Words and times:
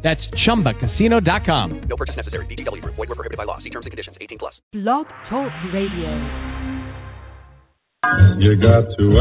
That's 0.00 0.28
chumbacasino.com. 0.28 1.80
No 1.88 1.96
purchase 1.96 2.16
necessary. 2.16 2.46
VGW 2.46 2.82
Group. 2.82 2.94
Void 2.94 3.08
were 3.08 3.14
prohibited 3.14 3.36
by 3.36 3.44
law. 3.44 3.58
See 3.58 3.70
terms 3.70 3.86
and 3.86 3.90
conditions. 3.90 4.16
18 4.20 4.38
plus. 4.38 4.62
Blog 4.72 5.06
Talk 5.28 5.52
Radio. 5.72 6.10
You 8.38 8.54
got 8.62 8.86
to 8.96 9.18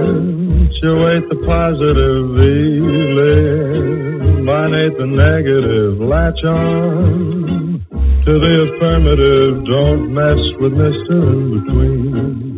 the 1.28 1.34
positive 1.44 2.30
feeling. 2.38 4.00
Minate 4.46 4.96
the 4.96 5.06
negative. 5.06 5.98
Latch 5.98 6.44
on 6.44 7.84
to 8.24 8.32
the 8.38 8.54
affirmative. 8.70 9.64
Don't 9.66 10.14
mess 10.14 10.38
with 10.60 10.72
Mr. 10.72 11.18
In 11.32 11.50
Between. 11.64 12.49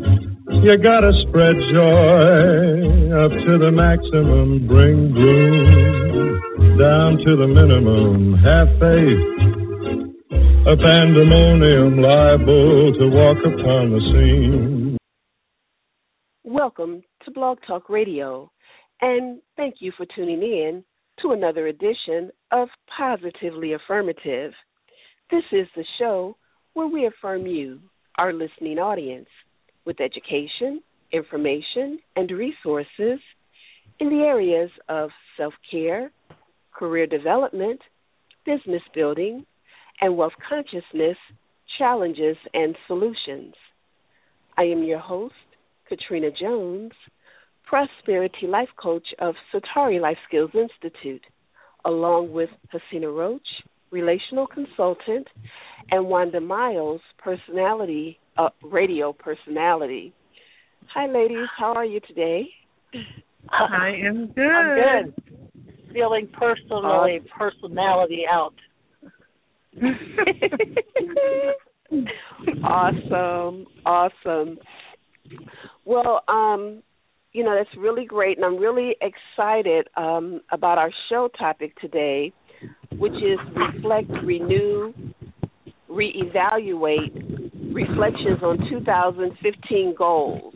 You 0.60 0.76
gotta 0.76 1.12
spread 1.26 1.56
joy 1.72 3.10
up 3.16 3.32
to 3.32 3.58
the 3.58 3.72
maximum. 3.72 4.68
Bring 4.68 5.10
gloom 5.12 6.78
down 6.78 7.16
to 7.24 7.36
the 7.36 7.48
minimum. 7.48 8.34
Have 8.36 8.68
faith. 8.78 9.32
A 10.68 10.76
pandemonium 10.76 12.00
liable 12.00 12.92
to 12.92 13.08
walk 13.08 13.38
upon 13.38 13.90
the 13.90 14.00
scene. 14.12 14.96
Welcome 16.44 17.02
to 17.24 17.30
Blog 17.32 17.58
Talk 17.66 17.88
Radio, 17.88 18.52
and 19.00 19.40
thank 19.56 19.76
you 19.80 19.90
for 19.96 20.06
tuning 20.14 20.42
in 20.42 20.84
to 21.22 21.32
another 21.32 21.66
edition 21.66 22.30
of 22.52 22.68
Positively 22.96 23.72
Affirmative. 23.72 24.52
This 25.30 25.44
is 25.50 25.66
the 25.74 25.84
show 25.98 26.36
where 26.74 26.86
we 26.86 27.06
affirm 27.06 27.46
you, 27.46 27.80
our 28.18 28.32
listening 28.32 28.78
audience, 28.78 29.28
with 29.84 30.00
education, 30.00 30.82
information, 31.12 31.98
and 32.16 32.30
resources 32.30 33.20
in 34.00 34.08
the 34.08 34.24
areas 34.24 34.70
of 34.88 35.10
self 35.36 35.54
care, 35.70 36.10
career 36.72 37.06
development, 37.06 37.80
business 38.44 38.82
building, 38.94 39.44
and 40.00 40.16
wealth 40.16 40.32
consciousness 40.48 41.16
challenges 41.78 42.36
and 42.54 42.76
solutions. 42.86 43.54
I 44.56 44.64
am 44.64 44.82
your 44.82 44.98
host, 44.98 45.34
Katrina 45.88 46.28
Jones, 46.38 46.92
Prosperity 47.64 48.46
Life 48.46 48.68
Coach 48.80 49.06
of 49.18 49.34
Satari 49.52 50.00
Life 50.00 50.18
Skills 50.28 50.50
Institute, 50.54 51.22
along 51.84 52.32
with 52.32 52.50
Hasina 52.72 53.14
Roach, 53.14 53.46
Relational 53.90 54.46
Consultant, 54.46 55.26
and 55.90 56.06
Wanda 56.06 56.40
Miles, 56.40 57.00
Personality 57.18 58.18
uh, 58.36 58.48
Radio 58.62 59.12
Personality. 59.12 60.12
Hi, 60.94 61.06
ladies. 61.06 61.48
How 61.58 61.72
are 61.74 61.84
you 61.84 62.00
today? 62.00 62.48
I 63.50 63.92
am 64.06 64.32
good. 64.34 64.42
I'm 64.44 65.04
good. 65.04 65.14
Feeling 65.92 66.28
personally 66.32 67.20
personality 67.38 68.24
out. 68.30 68.54
awesome, 72.64 73.66
awesome. 73.84 74.58
Well, 75.84 76.22
um, 76.28 76.82
you 77.32 77.44
know 77.44 77.54
that's 77.56 77.74
really 77.78 78.04
great, 78.04 78.36
and 78.36 78.44
I'm 78.44 78.58
really 78.58 78.96
excited 79.00 79.88
um, 79.96 80.40
about 80.50 80.78
our 80.78 80.90
show 81.08 81.28
topic 81.38 81.78
today, 81.78 82.32
which 82.98 83.12
is 83.14 83.38
reflect, 83.54 84.10
renew, 84.24 84.92
reevaluate, 85.90 87.51
reflections 87.74 88.42
on 88.42 88.58
2015 88.70 89.94
goals. 89.96 90.54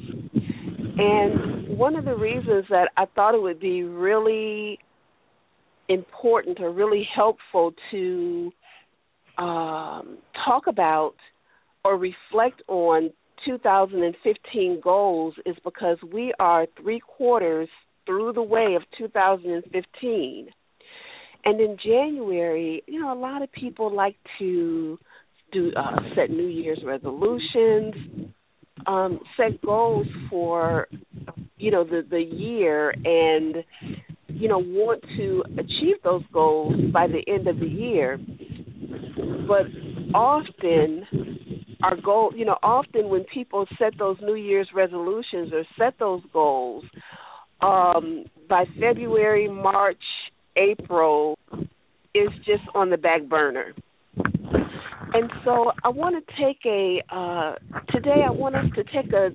And 0.99 1.77
one 1.77 1.97
of 1.97 2.05
the 2.05 2.17
reasons 2.17 2.65
that 2.71 2.91
I 2.97 3.05
thought 3.15 3.35
it 3.35 3.43
would 3.43 3.61
be 3.61 3.83
really 3.83 4.79
important 5.89 6.61
or 6.61 6.73
really 6.73 7.07
helpful 7.15 7.73
to 7.91 8.53
um, 9.39 10.19
talk 10.45 10.67
about 10.67 11.15
or 11.85 11.97
reflect 11.97 12.63
on 12.69 13.11
2015 13.47 14.81
goals 14.83 15.35
is 15.45 15.55
because 15.65 15.99
we 16.13 16.33
are 16.41 16.67
three 16.81 17.01
quarters 17.01 17.69
through 18.07 18.33
the 18.33 18.43
way 18.43 18.75
of 18.75 18.83
2015. 18.99 20.49
And 21.45 21.61
in 21.61 21.77
January, 21.85 22.83
you 22.87 23.01
know, 23.01 23.13
a 23.13 23.19
lot 23.19 23.43
of 23.43 23.53
people 23.53 23.95
like 23.95 24.17
to 24.39 24.99
do 25.53 25.73
uh, 25.77 25.97
set 26.15 26.31
New 26.31 26.47
Year's 26.47 26.81
resolutions, 26.85 28.33
um, 28.87 29.21
set 29.37 29.61
goals 29.63 30.07
for 30.31 30.89
you 31.57 31.71
know 31.71 31.85
the 31.85 32.05
the 32.09 32.21
year, 32.21 32.91
and 32.91 33.57
you 34.29 34.49
know 34.49 34.59
want 34.59 35.03
to 35.17 35.45
achieve 35.55 35.97
those 36.05 36.23
goals 36.33 36.75
by 36.93 37.07
the 37.07 37.23
end 37.33 37.49
of 37.49 37.59
the 37.59 37.67
year. 37.67 38.19
But 39.49 39.67
often 40.15 41.05
our 41.83 41.97
goal, 42.01 42.33
you 42.35 42.45
know, 42.45 42.57
often 42.63 43.09
when 43.09 43.25
people 43.33 43.67
set 43.79 43.99
those 43.99 44.17
New 44.23 44.35
Year's 44.35 44.69
resolutions 44.75 45.53
or 45.53 45.65
set 45.79 45.99
those 45.99 46.23
goals, 46.33 46.85
um, 47.61 48.25
by 48.49 48.65
February, 48.81 49.49
March, 49.49 50.03
April, 50.57 51.39
is 52.15 52.29
just 52.39 52.63
on 52.75 52.91
the 52.91 52.97
back 52.97 53.25
burner. 53.29 53.73
And 55.15 55.31
so 55.45 55.73
I 55.85 55.89
want 55.89 56.17
to 56.17 56.45
take 56.45 56.59
a 56.67 57.03
uh, 57.15 57.55
today. 57.93 58.23
I 58.27 58.31
want 58.31 58.57
us 58.57 58.67
to 58.75 58.85
take 58.85 59.13
a 59.13 59.31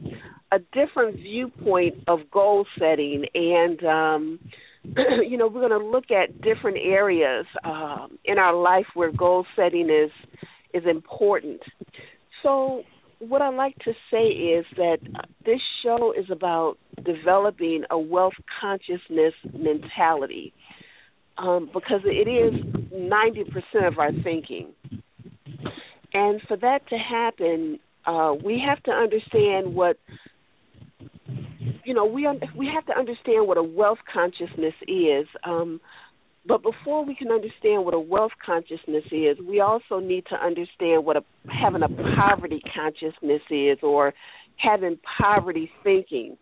a 0.54 0.60
different 0.74 1.16
viewpoint 1.16 1.96
of 2.08 2.20
goal 2.30 2.66
setting, 2.78 3.26
and 3.34 3.84
um, 3.86 4.40
you 5.28 5.38
know 5.38 5.48
we're 5.48 5.68
going 5.68 5.82
to 5.82 5.86
look 5.86 6.12
at 6.12 6.42
different 6.42 6.78
areas 6.84 7.46
um, 7.64 8.18
in 8.26 8.38
our 8.38 8.56
life 8.56 8.86
where 8.94 9.12
goal 9.12 9.46
setting 9.56 9.90
is 9.90 10.12
is 10.74 10.84
important. 10.90 11.62
So 12.44 12.84
what 13.20 13.42
I 13.42 13.50
like 13.50 13.78
to 13.80 13.94
say 14.12 14.26
is 14.28 14.66
that 14.78 14.98
this 15.46 15.60
show 15.84 16.14
is 16.18 16.26
about 16.32 16.78
developing 17.06 17.84
a 17.90 18.00
wealth 18.00 18.34
consciousness 18.60 19.34
mentality 19.54 20.54
um, 21.38 21.70
because 21.74 22.02
it 22.06 22.28
is 22.28 22.54
90% 22.94 23.88
of 23.88 24.00
our 24.00 24.12
thinking. 24.24 24.74
And 26.14 26.42
for 26.48 26.58
that 26.58 26.88
to 26.90 26.98
happen, 26.98 27.80
uh, 28.06 28.34
we 28.44 28.62
have 28.66 28.82
to 28.84 28.92
understand 28.92 29.76
what 29.76 29.98
you 31.86 31.94
know. 31.94 32.06
We 32.06 32.26
un- 32.26 32.42
we 32.56 32.68
have 32.74 32.86
to 32.88 32.98
understand 32.98 33.48
what 33.48 33.58
a 33.58 33.64
wealth 33.64 34.00
consciousness 34.12 34.74
is. 34.88 35.28
Um, 35.44 35.80
but 36.46 36.64
before 36.64 37.06
we 37.06 37.16
can 37.16 37.32
understand 37.32 37.86
what 37.86 37.94
a 37.94 38.00
wealth 38.00 38.32
consciousness 38.44 39.06
is, 39.12 39.38
we 39.48 39.60
also 39.60 40.00
need 40.00 40.26
to 40.28 40.36
understand 40.36 41.06
what 41.06 41.18
a 41.18 41.24
having 41.48 41.84
a 41.84 41.90
poverty 42.16 42.62
consciousness 42.76 43.42
is, 43.50 43.78
or 43.84 44.14
having 44.58 44.98
poverty 45.20 45.72
thinking. 45.84 46.38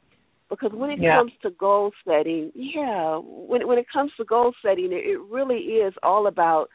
Because 0.49 0.71
when 0.73 0.89
it 0.89 0.99
Yeah. 0.99 1.15
comes 1.15 1.31
to 1.43 1.51
goal 1.51 1.91
setting, 2.05 2.51
yeah, 2.55 3.17
when 3.17 3.67
when 3.67 3.77
it 3.77 3.87
comes 3.91 4.11
to 4.17 4.23
goal 4.23 4.53
setting, 4.63 4.91
it, 4.91 5.05
it 5.05 5.19
really 5.29 5.59
is 5.77 5.93
all 6.01 6.25
about 6.25 6.69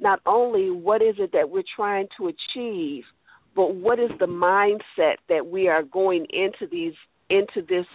not 0.00 0.20
only 0.26 0.70
what 0.70 1.02
is 1.02 1.16
it 1.18 1.30
that 1.32 1.50
we're 1.50 1.62
trying 1.76 2.08
to 2.18 2.28
achieve, 2.28 3.04
but 3.54 3.74
what 3.74 3.98
is 3.98 4.10
the 4.18 4.26
mindset 4.26 5.16
that 5.28 5.46
we 5.46 5.68
are 5.68 5.82
going 5.82 6.26
into 6.30 6.66
these 6.70 6.94
into 7.28 7.62
this 7.68 7.86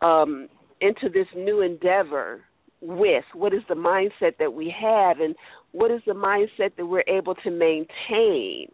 um, 0.00 0.48
into 0.80 1.08
this 1.12 1.26
new 1.36 1.60
endeavor 1.60 2.42
with? 2.80 3.24
What 3.34 3.52
is 3.52 3.62
the 3.68 3.74
mindset 3.74 4.38
that 4.38 4.52
we 4.52 4.74
have, 4.80 5.20
and 5.20 5.34
what 5.72 5.90
is 5.90 6.00
the 6.06 6.12
mindset 6.12 6.76
that 6.76 6.86
we're 6.86 7.04
able 7.08 7.34
to 7.36 7.50
maintain? 7.50 8.68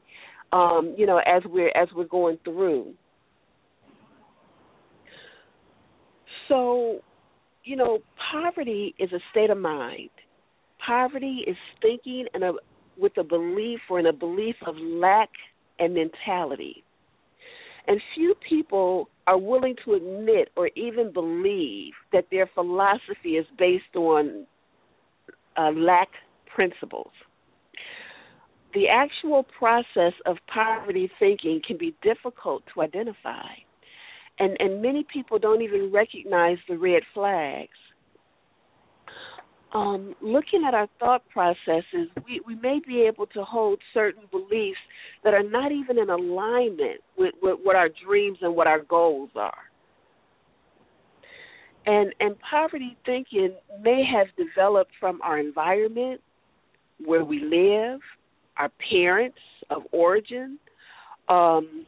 Um, 0.52 0.94
you 0.96 1.06
know, 1.06 1.18
as 1.18 1.42
we're 1.46 1.72
as 1.74 1.88
we're 1.94 2.04
going 2.04 2.38
through. 2.44 2.94
So, 6.48 7.00
you 7.64 7.74
know, 7.74 7.98
poverty 8.30 8.94
is 8.98 9.10
a 9.12 9.18
state 9.32 9.50
of 9.50 9.58
mind. 9.58 10.10
Poverty 10.86 11.44
is 11.46 11.56
thinking 11.82 12.26
and 12.34 12.44
a, 12.44 12.52
with 12.98 13.16
a 13.18 13.24
belief 13.24 13.80
or 13.90 14.00
in 14.00 14.06
a 14.06 14.12
belief 14.12 14.56
of 14.66 14.76
lack 14.78 15.30
and 15.78 15.94
mentality. 15.94 16.84
And 17.88 18.00
few 18.14 18.34
people 18.48 19.08
are 19.26 19.38
willing 19.38 19.76
to 19.84 19.94
admit 19.94 20.50
or 20.56 20.70
even 20.76 21.12
believe 21.12 21.94
that 22.12 22.26
their 22.30 22.48
philosophy 22.54 23.32
is 23.36 23.46
based 23.58 23.96
on 23.96 24.46
uh, 25.56 25.72
lack 25.72 26.08
principles. 26.54 27.12
the 28.74 28.88
actual 28.88 29.44
process 29.58 30.12
of 30.26 30.36
poverty 30.52 31.10
thinking 31.18 31.60
can 31.66 31.78
be 31.78 31.94
difficult 32.02 32.62
to 32.74 32.82
identify. 32.82 33.48
And 34.38 34.56
and 34.60 34.82
many 34.82 35.06
people 35.12 35.38
don't 35.38 35.62
even 35.62 35.92
recognize 35.92 36.58
the 36.68 36.78
red 36.78 37.02
flags. 37.14 37.78
Um, 39.74 40.14
looking 40.22 40.64
at 40.66 40.74
our 40.74 40.86
thought 40.98 41.22
processes, 41.32 42.08
we, 42.24 42.40
we 42.46 42.54
may 42.54 42.80
be 42.86 43.02
able 43.02 43.26
to 43.26 43.42
hold 43.42 43.78
certain 43.92 44.22
beliefs 44.30 44.78
that 45.24 45.34
are 45.34 45.42
not 45.42 45.72
even 45.72 45.98
in 45.98 46.08
alignment 46.08 47.00
with, 47.18 47.34
with 47.42 47.58
what 47.62 47.76
our 47.76 47.88
dreams 48.06 48.38
and 48.42 48.54
what 48.54 48.66
our 48.66 48.82
goals 48.82 49.30
are. 49.34 49.58
And 51.84 52.12
and 52.18 52.34
poverty 52.40 52.96
thinking 53.04 53.54
may 53.80 54.02
have 54.12 54.26
developed 54.36 54.90
from 54.98 55.20
our 55.22 55.38
environment, 55.38 56.20
where 57.04 57.24
we 57.24 57.40
live, 57.40 58.00
our 58.56 58.70
parents 58.90 59.38
of 59.70 59.82
origin, 59.92 60.58
um, 61.28 61.86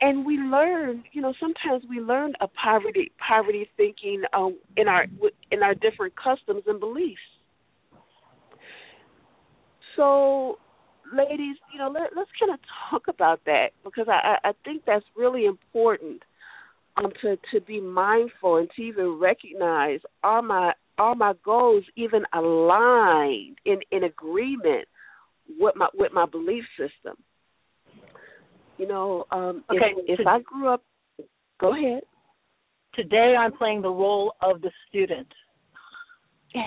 and 0.00 0.24
we 0.24 0.36
learn. 0.36 1.04
You 1.12 1.22
know, 1.22 1.34
sometimes 1.40 1.84
we 1.88 2.00
learn 2.00 2.34
a 2.40 2.48
poverty 2.48 3.12
poverty 3.26 3.68
thinking 3.76 4.22
um, 4.32 4.58
in 4.76 4.88
our 4.88 5.06
in 5.50 5.62
our 5.62 5.74
different 5.74 6.14
customs 6.16 6.62
and 6.66 6.80
beliefs. 6.80 7.20
So, 9.96 10.58
ladies, 11.12 11.56
you 11.72 11.78
know, 11.78 11.90
let, 11.90 12.10
let's 12.16 12.30
kind 12.38 12.52
of 12.52 12.60
talk 12.90 13.08
about 13.08 13.40
that 13.46 13.70
because 13.84 14.06
I, 14.08 14.36
I 14.44 14.52
think 14.64 14.84
that's 14.86 15.04
really 15.16 15.44
important 15.44 16.22
um, 16.96 17.12
to 17.22 17.36
to 17.52 17.60
be 17.60 17.80
mindful 17.80 18.56
and 18.56 18.68
to 18.76 18.82
even 18.82 19.18
recognize 19.20 20.00
are 20.22 20.42
my 20.42 20.72
are 20.98 21.14
my 21.14 21.32
goals 21.44 21.84
even 21.96 22.22
aligned 22.32 23.58
in 23.64 23.78
in 23.90 24.04
agreement 24.04 24.86
with 25.58 25.74
my 25.76 25.88
with 25.94 26.12
my 26.12 26.26
belief 26.26 26.64
system 26.76 27.16
you 28.78 28.86
know 28.86 29.24
um 29.30 29.64
okay, 29.70 29.94
if, 30.06 30.20
if 30.20 30.26
i 30.26 30.40
grew 30.40 30.68
up 30.68 30.82
go 31.60 31.74
ahead 31.74 32.02
today 32.94 33.34
i'm 33.38 33.52
playing 33.52 33.82
the 33.82 33.88
role 33.88 34.34
of 34.40 34.60
the 34.60 34.70
student 34.88 35.28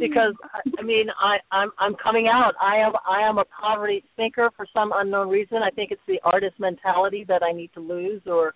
because 0.00 0.34
I 0.78 0.82
mean 0.82 1.06
I 1.20 1.38
I'm 1.52 1.70
I'm 1.78 1.94
coming 2.02 2.28
out. 2.28 2.54
I 2.60 2.76
am 2.76 2.92
I 3.08 3.28
am 3.28 3.38
a 3.38 3.44
poverty 3.44 4.04
thinker 4.16 4.50
for 4.56 4.66
some 4.72 4.92
unknown 4.94 5.28
reason. 5.28 5.58
I 5.58 5.70
think 5.70 5.90
it's 5.90 6.00
the 6.06 6.20
artist 6.24 6.54
mentality 6.58 7.24
that 7.28 7.42
I 7.42 7.52
need 7.52 7.70
to 7.74 7.80
lose 7.80 8.22
or 8.26 8.54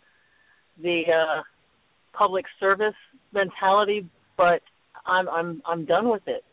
the 0.83 1.03
uh 1.09 1.43
public 2.17 2.45
service 2.59 2.95
mentality, 3.33 4.07
but 4.37 4.63
I'm 5.07 5.29
I'm 5.29 5.63
I'm 5.67 5.85
done 5.85 6.09
with 6.09 6.23
it. 6.27 6.45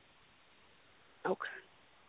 Okay. 1.25 1.58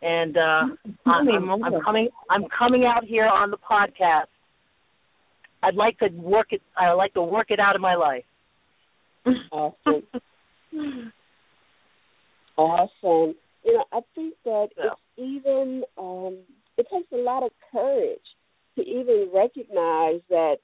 And 0.01 0.37
uh 0.37 0.63
I'm, 1.05 1.29
I'm, 1.29 1.63
I'm 1.63 1.81
coming 1.83 2.09
I'm 2.29 2.45
coming 2.57 2.85
out 2.85 3.03
here 3.05 3.27
on 3.27 3.51
the 3.51 3.57
podcast. 3.57 4.27
I'd 5.63 5.75
like 5.75 5.99
to 5.99 6.07
work 6.07 6.47
it 6.51 6.61
I'd 6.77 6.93
like 6.93 7.13
to 7.13 7.21
work 7.21 7.47
it 7.49 7.59
out 7.59 7.75
of 7.75 7.81
my 7.81 7.95
life. 7.95 8.23
Awesome. 9.51 10.03
awesome. 12.57 13.35
You 13.63 13.73
know, 13.73 13.85
I 13.91 13.99
think 14.15 14.33
that 14.45 14.69
yeah. 14.77 14.85
it's 14.85 15.01
even 15.17 15.83
um 15.97 16.39
it 16.77 16.87
takes 16.91 17.11
a 17.11 17.17
lot 17.17 17.43
of 17.43 17.51
courage 17.71 18.19
to 18.75 18.81
even 18.81 19.29
recognize 19.33 20.21
that 20.29 20.57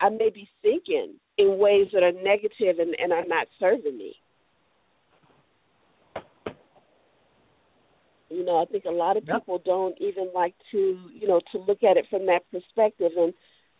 I 0.00 0.08
may 0.08 0.30
be 0.30 0.48
thinking 0.62 1.14
in 1.38 1.58
ways 1.58 1.88
that 1.92 2.02
are 2.02 2.12
negative 2.12 2.78
and, 2.78 2.96
and 2.98 3.12
are 3.12 3.26
not 3.26 3.46
serving 3.58 3.96
me. 3.96 4.14
You 8.40 8.46
know, 8.46 8.62
I 8.62 8.64
think 8.64 8.84
a 8.84 8.90
lot 8.90 9.16
of 9.16 9.24
people 9.24 9.56
yep. 9.56 9.64
don't 9.64 9.96
even 10.00 10.30
like 10.34 10.54
to, 10.72 10.98
you 11.12 11.28
know, 11.28 11.40
to 11.52 11.58
look 11.58 11.82
at 11.82 11.96
it 11.96 12.06
from 12.08 12.26
that 12.26 12.40
perspective. 12.50 13.12
And 13.16 13.34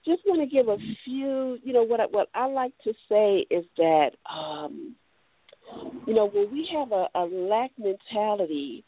just 0.04 0.22
want 0.26 0.40
to 0.40 0.54
give 0.54 0.68
a 0.68 0.76
few, 1.04 1.58
you 1.62 1.72
know, 1.72 1.82
what 1.82 2.00
I, 2.00 2.04
what 2.04 2.28
I 2.34 2.46
like 2.46 2.72
to 2.84 2.92
say 3.08 3.46
is 3.50 3.64
that, 3.76 4.10
um, 4.30 4.96
you 6.06 6.14
know, 6.14 6.28
when 6.28 6.52
we 6.52 6.68
have 6.74 6.92
a, 6.92 7.06
a 7.14 7.24
lack 7.24 7.70
mentality, 7.78 8.84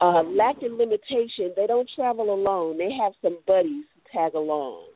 uh, 0.00 0.22
lack 0.22 0.56
and 0.62 0.78
limitation, 0.78 1.52
they 1.56 1.66
don't 1.66 1.88
travel 1.96 2.32
alone. 2.32 2.78
They 2.78 2.90
have 3.02 3.12
some 3.22 3.38
buddies 3.46 3.84
who 3.94 4.18
tag 4.18 4.34
along 4.34 4.86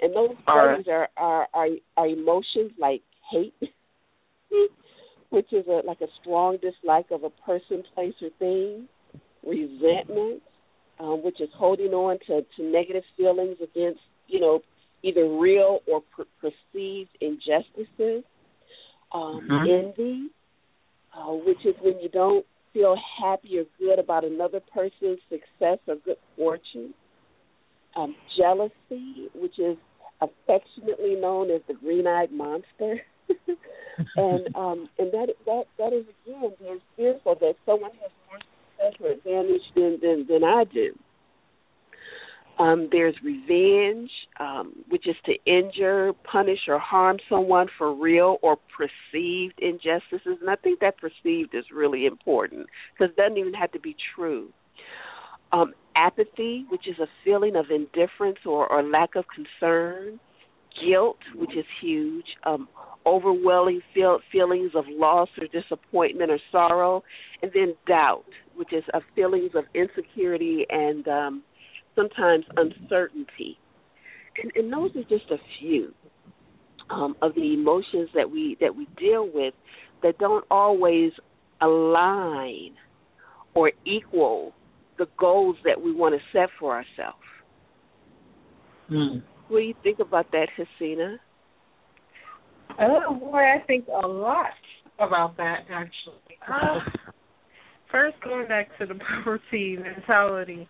and 0.00 0.14
those 0.14 0.36
right. 0.46 0.86
are, 0.88 1.08
are 1.16 1.48
are 1.52 1.68
are 1.96 2.06
emotions 2.06 2.72
like 2.78 3.02
hate, 3.30 3.54
which 5.30 5.52
is 5.52 5.66
a 5.68 5.82
like 5.86 6.00
a 6.00 6.06
strong 6.20 6.58
dislike 6.60 7.06
of 7.10 7.24
a 7.24 7.30
person, 7.30 7.82
place, 7.94 8.14
or 8.22 8.30
thing. 8.38 8.88
Resentment, 9.46 10.42
um, 10.98 11.22
which 11.24 11.40
is 11.40 11.48
holding 11.56 11.92
on 11.92 12.18
to 12.26 12.42
to 12.56 12.62
negative 12.62 13.04
feelings 13.16 13.56
against 13.62 14.00
you 14.26 14.40
know 14.40 14.60
either 15.02 15.26
real 15.26 15.80
or 15.86 16.02
per- 16.16 16.26
perceived 16.40 17.10
injustices. 17.20 18.24
Um, 19.12 19.48
mm-hmm. 19.50 19.86
Envy, 19.88 20.28
uh, 21.16 21.32
which 21.32 21.64
is 21.64 21.74
when 21.82 21.98
you 22.00 22.08
don't 22.08 22.46
feel 22.72 22.96
happy 23.20 23.58
or 23.58 23.64
good 23.78 23.98
about 23.98 24.24
another 24.24 24.60
person's 24.72 25.18
success 25.28 25.78
or 25.88 25.96
good 26.04 26.18
fortune. 26.36 26.94
Um, 27.96 28.14
jealousy, 28.38 29.28
which 29.34 29.58
is 29.58 29.76
affectionately 30.20 31.16
known 31.16 31.50
as 31.50 31.60
the 31.66 31.74
green-eyed 31.74 32.30
monster. 32.30 33.00
and 34.16 34.48
um, 34.54 34.88
and 34.98 35.12
that 35.12 35.28
that 35.46 35.64
that 35.78 35.92
is 35.92 36.04
again 36.24 36.52
being 36.60 36.80
fearful 36.96 37.36
that 37.40 37.54
someone 37.66 37.90
has 38.00 38.10
more 38.28 38.38
or 39.00 39.10
advantage 39.10 39.62
than 39.74 39.98
than, 40.02 40.26
than 40.28 40.44
I 40.44 40.64
do. 40.64 40.92
Um, 42.58 42.90
there's 42.92 43.14
revenge, 43.24 44.10
um, 44.38 44.74
which 44.90 45.08
is 45.08 45.16
to 45.24 45.32
injure, 45.50 46.12
punish, 46.30 46.58
or 46.68 46.78
harm 46.78 47.16
someone 47.26 47.68
for 47.78 47.94
real 47.94 48.36
or 48.42 48.58
perceived 48.76 49.58
injustices. 49.62 50.36
And 50.42 50.50
I 50.50 50.56
think 50.56 50.80
that 50.80 50.98
perceived 50.98 51.54
is 51.54 51.64
really 51.74 52.04
important 52.04 52.66
because 52.92 53.12
it 53.12 53.16
doesn't 53.16 53.38
even 53.38 53.54
have 53.54 53.72
to 53.72 53.80
be 53.80 53.96
true. 54.14 54.50
Um, 55.52 55.72
apathy, 55.96 56.66
which 56.68 56.86
is 56.86 56.98
a 56.98 57.06
feeling 57.24 57.56
of 57.56 57.66
indifference 57.70 58.38
or, 58.44 58.70
or 58.70 58.82
lack 58.82 59.14
of 59.16 59.24
concern, 59.34 60.20
guilt, 60.86 61.18
which 61.34 61.56
is 61.56 61.64
huge, 61.80 62.26
um, 62.44 62.68
overwhelming 63.06 63.80
feel, 63.94 64.20
feelings 64.30 64.72
of 64.74 64.84
loss 64.88 65.28
or 65.40 65.46
disappointment 65.46 66.30
or 66.30 66.38
sorrow, 66.52 67.02
and 67.42 67.50
then 67.54 67.74
doubt, 67.86 68.24
which 68.60 68.74
is 68.74 68.84
a 68.92 69.00
feelings 69.14 69.52
of 69.54 69.64
insecurity 69.74 70.66
and 70.68 71.08
um, 71.08 71.42
sometimes 71.96 72.44
uncertainty. 72.58 73.58
And, 74.36 74.52
and 74.54 74.70
those 74.70 74.90
are 74.96 75.08
just 75.08 75.30
a 75.30 75.38
few 75.58 75.94
um, 76.90 77.16
of 77.22 77.34
the 77.34 77.54
emotions 77.54 78.10
that 78.14 78.30
we 78.30 78.58
that 78.60 78.76
we 78.76 78.86
deal 78.98 79.26
with 79.32 79.54
that 80.02 80.18
don't 80.18 80.44
always 80.50 81.12
align 81.62 82.74
or 83.54 83.72
equal 83.86 84.52
the 84.98 85.06
goals 85.18 85.56
that 85.64 85.80
we 85.80 85.90
want 85.90 86.14
to 86.14 86.20
set 86.38 86.50
for 86.58 86.74
ourselves. 86.74 87.16
Mm. 88.90 89.22
What 89.48 89.60
do 89.60 89.64
you 89.64 89.74
think 89.82 90.00
about 90.00 90.30
that, 90.32 90.48
Hasina? 90.58 91.16
Oh 92.78 93.14
boy, 93.14 93.38
I 93.38 93.64
think 93.66 93.86
a 93.88 94.06
lot 94.06 94.50
about 94.98 95.38
that 95.38 95.60
actually. 95.70 96.36
Uh, 96.46 96.80
first, 97.90 98.16
going 98.22 98.48
back 98.48 98.68
to 98.78 98.86
the 98.86 98.94
poverty 99.24 99.76
mentality, 99.76 100.68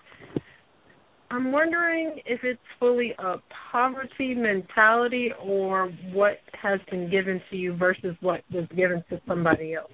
I'm 1.30 1.52
wondering 1.52 2.20
if 2.26 2.40
it's 2.42 2.60
fully 2.80 3.12
a 3.18 3.36
poverty 3.70 4.34
mentality 4.34 5.30
or 5.42 5.88
what 6.12 6.38
has 6.60 6.80
been 6.90 7.08
given 7.08 7.40
to 7.50 7.56
you 7.56 7.76
versus 7.76 8.16
what 8.20 8.40
was 8.52 8.66
given 8.76 9.04
to 9.10 9.20
somebody 9.28 9.74
else. 9.74 9.92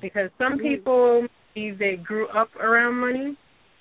Because 0.00 0.30
some 0.38 0.54
mm-hmm. 0.54 0.66
people, 0.66 1.26
they 1.54 1.96
grew 2.02 2.26
up 2.28 2.48
around 2.56 2.94
money, 2.94 3.36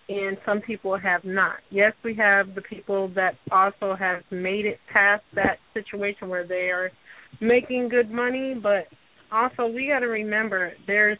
and 0.09 0.37
some 0.45 0.59
people 0.59 0.97
have 0.97 1.23
not. 1.23 1.57
Yes, 1.69 1.93
we 2.03 2.13
have 2.15 2.53
the 2.55 2.61
people 2.61 3.07
that 3.15 3.35
also 3.51 3.95
have 3.97 4.23
made 4.29 4.65
it 4.65 4.79
past 4.91 5.23
that 5.35 5.59
situation 5.73 6.27
where 6.27 6.45
they 6.45 6.69
are 6.69 6.91
making 7.39 7.87
good 7.87 8.11
money, 8.11 8.53
but 8.61 8.87
also 9.31 9.67
we 9.67 9.87
got 9.87 9.99
to 9.99 10.07
remember 10.07 10.73
there's 10.87 11.17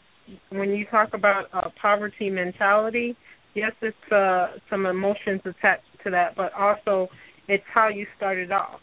when 0.50 0.70
you 0.70 0.86
talk 0.86 1.10
about 1.14 1.46
a 1.52 1.70
poverty 1.70 2.30
mentality, 2.30 3.16
yes, 3.54 3.72
it's 3.80 4.12
uh, 4.12 4.58
some 4.70 4.86
emotions 4.86 5.40
attached 5.44 5.84
to 6.04 6.10
that, 6.10 6.36
but 6.36 6.52
also 6.54 7.08
it's 7.48 7.64
how 7.72 7.88
you 7.88 8.06
started 8.16 8.52
off. 8.52 8.80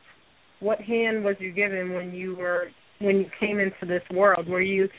What 0.60 0.82
hand 0.82 1.24
was 1.24 1.36
you 1.40 1.52
given 1.52 1.94
when 1.94 2.12
you 2.12 2.36
were 2.36 2.68
when 3.00 3.18
you 3.18 3.28
came 3.40 3.60
into 3.60 3.86
this 3.86 4.04
world? 4.12 4.48
Were 4.48 4.62
you 4.62 4.90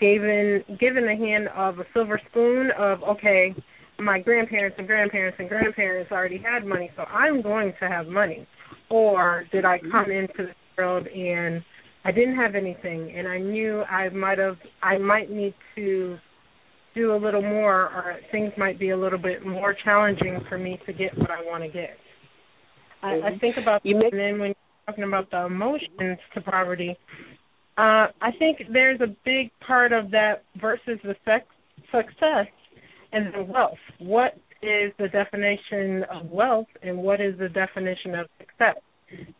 given 0.00 0.64
given 0.78 1.04
the 1.06 1.16
hand 1.16 1.48
of 1.56 1.78
a 1.78 1.84
silver 1.92 2.20
spoon 2.30 2.70
of 2.78 3.02
okay, 3.02 3.54
my 3.98 4.20
grandparents 4.20 4.76
and 4.78 4.86
grandparents 4.86 5.36
and 5.40 5.48
grandparents 5.48 6.12
already 6.12 6.38
had 6.38 6.64
money, 6.64 6.90
so 6.96 7.02
I'm 7.02 7.42
going 7.42 7.72
to 7.80 7.88
have 7.88 8.06
money? 8.06 8.46
Or 8.90 9.44
did 9.52 9.64
I 9.64 9.78
come 9.90 10.10
into 10.10 10.46
the 10.46 10.54
world 10.76 11.06
and 11.08 11.62
I 12.08 12.12
didn't 12.12 12.36
have 12.36 12.54
anything 12.54 13.12
and 13.16 13.28
I 13.28 13.38
knew 13.38 13.82
I 13.82 14.08
might 14.08 14.38
have 14.38 14.56
I 14.82 14.96
might 14.96 15.30
need 15.30 15.54
to 15.76 16.16
do 16.94 17.14
a 17.14 17.16
little 17.16 17.42
more, 17.42 17.82
or 17.82 18.16
things 18.32 18.50
might 18.56 18.78
be 18.78 18.90
a 18.90 18.96
little 18.96 19.18
bit 19.18 19.44
more 19.46 19.76
challenging 19.84 20.40
for 20.48 20.58
me 20.58 20.80
to 20.86 20.92
get 20.92 21.16
what 21.18 21.30
I 21.30 21.40
want 21.42 21.62
to 21.62 21.68
get. 21.68 21.96
I, 23.02 23.20
I 23.28 23.38
think 23.38 23.56
about 23.60 23.84
You 23.84 23.96
make- 23.96 24.12
and 24.12 24.20
then 24.20 24.38
when 24.40 24.48
you're 24.48 24.86
talking 24.86 25.04
about 25.04 25.30
the 25.30 25.44
emotions 25.44 26.18
to 26.34 26.40
poverty, 26.40 26.96
uh, 27.76 28.08
I 28.20 28.30
think 28.38 28.62
there's 28.72 29.00
a 29.00 29.14
big 29.24 29.50
part 29.64 29.92
of 29.92 30.10
that 30.10 30.44
versus 30.60 30.98
the 31.04 31.14
sex, 31.24 31.44
success 31.92 32.46
and 33.12 33.32
the 33.34 33.42
wealth. 33.52 33.78
What 33.98 34.34
is 34.62 34.92
the 34.98 35.08
definition 35.08 36.04
of 36.10 36.30
wealth 36.30 36.66
and 36.82 36.96
what 36.96 37.20
is 37.20 37.38
the 37.38 37.50
definition 37.50 38.14
of 38.14 38.26
success? 38.38 38.76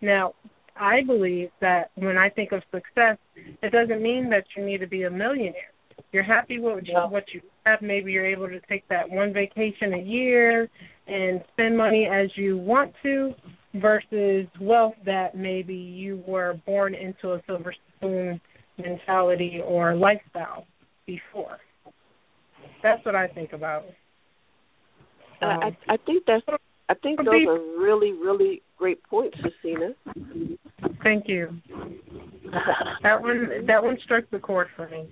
Now, 0.00 0.34
I 0.78 1.02
believe 1.04 1.50
that 1.60 1.90
when 1.96 2.16
I 2.16 2.28
think 2.30 2.52
of 2.52 2.62
success, 2.70 3.18
it 3.62 3.72
doesn't 3.72 4.02
mean 4.02 4.30
that 4.30 4.44
you 4.56 4.64
need 4.64 4.78
to 4.78 4.86
be 4.86 5.04
a 5.04 5.10
millionaire. 5.10 5.72
You're 6.12 6.22
happy 6.22 6.58
with 6.58 6.84
Yeah. 6.86 7.06
what 7.06 7.24
you 7.34 7.40
have. 7.66 7.82
Maybe 7.82 8.12
you're 8.12 8.26
able 8.26 8.48
to 8.48 8.60
take 8.60 8.86
that 8.88 9.08
one 9.08 9.32
vacation 9.32 9.94
a 9.94 9.98
year 9.98 10.68
and 11.06 11.44
spend 11.52 11.76
money 11.76 12.06
as 12.06 12.36
you 12.36 12.56
want 12.56 12.94
to 13.02 13.34
versus 13.74 14.46
wealth 14.60 14.94
that 15.04 15.36
maybe 15.36 15.74
you 15.74 16.22
were 16.26 16.54
born 16.64 16.94
into 16.94 17.32
a 17.32 17.42
silver 17.46 17.74
spoon 17.96 18.40
mentality 18.78 19.60
or 19.64 19.94
lifestyle 19.94 20.66
before. 21.06 21.58
That's 22.82 23.04
what 23.04 23.14
I 23.14 23.26
think 23.28 23.52
about. 23.52 23.84
I, 25.40 25.46
Um, 25.46 25.62
I 25.62 25.94
I 25.94 25.96
think 25.98 26.24
that's 26.26 26.44
I 26.88 26.94
think 26.94 27.18
those 27.18 27.46
are 27.46 27.58
really 27.78 28.12
really 28.12 28.62
great 28.76 29.02
points, 29.04 29.36
Justina. 29.42 29.94
Thank 31.08 31.26
you. 31.26 31.48
That 33.02 33.22
one 33.22 33.64
that 33.66 33.82
one 33.82 33.96
struck 34.04 34.24
the 34.30 34.38
chord 34.38 34.66
for 34.76 34.90
me. 34.90 35.08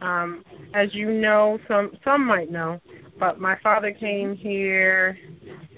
Um, 0.00 0.42
as 0.74 0.88
you 0.94 1.12
know, 1.12 1.58
some 1.68 1.90
some 2.02 2.26
might 2.26 2.50
know, 2.50 2.80
but 3.20 3.38
my 3.38 3.56
father 3.62 3.92
came 3.92 4.34
here 4.34 5.18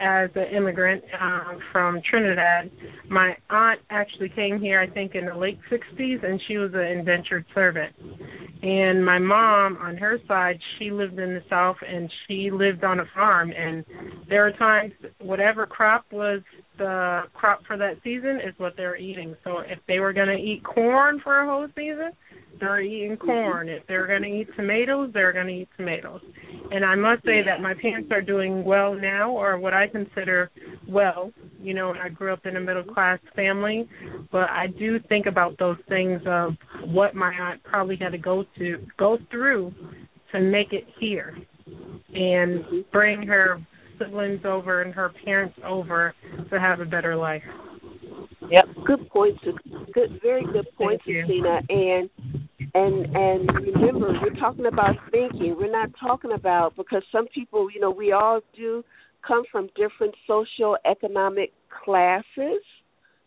as 0.01 0.31
an 0.37 0.55
immigrant 0.57 1.03
um, 1.21 1.59
from 1.73 2.01
Trinidad. 2.09 2.71
My 3.11 3.35
aunt 3.51 3.81
actually 3.91 4.29
came 4.29 4.61
here, 4.61 4.81
I 4.81 4.89
think, 4.89 5.17
in 5.17 5.27
the 5.27 5.35
late 5.35 5.59
'60s, 5.73 6.25
and 6.25 6.41
she 6.47 6.59
was 6.59 6.71
an 6.75 6.99
indentured 6.99 7.45
servant. 7.53 7.93
And 8.63 9.05
my 9.05 9.19
mom, 9.19 9.77
on 9.79 9.97
her 9.97 10.19
side, 10.29 10.61
she 10.79 10.93
lived 10.93 11.19
in 11.19 11.35
the 11.35 11.43
South, 11.51 11.77
and 11.85 12.09
she 12.29 12.51
lived 12.53 12.85
on 12.85 13.01
a 13.01 13.05
farm. 13.13 13.51
And 13.51 13.85
there 14.29 14.43
were 14.43 14.53
times, 14.53 14.93
whatever 15.21 15.67
crop 15.67 16.05
was 16.13 16.43
the 16.79 17.23
crop 17.35 17.65
for 17.67 17.77
that 17.77 17.99
season 18.03 18.41
is 18.41 18.55
what 18.59 18.75
they're 18.77 18.97
eating. 18.97 19.37
So 19.45 19.59
if 19.59 19.79
they 19.87 20.01
were 20.01 20.13
going 20.13 20.29
to 20.29 20.43
eat 20.43 20.63
corn 20.65 21.21
for 21.23 21.41
a 21.41 21.47
whole 21.47 21.69
season, 21.77 22.13
they're 22.61 22.81
eating 22.81 23.17
mm-hmm. 23.17 23.27
corn. 23.27 23.69
If 23.69 23.87
they're 23.87 24.07
going 24.07 24.23
to 24.23 24.29
eat 24.29 24.49
tomatoes, 24.57 25.11
they're 25.13 25.33
going 25.33 25.47
to 25.47 25.53
eat 25.53 25.69
tomatoes. 25.77 26.21
And 26.71 26.85
I 26.85 26.95
must 26.95 27.25
say 27.25 27.43
that 27.45 27.61
my 27.61 27.75
parents 27.75 28.11
are 28.13 28.23
doing 28.23 28.65
well 28.65 28.95
now, 28.95 29.31
or 29.31 29.59
what 29.59 29.75
I 29.75 29.87
consider 29.87 30.51
well. 30.89 31.33
You 31.61 31.75
know, 31.75 31.95
I 31.95 32.09
grew 32.09 32.33
up 32.33 32.47
in 32.47 32.57
a 32.57 32.61
middle 32.61 32.85
class 32.85 33.19
family, 33.35 33.89
but 34.33 34.49
I 34.51 34.67
do 34.67 34.99
think 35.09 35.27
about 35.27 35.59
those 35.59 35.79
things 35.89 36.21
of 36.27 36.53
what 36.87 37.15
my 37.15 37.33
aunt 37.33 37.63
probably 37.63 37.97
had 37.97 38.13
to 38.13 38.19
go 38.19 38.45
to 38.59 38.87
go 38.97 39.19
through 39.31 39.75
to 40.33 40.41
make 40.41 40.73
it 40.73 40.85
here, 41.01 41.39
and 42.15 42.85
bring 42.93 43.27
her 43.27 43.61
siblings 43.99 44.41
over 44.45 44.83
and 44.83 44.95
her 44.95 45.13
parents 45.25 45.59
over 45.65 46.15
to 46.51 46.61
have 46.61 46.81
a 46.81 46.85
better 46.85 47.17
life. 47.17 47.43
Yep. 48.51 48.65
Good 48.87 49.11
points. 49.11 49.41
Good, 49.93 50.21
very 50.23 50.45
good 50.45 50.67
points, 50.77 51.05
Thank 51.05 51.07
you. 51.07 51.21
Justina. 51.21 51.61
And 51.69 52.11
and 52.75 53.17
and 53.17 53.51
remember, 53.55 54.13
we're 54.23 54.41
talking 54.41 54.67
about 54.67 54.95
thinking. 55.11 55.57
We're 55.59 55.71
not 55.71 55.91
talking 56.01 56.33
about 56.33 56.77
because 56.77 57.03
some 57.13 57.27
people, 57.29 57.69
you 57.71 57.81
know, 57.81 57.91
we 57.91 58.13
all 58.13 58.41
do 58.57 58.85
come 59.27 59.43
from 59.51 59.69
different 59.77 60.15
social 60.27 60.77
economic 60.91 61.53
classes. 61.85 62.63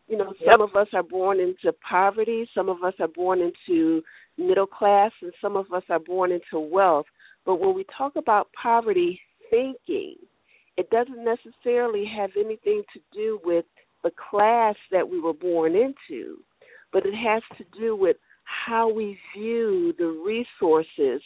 You 0.08 0.18
know, 0.18 0.34
some 0.52 0.62
of 0.62 0.76
us 0.76 0.88
are 0.94 1.04
born 1.04 1.40
into 1.40 1.76
poverty, 1.88 2.50
some 2.54 2.68
of 2.68 2.84
us 2.84 2.94
are 3.00 3.08
born 3.08 3.40
into 3.40 4.02
middle 4.38 4.68
class, 4.68 5.12
and 5.22 5.32
some 5.42 5.56
of 5.56 5.72
us 5.74 5.84
are 5.90 6.00
born 6.00 6.32
into 6.32 6.60
wealth. 6.60 7.06
But 7.46 7.56
when 7.56 7.76
we 7.76 7.86
talk 7.98 8.16
about 8.16 8.50
poverty 8.62 9.22
thinking, 9.50 10.16
it 10.78 10.90
doesn't 10.90 11.24
necessarily 11.24 12.06
have 12.06 12.32
anything 12.38 12.84
to 12.94 13.00
do 13.14 13.40
with 13.44 13.66
the 14.04 14.12
class 14.30 14.76
that 14.92 15.08
we 15.08 15.20
were 15.20 15.34
born 15.34 15.76
into, 15.76 16.38
but 16.92 17.06
it 17.06 17.14
has 17.14 17.44
to 17.58 17.80
do 17.80 17.96
with 17.96 18.18
how 18.44 18.92
we 18.92 19.18
view 19.36 19.94
the 19.98 20.08
resources 20.26 21.22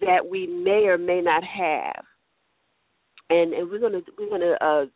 that 0.00 0.26
we 0.28 0.46
may 0.46 0.86
or 0.86 0.98
may 0.98 1.20
not 1.20 1.42
have. 1.44 2.04
And 3.28 3.52
and 3.52 3.68
we're 3.70 3.80
gonna 3.80 4.02
we're 4.18 4.30
gonna 4.30 4.56
uh, 4.60 4.86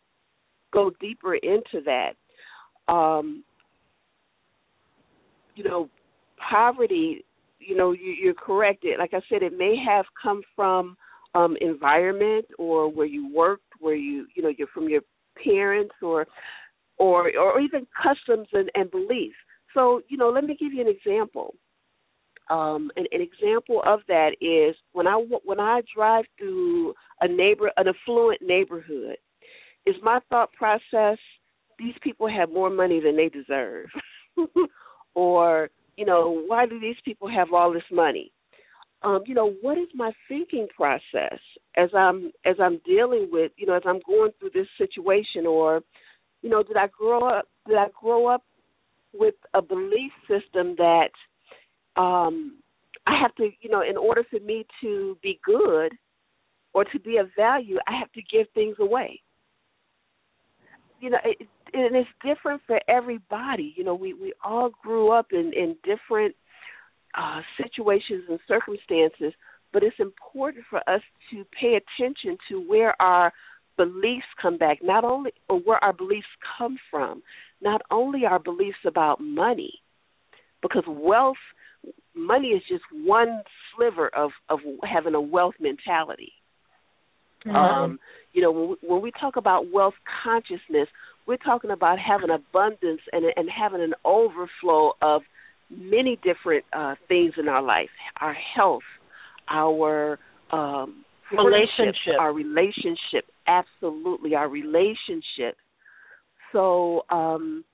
go 0.72 0.92
deeper 1.00 1.34
into 1.34 1.82
that. 1.84 2.12
Um, 2.92 3.44
you 5.56 5.64
know, 5.64 5.88
poverty. 6.38 7.24
You 7.58 7.76
know, 7.76 7.92
you, 7.92 8.14
you're 8.22 8.34
correct. 8.34 8.84
It, 8.84 8.98
like 8.98 9.12
I 9.12 9.20
said, 9.28 9.42
it 9.42 9.56
may 9.56 9.76
have 9.86 10.06
come 10.20 10.42
from 10.56 10.96
um, 11.34 11.56
environment 11.60 12.46
or 12.58 12.90
where 12.90 13.06
you 13.06 13.32
worked, 13.34 13.72
where 13.78 13.94
you 13.94 14.26
you 14.34 14.42
know 14.42 14.52
you're 14.56 14.68
from 14.68 14.88
your 14.88 15.02
parents 15.42 15.94
or 16.02 16.26
or 16.98 17.36
or 17.36 17.60
even 17.60 17.86
customs 18.02 18.48
and, 18.52 18.70
and 18.74 18.90
beliefs. 18.90 19.36
So 19.74 20.02
you 20.08 20.16
know, 20.16 20.30
let 20.30 20.44
me 20.44 20.56
give 20.58 20.72
you 20.72 20.80
an 20.80 20.88
example. 20.88 21.54
Um, 22.50 22.90
an, 22.96 23.06
an 23.12 23.20
example 23.20 23.80
of 23.86 24.00
that 24.08 24.32
is 24.40 24.74
when 24.92 25.06
I 25.06 25.14
when 25.44 25.60
I 25.60 25.82
drive 25.94 26.24
through 26.38 26.94
a 27.20 27.28
neighbor 27.28 27.70
an 27.76 27.86
affluent 27.88 28.42
neighborhood, 28.42 29.16
is 29.86 29.94
my 30.02 30.18
thought 30.28 30.52
process 30.52 31.18
these 31.78 31.94
people 32.02 32.28
have 32.28 32.50
more 32.50 32.70
money 32.70 33.00
than 33.00 33.16
they 33.16 33.28
deserve, 33.28 33.86
or 35.14 35.70
you 35.96 36.04
know 36.04 36.42
why 36.46 36.66
do 36.66 36.80
these 36.80 36.96
people 37.04 37.28
have 37.28 37.52
all 37.52 37.72
this 37.72 37.82
money? 37.90 38.32
Um, 39.02 39.22
you 39.26 39.34
know 39.34 39.54
what 39.62 39.78
is 39.78 39.88
my 39.94 40.12
thinking 40.28 40.66
process 40.76 41.38
as 41.76 41.88
I'm 41.96 42.32
as 42.44 42.56
I'm 42.60 42.80
dealing 42.84 43.28
with 43.32 43.52
you 43.56 43.66
know 43.66 43.74
as 43.74 43.82
I'm 43.86 44.00
going 44.06 44.32
through 44.38 44.50
this 44.52 44.66
situation 44.76 45.46
or 45.46 45.80
you 46.42 46.50
know 46.50 46.62
did 46.62 46.76
I 46.76 46.88
grow 46.88 47.26
up 47.28 47.46
did 47.66 47.76
I 47.78 47.86
grow 47.98 48.26
up 48.26 48.42
with 49.14 49.34
a 49.54 49.62
belief 49.62 50.12
system 50.28 50.76
that 50.76 51.10
um 51.96 52.60
I 53.06 53.20
have 53.20 53.34
to, 53.36 53.50
you 53.60 53.70
know, 53.70 53.82
in 53.82 53.96
order 53.96 54.24
for 54.30 54.40
me 54.40 54.66
to 54.82 55.16
be 55.22 55.40
good 55.44 55.92
or 56.72 56.84
to 56.84 57.00
be 57.00 57.16
of 57.16 57.28
value, 57.36 57.78
I 57.86 57.98
have 57.98 58.12
to 58.12 58.22
give 58.22 58.46
things 58.54 58.76
away. 58.78 59.20
You 61.00 61.10
know, 61.10 61.18
it, 61.24 61.48
and 61.72 61.96
it's 61.96 62.08
different 62.24 62.62
for 62.66 62.78
everybody. 62.88 63.74
You 63.76 63.84
know, 63.84 63.94
we 63.94 64.12
we 64.12 64.32
all 64.44 64.70
grew 64.82 65.10
up 65.10 65.28
in 65.32 65.52
in 65.54 65.76
different 65.82 66.34
uh 67.16 67.40
situations 67.56 68.24
and 68.28 68.38
circumstances, 68.46 69.32
but 69.72 69.82
it's 69.82 69.98
important 69.98 70.64
for 70.68 70.78
us 70.88 71.02
to 71.30 71.44
pay 71.58 71.78
attention 71.78 72.36
to 72.48 72.60
where 72.60 73.00
our 73.00 73.32
beliefs 73.76 74.26
come 74.40 74.58
back, 74.58 74.78
not 74.82 75.04
only 75.04 75.32
or 75.48 75.58
where 75.60 75.82
our 75.82 75.92
beliefs 75.92 76.26
come 76.58 76.78
from, 76.90 77.22
not 77.62 77.80
only 77.90 78.26
our 78.26 78.38
beliefs 78.38 78.78
about 78.86 79.20
money, 79.20 79.80
because 80.62 80.84
wealth 80.86 81.36
money 82.14 82.48
is 82.48 82.62
just 82.68 82.82
one 82.92 83.42
sliver 83.74 84.08
of 84.08 84.30
of 84.48 84.60
having 84.82 85.14
a 85.14 85.20
wealth 85.20 85.54
mentality. 85.60 86.32
Um, 87.46 87.98
you 88.34 88.42
know, 88.42 88.52
when 88.52 88.68
we, 88.68 88.76
when 88.82 89.02
we 89.02 89.12
talk 89.18 89.36
about 89.36 89.72
wealth 89.72 89.94
consciousness, 90.22 90.88
we're 91.26 91.38
talking 91.38 91.70
about 91.70 91.98
having 91.98 92.28
abundance 92.30 93.00
and 93.12 93.24
and 93.36 93.48
having 93.48 93.80
an 93.80 93.94
overflow 94.04 94.92
of 95.00 95.22
many 95.70 96.18
different 96.22 96.64
uh 96.72 96.94
things 97.08 97.34
in 97.38 97.48
our 97.48 97.62
life, 97.62 97.90
our 98.20 98.34
health, 98.54 98.82
our 99.48 100.18
um 100.52 101.04
Relationship. 101.32 102.18
our 102.18 102.32
relationship, 102.32 103.24
absolutely 103.46 104.34
our 104.34 104.48
relationship. 104.48 105.56
So, 106.50 107.02
um, 107.08 107.64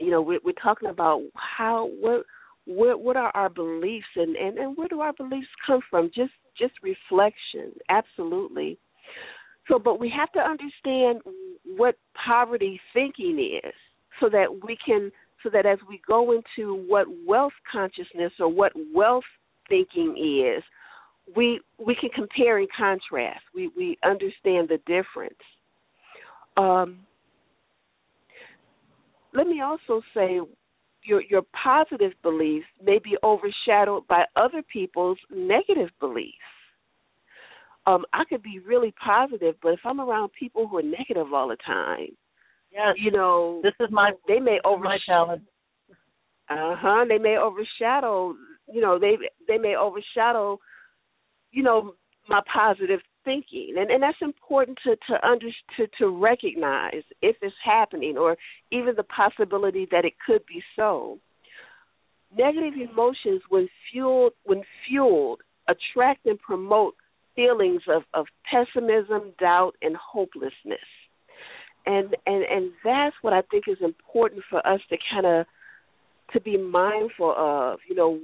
you 0.00 0.10
know, 0.10 0.20
we're, 0.20 0.40
we're 0.44 0.60
talking 0.60 0.88
about 0.88 1.22
how 1.36 1.88
what 2.00 2.24
what 2.64 3.00
what 3.00 3.16
are 3.16 3.30
our 3.36 3.48
beliefs 3.48 4.06
and, 4.16 4.34
and 4.34 4.58
and 4.58 4.76
where 4.76 4.88
do 4.88 5.00
our 5.00 5.12
beliefs 5.12 5.46
come 5.64 5.78
from? 5.88 6.10
Just 6.12 6.32
just 6.58 6.72
reflection, 6.82 7.72
absolutely. 7.88 8.78
So, 9.68 9.78
but 9.78 10.00
we 10.00 10.12
have 10.18 10.32
to 10.32 10.40
understand 10.40 11.20
what 11.76 11.94
poverty 12.26 12.80
thinking 12.92 13.60
is, 13.64 13.72
so 14.18 14.28
that 14.28 14.46
we 14.66 14.76
can, 14.84 15.12
so 15.42 15.50
that 15.50 15.66
as 15.66 15.78
we 15.88 16.00
go 16.06 16.32
into 16.32 16.84
what 16.88 17.06
wealth 17.26 17.52
consciousness 17.70 18.32
or 18.40 18.48
what 18.48 18.72
wealth 18.94 19.24
thinking 19.68 20.16
is, 20.56 20.62
we 21.36 21.60
we 21.78 21.94
can 22.00 22.10
compare 22.10 22.58
and 22.58 22.68
contrast. 22.76 23.40
We 23.54 23.70
we 23.76 23.98
understand 24.04 24.68
the 24.68 24.78
difference. 24.86 25.34
Um, 26.56 27.00
let 29.34 29.46
me 29.46 29.60
also 29.62 30.02
say 30.14 30.40
your 31.04 31.22
your 31.22 31.42
positive 31.62 32.12
beliefs 32.22 32.66
may 32.84 32.98
be 33.02 33.16
overshadowed 33.24 34.06
by 34.08 34.24
other 34.36 34.62
people's 34.72 35.18
negative 35.30 35.90
beliefs. 36.00 36.36
um, 37.86 38.04
I 38.12 38.24
could 38.28 38.42
be 38.42 38.60
really 38.60 38.94
positive, 39.04 39.56
but 39.62 39.70
if 39.74 39.80
I'm 39.84 40.00
around 40.00 40.30
people 40.38 40.68
who 40.68 40.78
are 40.78 40.82
negative 40.82 41.32
all 41.32 41.48
the 41.48 41.56
time, 41.66 42.08
yes, 42.72 42.94
you 42.96 43.10
know, 43.10 43.60
this 43.62 43.74
is 43.80 43.88
my 43.90 44.12
they 44.28 44.40
may 44.40 44.58
over 44.64 44.82
my 44.82 44.98
challenge. 45.06 45.42
Uh 46.48 46.74
huh. 46.76 47.04
They 47.08 47.18
may 47.18 47.36
overshadow. 47.36 48.34
You 48.72 48.80
know, 48.80 48.98
they 48.98 49.16
they 49.48 49.58
may 49.58 49.76
overshadow. 49.76 50.58
You 51.50 51.62
know, 51.62 51.94
my 52.28 52.40
positive 52.52 53.00
thinking, 53.24 53.74
and 53.78 53.90
and 53.90 54.02
that's 54.02 54.16
important 54.20 54.78
to 54.84 54.96
to 55.08 55.26
under 55.26 55.46
to 55.76 55.86
to 55.98 56.08
recognize 56.08 57.02
if 57.20 57.36
it's 57.42 57.54
happening, 57.64 58.16
or 58.16 58.36
even 58.70 58.94
the 58.96 59.04
possibility 59.04 59.86
that 59.90 60.04
it 60.04 60.14
could 60.24 60.44
be 60.46 60.62
so. 60.76 61.18
Negative 62.36 62.72
emotions, 62.90 63.42
when 63.50 63.68
fueled, 63.90 64.32
when 64.44 64.62
fueled, 64.88 65.42
attract 65.68 66.24
and 66.24 66.40
promote 66.40 66.94
feelings 67.36 67.82
of, 67.88 68.02
of 68.14 68.26
pessimism, 68.50 69.32
doubt, 69.38 69.72
and 69.82 69.96
hopelessness. 69.96 70.78
And 71.84 72.16
and 72.26 72.44
and 72.44 72.70
that's 72.84 73.16
what 73.22 73.32
I 73.32 73.42
think 73.50 73.64
is 73.66 73.78
important 73.80 74.42
for 74.48 74.64
us 74.66 74.80
to 74.90 74.96
kind 75.12 75.26
of 75.26 75.46
to 76.32 76.40
be 76.40 76.56
mindful 76.56 77.34
of. 77.36 77.80
You 77.88 77.96
know, 77.96 78.20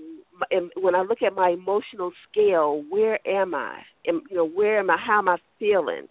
when 0.80 0.94
I 0.94 1.02
look 1.02 1.22
at 1.22 1.34
my 1.34 1.50
emotional 1.50 2.12
scale, 2.30 2.84
where 2.88 3.18
am 3.26 3.54
I? 3.54 3.80
Am, 4.06 4.22
you 4.30 4.36
know, 4.36 4.48
where 4.48 4.78
am 4.78 4.90
I? 4.90 4.96
How 4.96 5.18
am 5.18 5.28
I 5.28 5.38
feeling? 5.58 6.06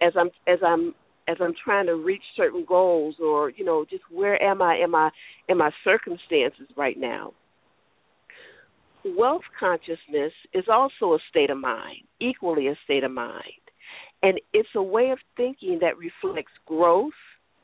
As 0.00 0.12
I'm 0.16 0.30
as 0.46 0.58
I'm 0.64 0.94
as 1.28 1.36
I'm 1.40 1.54
trying 1.62 1.86
to 1.86 1.96
reach 1.96 2.22
certain 2.36 2.64
goals, 2.66 3.16
or 3.20 3.50
you 3.50 3.64
know, 3.64 3.84
just 3.88 4.04
where 4.10 4.40
am 4.42 4.62
I? 4.62 4.76
Am 4.76 4.94
I 4.94 5.10
in 5.48 5.58
my 5.58 5.70
circumstances 5.84 6.68
right 6.76 6.98
now? 6.98 7.32
Wealth 9.04 9.42
consciousness 9.58 10.32
is 10.52 10.64
also 10.70 11.14
a 11.14 11.18
state 11.30 11.50
of 11.50 11.58
mind, 11.58 12.02
equally 12.20 12.68
a 12.68 12.76
state 12.84 13.04
of 13.04 13.12
mind. 13.12 13.65
And 14.26 14.40
it's 14.52 14.68
a 14.74 14.82
way 14.82 15.10
of 15.10 15.18
thinking 15.36 15.78
that 15.82 15.94
reflects 15.98 16.50
growth, 16.66 17.12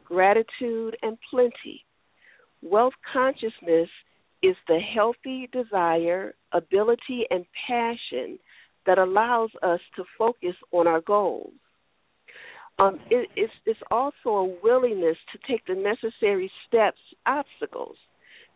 gratitude, 0.05 0.97
and 1.03 1.19
plenty. 1.29 1.85
Wealth 2.63 2.93
consciousness 3.13 3.89
is 4.45 4.55
the 4.69 4.79
healthy 4.79 5.49
desire, 5.53 6.37
ability, 6.53 7.27
and 7.31 7.45
passion 7.67 8.39
that 8.87 8.99
allows 8.99 9.51
us 9.61 9.81
to 9.97 10.05
focus 10.17 10.55
on 10.71 10.87
our 10.87 11.01
goals. 11.01 11.51
Um, 12.79 13.01
it, 13.11 13.29
it's, 13.35 13.53
it's 13.67 13.81
also 13.91 14.29
a 14.29 14.57
willingness 14.63 15.17
to 15.33 15.39
take 15.51 15.67
the 15.67 15.75
necessary 15.75 16.49
steps, 16.69 17.01
obstacles, 17.27 17.97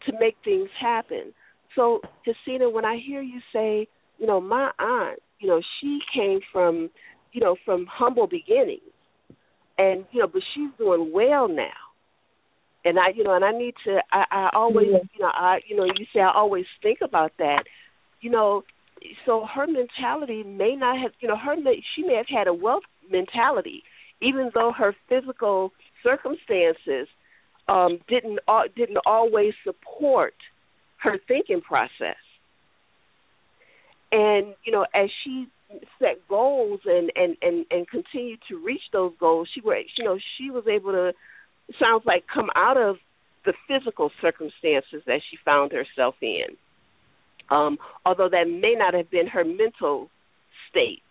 to 0.07 0.13
make 0.21 0.37
things 0.45 0.69
happen. 0.81 1.35
So, 1.75 2.01
Hasina, 2.25 2.73
when 2.73 2.85
I 2.85 3.01
hear 3.05 3.21
you 3.21 3.41
say, 3.53 3.89
you 4.19 4.29
know, 4.29 4.41
my 4.41 4.71
aunt, 4.79 5.19
you 5.41 5.49
know, 5.49 5.61
she 5.81 5.99
came 6.15 6.39
from, 6.53 6.89
you 7.37 7.43
know, 7.43 7.55
from 7.67 7.87
humble 7.87 8.27
beginnings, 8.27 8.81
and 9.77 10.07
you 10.11 10.21
know, 10.21 10.27
but 10.27 10.41
she's 10.55 10.71
doing 10.79 11.13
well 11.13 11.49
now. 11.49 11.77
And 12.83 12.99
I, 12.99 13.11
you 13.15 13.25
know, 13.25 13.35
and 13.35 13.45
I 13.45 13.53
need 13.53 13.75
to. 13.85 13.99
I, 14.11 14.25
I 14.31 14.51
always, 14.55 14.87
yeah. 14.91 14.99
you 15.15 15.21
know, 15.21 15.31
I, 15.35 15.59
you 15.69 15.77
know, 15.77 15.85
you 15.85 16.07
say 16.15 16.21
I 16.21 16.33
always 16.35 16.65
think 16.83 17.01
about 17.03 17.33
that. 17.37 17.65
You 18.23 18.31
know, 18.31 18.63
so 19.27 19.45
her 19.55 19.67
mentality 19.67 20.45
may 20.45 20.77
not 20.77 20.99
have, 20.99 21.13
you 21.21 21.29
know, 21.29 21.37
her 21.37 21.57
she 21.95 22.05
may 22.05 22.15
have 22.15 22.27
had 22.27 22.47
a 22.47 22.55
wealth 22.55 22.85
mentality, 23.11 23.83
even 24.23 24.51
though 24.55 24.73
her 24.73 24.97
physical 25.07 25.73
circumstances 26.03 27.07
um, 27.69 27.99
didn't 28.09 28.39
uh, 28.49 28.63
didn't 28.75 28.99
always 29.05 29.53
support 29.63 30.35
her 31.03 31.19
thinking 31.29 31.61
process. 31.61 32.17
And 34.11 34.55
you 34.65 34.73
know, 34.73 34.87
as 34.95 35.11
she 35.23 35.49
set 35.99 36.27
goals 36.29 36.81
and 36.85 37.11
and 37.15 37.37
and 37.43 37.67
and 37.71 37.89
continue 37.89 38.37
to 38.49 38.65
reach 38.65 38.83
those 38.93 39.13
goals, 39.19 39.49
she 39.55 39.61
were 39.61 39.77
you 39.77 40.05
know 40.05 40.19
she 40.39 40.51
was 40.51 40.65
able 40.69 40.93
to 40.93 41.13
sounds 41.81 42.05
like 42.07 42.25
come 42.33 42.49
out 42.55 42.77
of 42.77 42.97
the 43.45 43.53
physical 43.69 44.11
circumstances 44.21 45.03
that 45.07 45.21
she 45.31 45.37
found 45.45 45.73
herself 45.73 46.15
in. 46.21 46.57
Um, 47.49 47.79
although 48.05 48.29
that 48.29 48.47
may 48.49 48.75
not 48.77 48.95
have 48.95 49.11
been 49.11 49.29
her 49.29 49.45
mental 49.45 50.09
state. 50.71 51.03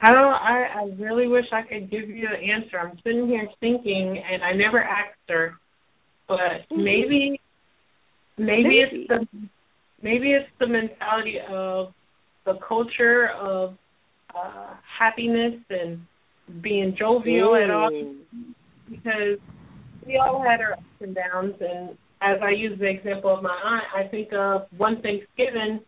I 0.00 0.10
don't. 0.10 0.34
I, 0.34 0.66
I 0.80 1.02
really 1.02 1.28
wish 1.28 1.46
I 1.52 1.62
could 1.62 1.90
give 1.90 2.08
you 2.08 2.28
an 2.28 2.50
answer. 2.50 2.78
I'm 2.78 2.98
sitting 3.04 3.28
here 3.28 3.48
thinking, 3.60 4.22
and 4.30 4.42
I 4.42 4.52
never 4.52 4.80
asked 4.82 5.18
her 5.28 5.54
but 6.32 6.38
mm-hmm. 6.38 6.84
maybe, 6.84 7.40
maybe, 8.38 8.62
maybe 8.62 8.74
it's 8.80 9.08
the 9.08 9.26
maybe 10.02 10.32
it's 10.32 10.48
the 10.58 10.66
mentality 10.66 11.36
of 11.50 11.92
the 12.44 12.58
culture 12.66 13.30
of 13.40 13.76
uh 14.34 14.74
happiness 14.98 15.54
and 15.70 16.00
being 16.62 16.94
jovial 16.98 17.50
mm. 17.50 17.64
at 17.64 17.70
all 17.70 18.14
because 18.90 19.38
we 20.06 20.16
all 20.16 20.42
had 20.42 20.60
our 20.60 20.72
ups 20.72 20.82
and 21.00 21.14
downs 21.14 21.54
and 21.60 21.96
as 22.22 22.38
I 22.42 22.50
use 22.50 22.78
the 22.78 22.88
example 22.88 23.34
of 23.34 23.42
my 23.42 23.50
aunt, 23.64 23.84
I 23.94 24.08
think 24.08 24.32
of 24.32 24.62
one 24.76 25.02
Thanksgiving 25.02 25.80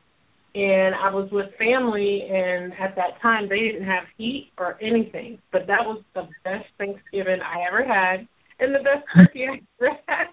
and 0.55 0.95
I 0.95 1.11
was 1.11 1.29
with 1.33 1.47
family 1.59 2.29
and 2.31 2.73
at 2.75 2.97
that 2.97 3.21
time 3.23 3.49
they 3.49 3.61
didn't 3.61 3.87
have 3.87 4.05
heat 4.19 4.51
or 4.59 4.77
anything. 4.83 5.39
But 5.53 5.67
that 5.69 5.81
was 5.85 6.03
the 6.15 6.29
best 6.45 6.67
Thanksgiving 6.79 7.39
I 7.41 7.67
ever 7.69 7.85
had 7.85 8.27
and 8.59 8.75
the 8.75 8.81
best 8.81 9.05
turkey 9.15 9.47
I 9.49 9.61
ever 9.81 9.97
had. 10.07 10.27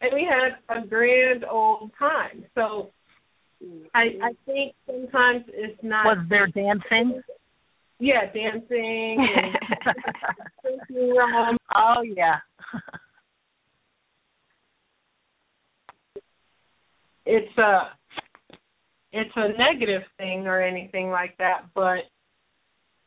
And 0.00 0.10
we 0.12 0.28
had 0.28 0.76
a 0.76 0.86
grand 0.86 1.44
old 1.44 1.90
time. 1.98 2.44
So 2.54 2.90
I 3.94 4.02
I 4.22 4.32
think 4.46 4.74
sometimes 4.86 5.44
it's 5.48 5.78
not 5.82 6.04
Was 6.06 6.26
there 6.28 6.46
dancing? 6.48 7.22
Yeah, 7.98 8.32
dancing 8.32 9.26
and. 9.34 9.56
Oh 11.76 12.02
yeah. 12.02 12.36
it's 17.26 17.58
a 17.58 17.90
it's 19.12 19.30
a 19.36 19.48
negative 19.58 20.02
thing 20.18 20.46
or 20.46 20.60
anything 20.60 21.10
like 21.10 21.36
that, 21.38 21.62
but 21.74 21.98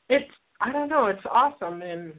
it's 0.09 0.29
I 0.61 0.71
don't 0.71 0.89
know, 0.89 1.07
it's 1.07 1.25
awesome 1.31 1.81
and 1.81 2.13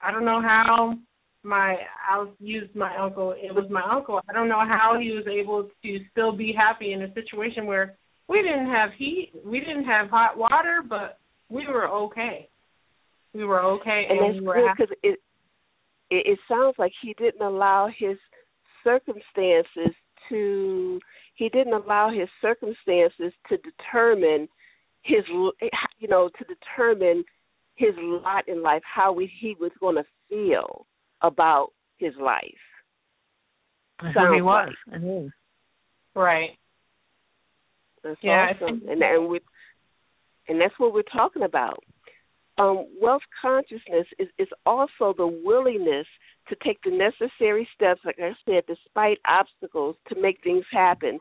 I 0.00 0.10
don't 0.10 0.24
know 0.24 0.40
how 0.40 0.94
my 1.42 1.76
I'll 2.10 2.32
use 2.40 2.68
my 2.74 2.96
uncle. 2.96 3.32
It 3.32 3.54
was 3.54 3.66
my 3.70 3.82
uncle. 3.90 4.20
I 4.28 4.32
don't 4.32 4.48
know 4.48 4.60
how 4.60 4.98
he 5.00 5.10
was 5.12 5.26
able 5.26 5.68
to 5.82 5.98
still 6.10 6.32
be 6.32 6.52
happy 6.56 6.92
in 6.92 7.02
a 7.02 7.12
situation 7.14 7.66
where 7.66 7.96
we 8.28 8.42
didn't 8.42 8.66
have 8.66 8.90
heat, 8.96 9.32
we 9.44 9.60
didn't 9.60 9.84
have 9.84 10.10
hot 10.10 10.36
water, 10.36 10.82
but 10.86 11.18
we 11.48 11.66
were 11.66 11.88
okay. 11.88 12.48
We 13.34 13.44
were 13.44 13.62
okay, 13.62 14.04
and, 14.08 14.18
and 14.18 14.28
that's 14.28 14.40
we 14.40 14.46
were 14.46 14.74
because 14.76 14.94
it, 15.02 15.18
it 16.10 16.26
it 16.26 16.38
sounds 16.48 16.74
like 16.78 16.92
he 17.02 17.14
didn't 17.14 17.42
allow 17.42 17.88
his 17.96 18.18
circumstances 18.84 19.94
to 20.28 21.00
he 21.34 21.48
didn't 21.48 21.72
allow 21.72 22.10
his 22.10 22.28
circumstances 22.42 23.32
to 23.48 23.56
determine 23.58 24.48
his 25.02 25.24
you 25.98 26.08
know 26.08 26.28
to 26.38 26.44
determine 26.44 27.24
his 27.76 27.94
lot 27.96 28.48
in 28.48 28.62
life 28.62 28.82
how 28.82 29.12
we, 29.12 29.30
he 29.40 29.54
was 29.60 29.70
going 29.80 29.94
to 29.94 30.04
feel 30.28 30.84
about 31.22 31.70
his 31.98 32.14
life. 32.20 32.42
Who 34.00 34.34
he 34.34 34.42
was. 34.42 34.72
Like. 34.86 35.32
Right. 36.14 36.50
That's 38.04 38.18
yeah, 38.22 38.52
awesome. 38.54 38.82
And 38.88 39.02
and 39.02 39.28
we 39.28 39.40
and 40.48 40.60
that's 40.60 40.74
what 40.78 40.94
we're 40.94 41.02
talking 41.02 41.42
about. 41.42 41.82
Um, 42.58 42.86
wealth 43.00 43.22
consciousness 43.40 44.06
is, 44.18 44.28
is 44.38 44.48
also 44.66 45.14
the 45.16 45.26
willingness 45.26 46.06
to 46.48 46.56
take 46.64 46.78
the 46.82 46.90
necessary 46.90 47.68
steps, 47.74 48.00
like 48.04 48.18
I 48.18 48.32
said, 48.44 48.64
despite 48.66 49.18
obstacles 49.24 49.94
to 50.08 50.20
make 50.20 50.42
things 50.42 50.64
happen. 50.72 51.20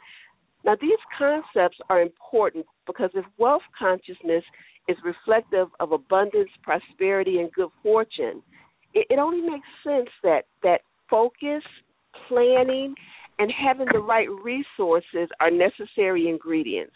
Now, 0.66 0.76
these 0.82 0.98
concepts 1.18 1.78
are 1.90 2.02
important 2.02 2.66
because 2.88 3.12
if 3.14 3.26
wealth 3.38 3.62
consciousness 3.78 4.44
is 4.88 4.98
reflective 5.04 5.68
of 5.80 5.92
abundance, 5.92 6.50
prosperity, 6.64 7.40
and 7.40 7.52
good 7.52 7.70
fortune, 7.84 8.42
it, 8.98 9.08
it 9.12 9.20
only 9.20 9.42
makes 9.42 9.68
sense 9.84 10.10
that 10.24 10.46
that 10.64 10.82
focus, 11.10 11.64
planning, 12.28 12.96
and 13.40 13.52
having 13.52 13.88
the 13.94 14.00
right 14.00 14.28
resources 14.44 15.30
are 15.40 15.52
necessary 15.52 16.28
ingredients. 16.28 16.96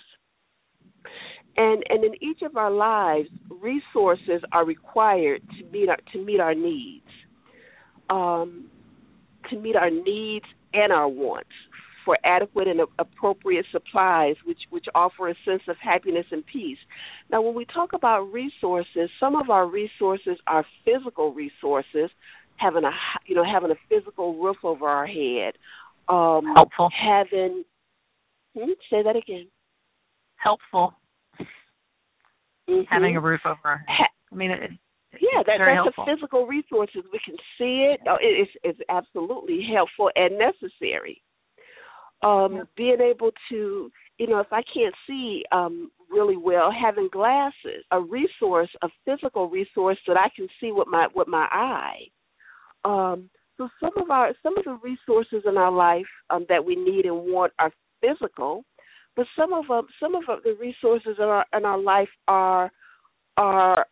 And 1.58 1.84
and 1.90 2.04
in 2.04 2.14
each 2.22 2.42
of 2.42 2.58
our 2.58 2.72
lives, 2.72 3.30
resources 3.50 4.42
are 4.52 4.66
required 4.66 5.42
to 5.60 5.66
meet 5.72 5.90
our 5.90 5.98
to 6.14 6.26
meet 6.26 6.40
our 6.40 6.56
needs, 6.56 7.08
um, 8.10 8.66
to 9.50 9.60
meet 9.60 9.76
our 9.76 9.92
needs 9.92 10.46
and 10.74 10.92
our 10.92 11.08
wants 11.08 11.50
for 12.06 12.18
adequate 12.24 12.68
and 12.68 12.82
appropriate 13.00 13.66
supplies, 13.72 14.36
which 14.46 14.60
which 14.70 14.86
offer 14.96 15.30
a 15.30 15.36
sense 15.46 15.62
of 15.68 15.76
happiness 15.82 16.26
and 16.32 16.46
peace. 16.46 16.78
Now, 17.32 17.42
when 17.42 17.56
we 17.56 17.66
talk 17.66 17.94
about 17.94 18.32
resources, 18.32 19.10
some 19.20 19.36
of 19.36 19.50
our 19.50 19.68
resources 19.68 20.38
are 20.48 20.66
physical 20.86 21.34
resources, 21.34 22.10
having 22.58 22.84
a 22.84 22.92
you 23.26 23.36
know 23.36 23.44
having 23.44 23.72
a 23.72 23.76
physical 23.90 24.42
roof 24.42 24.58
over 24.64 24.88
our 24.88 25.08
head, 25.08 25.54
um, 26.10 26.54
helpful, 26.56 26.90
having. 26.92 27.64
Hmm, 28.58 28.72
say 28.90 29.02
that 29.04 29.16
again. 29.16 29.48
Helpful. 30.36 30.94
mm-hmm. 32.70 32.82
having 32.90 33.16
a 33.16 33.22
roof 33.22 33.42
over 33.46 33.60
our 33.64 33.86
head. 33.88 34.10
I 34.32 34.36
mean, 34.36 34.52
it, 34.52 34.72
yeah, 35.14 35.44
that, 35.46 35.58
that's 35.60 35.84
helpful. 35.84 36.06
a 36.08 36.16
physical 36.16 36.48
resources. 36.48 37.04
We 37.12 37.20
can 37.24 37.36
see 37.58 37.92
it. 37.94 38.00
Oh, 38.08 38.16
it 38.16 38.48
it's, 38.48 38.52
it's 38.64 38.80
absolutely 38.90 39.68
helpful 39.74 40.10
and 40.16 40.38
necessary. 40.38 41.22
Um, 42.24 42.68
being 42.78 43.02
able 43.02 43.32
to, 43.50 43.92
you 44.20 44.28
know, 44.28 44.40
if 44.40 44.52
I 44.52 44.62
can't 44.74 44.94
see 45.08 45.44
um, 45.52 45.90
really 46.10 46.38
well, 46.38 46.72
having 46.72 47.10
glasses, 47.12 47.84
a 47.92 48.00
resource, 48.00 48.70
a 48.84 48.90
physical 49.06 49.50
resource 49.50 49.98
that 50.08 50.18
I 50.18 50.30
can 50.36 50.48
see 50.60 50.72
with 50.72 50.88
my 50.88 51.08
with 51.16 51.28
my 51.28 51.48
eye. 51.52 52.02
Um, 52.84 53.30
so 53.58 53.70
some 53.80 53.92
of 53.98 54.12
our 54.12 54.34
some 54.44 54.58
of 54.58 54.66
the 54.66 54.78
resources 54.84 55.44
in 55.46 55.58
our 55.58 55.72
life 55.72 56.06
um, 56.30 56.46
that 56.50 56.64
we 56.64 56.76
need 56.76 57.06
and 57.06 57.16
want 57.16 57.54
are 57.60 57.72
physical, 58.02 58.66
but 59.16 59.26
some 59.36 59.54
of 59.54 59.68
them, 59.68 59.88
some 60.00 60.16
of 60.16 60.24
the 60.44 60.56
resources 60.60 61.16
in 61.18 61.26
our 61.26 61.46
in 61.54 61.66
our 61.66 61.80
life 61.80 62.10
are 62.28 62.72
are 63.38 63.86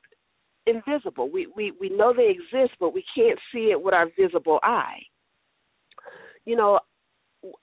invisible. 0.65 1.29
We 1.31 1.47
we 1.55 1.71
we 1.79 1.89
know 1.89 2.13
they 2.13 2.29
exist, 2.29 2.77
but 2.79 2.93
we 2.93 3.03
can't 3.15 3.39
see 3.51 3.71
it 3.71 3.81
with 3.81 3.93
our 3.93 4.07
visible 4.17 4.59
eye. 4.63 5.01
You 6.45 6.55
know, 6.55 6.79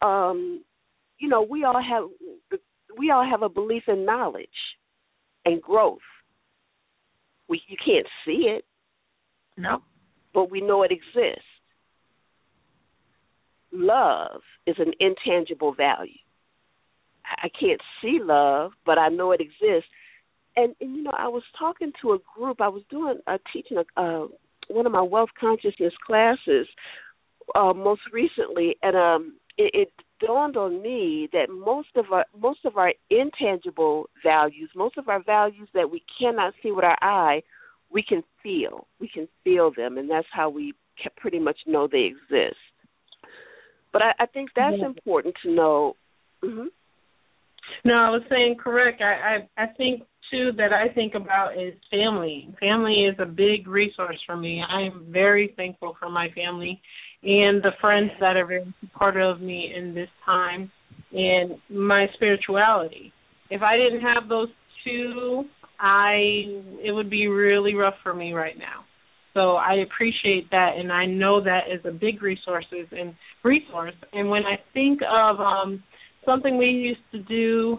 um, 0.02 0.62
you 1.18 1.28
know, 1.28 1.42
we 1.42 1.64
all 1.64 1.82
have 1.82 2.04
we 2.98 3.10
all 3.10 3.28
have 3.28 3.42
a 3.42 3.48
belief 3.48 3.84
in 3.88 4.04
knowledge 4.04 4.48
and 5.44 5.60
growth. 5.60 5.98
We 7.48 7.62
you 7.68 7.76
can't 7.84 8.06
see 8.24 8.48
it, 8.48 8.64
no, 9.56 9.82
but 10.34 10.50
we 10.50 10.60
know 10.60 10.82
it 10.82 10.92
exists. 10.92 11.44
Love 13.72 14.40
is 14.66 14.76
an 14.78 14.92
intangible 15.00 15.74
value. 15.74 16.12
I 17.26 17.48
can't 17.48 17.80
see 18.00 18.18
love, 18.22 18.72
but 18.84 18.98
I 18.98 19.08
know 19.08 19.32
it 19.32 19.40
exists. 19.40 19.90
And, 20.54 20.74
and 20.80 20.96
you 20.96 21.02
know, 21.02 21.12
I 21.16 21.28
was 21.28 21.42
talking 21.58 21.92
to 22.00 22.12
a 22.12 22.18
group. 22.34 22.60
I 22.60 22.68
was 22.68 22.82
doing 22.88 23.18
uh, 23.26 23.38
teaching 23.52 23.78
a, 23.78 24.00
uh, 24.00 24.26
one 24.68 24.86
of 24.86 24.92
my 24.92 25.02
wealth 25.02 25.30
consciousness 25.38 25.92
classes 26.06 26.66
uh, 27.54 27.72
most 27.72 28.02
recently, 28.12 28.76
and 28.82 28.96
um, 28.96 29.36
it, 29.58 29.70
it 29.74 29.92
dawned 30.20 30.56
on 30.56 30.82
me 30.82 31.28
that 31.32 31.48
most 31.50 31.88
of 31.96 32.06
our 32.12 32.24
most 32.38 32.64
of 32.64 32.76
our 32.76 32.92
intangible 33.10 34.08
values, 34.24 34.70
most 34.74 34.96
of 34.98 35.08
our 35.08 35.22
values 35.22 35.68
that 35.74 35.90
we 35.90 36.02
cannot 36.20 36.54
see 36.62 36.70
with 36.70 36.84
our 36.84 36.98
eye, 37.02 37.42
we 37.90 38.02
can 38.02 38.22
feel. 38.42 38.86
We 39.00 39.08
can 39.08 39.28
feel 39.44 39.70
them, 39.76 39.98
and 39.98 40.10
that's 40.10 40.26
how 40.32 40.50
we 40.50 40.74
can 41.02 41.12
pretty 41.16 41.38
much 41.38 41.58
know 41.66 41.88
they 41.90 42.04
exist. 42.10 42.56
But 43.92 44.02
I, 44.02 44.12
I 44.20 44.26
think 44.26 44.50
that's 44.56 44.76
Yeah. 44.78 44.86
important 44.86 45.34
to 45.42 45.50
know. 45.52 45.96
hmm 46.42 46.66
No, 47.84 47.94
I 47.94 48.10
was 48.10 48.22
saying 48.28 48.56
correct. 48.56 49.00
I, 49.02 49.46
I 49.58 49.64
I 49.64 49.66
think 49.76 50.02
too 50.30 50.50
that 50.56 50.72
I 50.72 50.88
think 50.92 51.14
about 51.14 51.56
is 51.58 51.74
family. 51.90 52.54
Family 52.58 53.04
is 53.06 53.14
a 53.18 53.26
big 53.26 53.68
resource 53.68 54.18
for 54.26 54.36
me. 54.36 54.62
I 54.68 54.82
am 54.82 55.06
very 55.10 55.54
thankful 55.56 55.96
for 55.98 56.08
my 56.08 56.28
family 56.30 56.80
and 57.26 57.60
the 57.60 57.72
friends 57.80 58.12
that 58.20 58.36
are 58.36 58.46
very 58.46 58.74
supportive 58.80 59.36
of 59.36 59.40
me 59.40 59.74
in 59.76 59.94
this 59.94 60.08
time 60.24 60.70
and 61.12 61.56
my 61.68 62.06
spirituality. 62.14 63.12
If 63.50 63.62
I 63.62 63.76
didn't 63.76 64.00
have 64.02 64.28
those 64.28 64.48
two, 64.84 65.44
I 65.80 66.14
it 66.84 66.92
would 66.94 67.10
be 67.10 67.26
really 67.26 67.74
rough 67.74 67.94
for 68.04 68.14
me 68.14 68.32
right 68.32 68.56
now. 68.56 68.84
So 69.34 69.56
I 69.56 69.84
appreciate 69.84 70.50
that 70.52 70.74
and 70.78 70.92
I 70.92 71.04
know 71.04 71.42
that 71.42 71.62
is 71.68 71.84
a 71.84 71.90
big 71.90 72.22
resources 72.22 72.86
and 72.92 73.12
resource. 73.42 73.94
And 74.12 74.30
when 74.30 74.44
I 74.44 74.56
think 74.72 75.00
of 75.02 75.40
um 75.40 75.82
something 76.24 76.56
we 76.56 76.66
used 76.66 77.00
to 77.10 77.18
do 77.24 77.78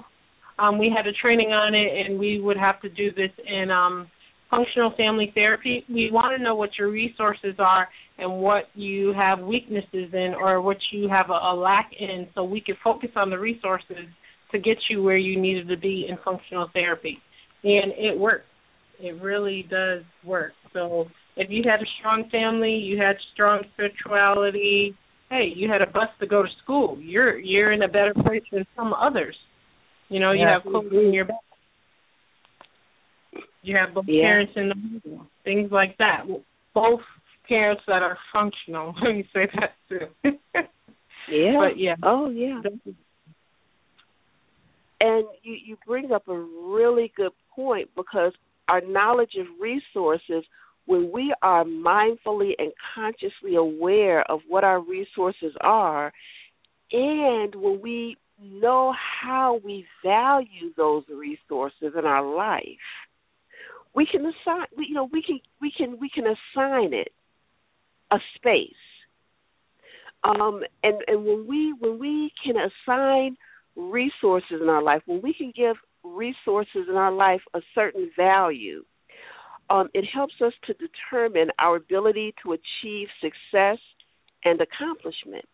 um 0.59 0.77
we 0.77 0.93
had 0.95 1.07
a 1.07 1.13
training 1.13 1.51
on 1.51 1.73
it 1.73 2.05
and 2.05 2.19
we 2.19 2.41
would 2.41 2.57
have 2.57 2.81
to 2.81 2.89
do 2.89 3.11
this 3.11 3.31
in 3.45 3.71
um 3.71 4.09
functional 4.49 4.93
family 4.95 5.31
therapy 5.35 5.85
we 5.89 6.09
want 6.11 6.37
to 6.37 6.41
know 6.41 6.55
what 6.55 6.69
your 6.79 6.89
resources 6.89 7.55
are 7.59 7.89
and 8.19 8.41
what 8.41 8.65
you 8.73 9.13
have 9.13 9.39
weaknesses 9.39 10.13
in 10.13 10.33
or 10.39 10.61
what 10.61 10.77
you 10.91 11.07
have 11.09 11.29
a, 11.29 11.33
a 11.33 11.53
lack 11.55 11.91
in 11.99 12.27
so 12.35 12.43
we 12.43 12.61
could 12.61 12.77
focus 12.83 13.09
on 13.15 13.29
the 13.29 13.37
resources 13.37 14.07
to 14.51 14.59
get 14.59 14.77
you 14.89 15.03
where 15.03 15.17
you 15.17 15.39
needed 15.39 15.67
to 15.67 15.77
be 15.77 16.07
in 16.09 16.17
functional 16.23 16.69
therapy 16.73 17.17
and 17.63 17.91
it 17.97 18.17
works 18.17 18.45
it 18.99 19.21
really 19.21 19.65
does 19.69 20.01
work 20.25 20.53
so 20.73 21.05
if 21.35 21.49
you 21.49 21.63
had 21.69 21.81
a 21.81 21.89
strong 21.99 22.27
family 22.31 22.73
you 22.73 22.97
had 22.97 23.15
strong 23.33 23.61
spirituality 23.73 24.95
hey, 25.29 25.51
you 25.55 25.69
had 25.69 25.81
a 25.81 25.87
bus 25.91 26.09
to 26.19 26.27
go 26.27 26.43
to 26.43 26.49
school. 26.63 26.97
You're 27.01 27.37
you're 27.37 27.71
in 27.71 27.83
a 27.83 27.87
better 27.87 28.13
place 28.13 28.43
than 28.51 28.65
some 28.75 28.93
others. 28.93 29.35
You 30.09 30.19
know, 30.19 30.31
you 30.31 30.41
Yeah. 30.41 30.53
have 30.53 30.63
clothes 30.63 30.91
in 30.91 31.13
your 31.13 31.25
back. 31.25 31.37
You 33.61 33.75
have 33.75 33.93
both 33.93 34.07
Yeah. 34.07 34.23
parents 34.23 34.55
in 34.55 34.69
the 34.69 34.75
home, 34.75 35.29
things 35.43 35.71
like 35.71 35.97
that. 35.97 36.25
Both 36.73 37.03
parents 37.47 37.83
that 37.87 38.03
are 38.03 38.17
functional. 38.33 38.93
Let 39.03 39.15
me 39.15 39.27
say 39.33 39.47
that 39.55 39.73
too. 39.89 40.31
Yeah. 41.29 41.53
But 41.59 41.77
yeah. 41.77 41.95
Oh 42.03 42.29
yeah. 42.29 42.61
And 44.99 45.25
you 45.43 45.57
you 45.65 45.77
bring 45.85 46.11
up 46.11 46.27
a 46.27 46.37
really 46.37 47.11
good 47.15 47.31
point 47.53 47.89
because 47.95 48.33
our 48.67 48.81
knowledge 48.81 49.35
of 49.39 49.45
resources 49.59 50.43
when 50.85 51.11
we 51.11 51.33
are 51.41 51.65
mindfully 51.65 52.51
and 52.57 52.71
consciously 52.95 53.55
aware 53.55 54.29
of 54.31 54.39
what 54.47 54.63
our 54.63 54.79
resources 54.81 55.53
are 55.61 56.13
and 56.91 57.53
when 57.55 57.81
we 57.81 58.15
know 58.41 58.93
how 59.21 59.59
we 59.65 59.85
value 60.03 60.71
those 60.77 61.03
resources 61.09 61.93
in 61.97 62.05
our 62.05 62.35
life 62.35 62.63
we 63.93 64.05
can 64.05 64.21
assign 64.21 64.65
we, 64.77 64.85
you 64.87 64.93
know 64.93 65.09
we 65.11 65.21
can 65.21 65.39
we 65.61 65.71
can 65.75 65.99
we 65.99 66.09
can 66.09 66.25
assign 66.25 66.93
it 66.93 67.09
a 68.11 68.17
space 68.35 68.71
um 70.23 70.61
and 70.83 71.01
and 71.07 71.25
when 71.25 71.45
we 71.47 71.73
when 71.79 71.99
we 71.99 72.31
can 72.43 72.55
assign 72.55 73.35
resources 73.75 74.59
in 74.61 74.69
our 74.69 74.81
life 74.81 75.01
when 75.05 75.21
we 75.21 75.33
can 75.33 75.51
give 75.55 75.75
resources 76.03 76.87
in 76.89 76.95
our 76.95 77.11
life 77.11 77.41
a 77.53 77.59
certain 77.75 78.09
value 78.15 78.83
um, 79.69 79.89
it 79.93 80.05
helps 80.05 80.35
us 80.43 80.53
to 80.65 80.73
determine 80.73 81.49
our 81.59 81.75
ability 81.75 82.33
to 82.43 82.53
achieve 82.53 83.07
success 83.21 83.77
and 84.45 84.61
accomplishment. 84.61 85.45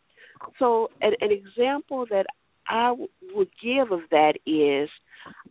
So, 0.60 0.90
an, 1.02 1.14
an 1.22 1.32
example 1.32 2.06
that 2.10 2.26
I 2.68 2.90
w- 2.90 3.10
would 3.34 3.50
give 3.62 3.92
of 3.92 4.02
that 4.12 4.34
is 4.46 4.90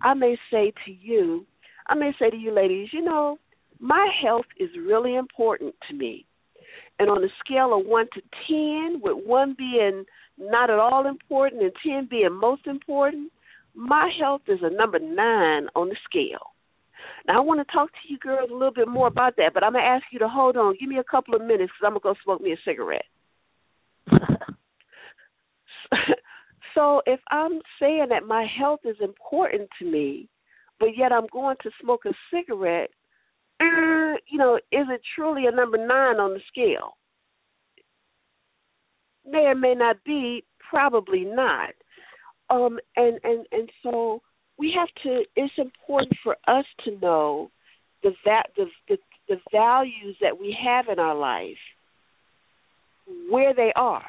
I 0.03 0.15
may 0.15 0.37
say 0.51 0.73
to 0.85 0.93
you, 0.93 1.47
I 1.89 1.95
may 1.95 2.13
say 2.19 2.31
to 2.31 2.37
you 2.37 2.53
ladies, 2.53 2.89
you 2.93 3.03
know, 3.03 3.39
my 3.81 4.09
health 4.23 4.47
is 4.59 4.71
really 4.77 5.17
important 5.17 5.75
to 5.89 5.97
me. 5.97 6.27
And 7.03 7.11
on 7.11 7.25
a 7.25 7.29
scale 7.45 7.77
of 7.77 7.85
1 7.85 8.07
to 8.15 8.23
10, 8.47 9.01
with 9.03 9.27
1 9.27 9.57
being 9.59 10.05
not 10.39 10.71
at 10.71 10.79
all 10.79 11.09
important 11.09 11.61
and 11.61 11.73
10 11.85 12.07
being 12.09 12.33
most 12.33 12.69
important, 12.69 13.33
my 13.75 14.09
health 14.21 14.43
is 14.47 14.61
a 14.63 14.71
number 14.71 15.01
9 15.01 15.17
on 15.75 15.89
the 15.89 15.97
scale. 16.05 16.53
Now, 17.27 17.39
I 17.39 17.41
want 17.41 17.59
to 17.59 17.73
talk 17.73 17.89
to 17.91 18.09
you 18.09 18.19
girls 18.19 18.51
a 18.51 18.55
little 18.55 18.73
bit 18.73 18.87
more 18.87 19.09
about 19.09 19.35
that, 19.39 19.51
but 19.53 19.65
I'm 19.65 19.73
going 19.73 19.83
to 19.83 19.91
ask 19.91 20.05
you 20.13 20.21
to 20.21 20.29
hold 20.29 20.57
on. 20.57 20.77
Give 20.79 20.89
me 20.89 20.99
a 20.99 21.05
couple 21.05 21.35
of 21.35 21.41
minutes 21.41 21.73
because 21.73 21.85
I'm 21.85 21.99
going 21.99 22.03
to 22.03 22.05
go 22.05 22.15
smoke 22.23 22.41
me 22.41 22.53
a 22.53 22.57
cigarette. 22.65 23.07
so, 26.73 27.03
if 27.05 27.19
I'm 27.33 27.63
saying 27.81 28.07
that 28.11 28.29
my 28.29 28.47
health 28.47 28.83
is 28.85 28.97
important 29.03 29.71
to 29.81 29.91
me, 29.91 30.29
but 30.79 30.91
yet 30.97 31.11
I'm 31.11 31.27
going 31.33 31.57
to 31.65 31.71
smoke 31.83 32.03
a 32.07 32.13
cigarette, 32.33 32.91
you 34.31 34.39
know, 34.39 34.57
is 34.57 34.87
it 34.91 35.01
truly 35.15 35.47
a 35.47 35.55
number 35.55 35.79
nine 35.79 36.21
on 36.21 36.35
the 36.35 36.41
scale? 36.49 36.97
May 39.27 39.47
or 39.47 39.55
may 39.55 39.75
not 39.75 40.03
be, 40.05 40.45
probably 40.69 41.25
not. 41.25 41.71
Um, 42.51 42.79
and 42.97 43.19
and 43.25 43.47
and 43.53 43.71
so 43.83 44.21
we 44.59 44.75
have 44.77 44.89
to 45.05 45.23
it's 45.37 45.55
important 45.59 46.17
for 46.23 46.37
us 46.47 46.65
to 46.85 46.99
know 46.99 47.51
the 48.03 48.11
va- 48.25 48.49
the, 48.57 48.67
the 48.89 48.99
the 49.29 49.37
values 49.51 50.17
that 50.21 50.39
we 50.39 50.57
have 50.65 50.87
in 50.89 50.99
our 50.99 51.15
life 51.15 51.63
where 53.31 53.55
they 53.55 53.73
are 53.77 54.05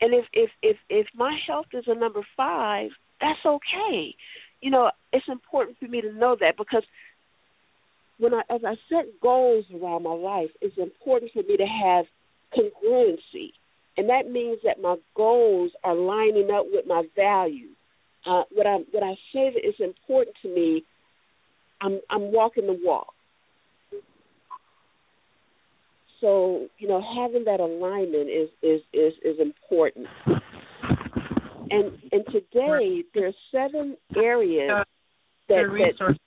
and 0.00 0.14
if 0.14 0.24
if 0.32 0.50
if 0.62 0.76
if 0.88 1.06
my 1.14 1.36
health 1.46 1.66
is 1.72 1.84
a 1.86 1.94
number 1.94 2.20
5 2.36 2.90
that's 3.20 3.44
okay 3.44 4.14
you 4.60 4.70
know 4.70 4.90
it's 5.12 5.26
important 5.28 5.78
for 5.78 5.88
me 5.88 6.00
to 6.00 6.12
know 6.12 6.36
that 6.38 6.56
because 6.56 6.84
when 8.20 8.34
I 8.34 8.42
as 8.50 8.60
I 8.64 8.74
set 8.88 9.06
goals 9.20 9.64
around 9.74 10.04
my 10.04 10.14
life 10.14 10.50
it's 10.60 10.78
important 10.78 11.32
for 11.32 11.42
me 11.42 11.56
to 11.56 11.66
have 11.66 12.04
congruency 12.56 13.52
and 13.96 14.08
that 14.08 14.30
means 14.30 14.58
that 14.64 14.80
my 14.80 14.96
goals 15.16 15.72
are 15.82 15.94
lining 15.94 16.50
up 16.50 16.66
with 16.70 16.86
my 16.86 17.02
values 17.16 17.76
uh, 18.26 18.42
what 18.52 18.66
I 18.66 18.76
what 18.90 19.02
I 19.02 19.14
say 19.32 19.50
that 19.54 19.66
is 19.66 19.74
important 19.80 20.36
to 20.42 20.48
me, 20.48 20.84
I'm 21.80 22.00
I'm 22.10 22.32
walking 22.32 22.66
the 22.66 22.78
walk. 22.82 23.14
So 26.20 26.68
you 26.78 26.86
know, 26.86 27.02
having 27.16 27.44
that 27.44 27.60
alignment 27.60 28.28
is 28.28 28.50
is 28.62 28.82
is 28.92 29.14
is 29.24 29.40
important. 29.40 30.06
And 31.70 31.92
and 32.12 32.24
today 32.26 33.04
there 33.14 33.28
are 33.28 33.32
seven 33.50 33.96
areas 34.16 34.70
that 34.70 34.86
that 35.48 35.70
resources 35.70 36.20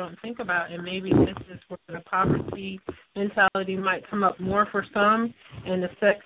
don't 0.00 0.18
think 0.22 0.38
about, 0.38 0.72
and 0.72 0.82
maybe 0.82 1.10
this 1.10 1.36
is 1.52 1.60
where 1.68 1.78
the 1.88 2.00
poverty 2.08 2.80
mentality 3.14 3.76
might 3.76 4.08
come 4.08 4.22
up 4.22 4.40
more 4.40 4.66
for 4.72 4.84
some, 4.94 5.34
and 5.66 5.82
the 5.82 5.88
sex 6.00 6.18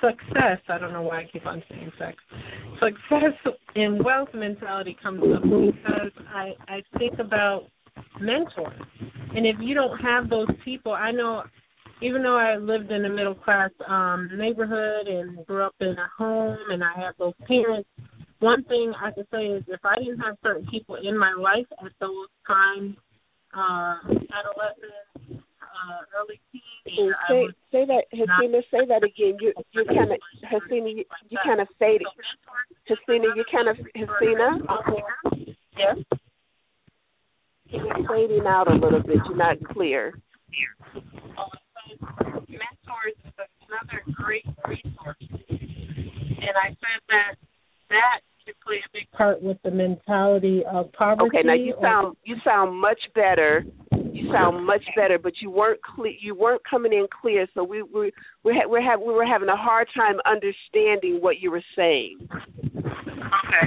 success. 0.00 0.58
I 0.68 0.78
don't 0.78 0.92
know 0.92 1.02
why 1.02 1.20
I 1.20 1.30
keep 1.32 1.46
on 1.46 1.62
saying 1.70 1.92
sex. 1.98 2.16
Success 2.80 3.54
in 3.76 4.02
wealth 4.02 4.30
mentality 4.34 4.96
comes 5.00 5.22
up 5.34 5.42
because 5.42 6.12
I 6.28 6.52
I 6.66 6.82
think 6.98 7.18
about 7.20 7.66
mentors, 8.20 8.80
and 9.36 9.46
if 9.46 9.56
you 9.60 9.74
don't 9.74 9.98
have 9.98 10.28
those 10.28 10.48
people, 10.64 10.92
I 10.92 11.12
know. 11.12 11.44
Even 12.02 12.22
though 12.22 12.38
I 12.38 12.56
lived 12.56 12.90
in 12.90 13.04
a 13.04 13.10
middle 13.10 13.34
class 13.34 13.70
um 13.86 14.30
neighborhood 14.34 15.06
and 15.06 15.44
grew 15.46 15.62
up 15.62 15.74
in 15.80 15.88
a 15.88 16.08
home 16.16 16.56
and 16.70 16.82
I 16.82 16.98
have 16.98 17.14
those 17.18 17.34
parents, 17.46 17.86
one 18.38 18.64
thing 18.64 18.94
I 18.98 19.10
can 19.10 19.26
say 19.30 19.44
is 19.44 19.62
if 19.68 19.80
I 19.84 19.96
didn't 19.98 20.20
have 20.20 20.36
certain 20.42 20.66
people 20.70 20.96
in 20.96 21.16
my 21.16 21.34
life 21.38 21.66
at 21.84 21.92
those 22.00 22.28
times, 22.46 22.96
uh, 23.54 23.96
adolescence, 24.06 25.42
uh, 25.60 26.00
early 26.18 26.40
teens, 26.52 27.14
say 27.28 27.46
say 27.72 27.84
that, 27.86 28.04
Hasina. 28.12 28.62
Say 28.70 28.86
that 28.88 29.02
again. 29.04 29.36
You 29.40 29.52
you 29.72 29.84
kind 29.84 30.12
of 30.12 30.18
Hasina. 30.44 30.94
You, 30.94 31.04
you 31.28 31.38
kind 31.44 31.60
of 31.60 31.68
faded. 31.78 32.06
Hasina, 32.88 33.36
you 33.36 33.44
kind 33.50 33.68
of 33.68 33.76
Hasina. 33.96 34.60
Yes. 35.76 35.96
You're 37.66 38.08
fading 38.08 38.46
out 38.46 38.70
a 38.70 38.74
little 38.74 39.02
bit. 39.02 39.18
You're 39.26 39.36
not 39.36 39.56
clear. 39.72 40.14
Mentors 42.48 43.16
is 43.24 43.32
another 43.68 44.02
great 44.14 44.44
resource, 44.66 45.16
and 45.48 46.56
I 46.56 46.68
said 46.68 47.00
that 47.08 47.34
that 47.90 48.20
can 48.50 48.60
play 48.66 48.76
a 48.76 48.90
big 48.92 49.10
part 49.12 49.42
with 49.42 49.56
the 49.64 49.70
mentality 49.70 50.62
of 50.70 50.92
poverty. 50.92 51.28
Okay, 51.28 51.46
now 51.46 51.54
you 51.54 51.74
sound 51.80 52.16
you 52.24 52.36
sound 52.44 52.78
much 52.78 53.00
better. 53.14 53.64
You 54.12 54.30
sound 54.32 54.64
much 54.66 54.82
better, 54.96 55.18
but 55.18 55.34
you 55.40 55.50
weren't 55.50 55.80
clear. 55.82 56.12
You 56.20 56.34
weren't 56.34 56.62
coming 56.68 56.92
in 56.92 57.06
clear, 57.20 57.46
so 57.54 57.64
we 57.64 57.82
we 57.82 58.12
we 58.44 58.52
ha- 58.54 58.68
we're 58.68 58.82
ha- 58.82 58.98
we 58.98 59.12
were 59.12 59.26
having 59.26 59.48
a 59.48 59.56
hard 59.56 59.88
time 59.94 60.16
understanding 60.26 61.20
what 61.20 61.40
you 61.40 61.50
were 61.50 61.64
saying. 61.76 62.18
Okay, 62.76 63.66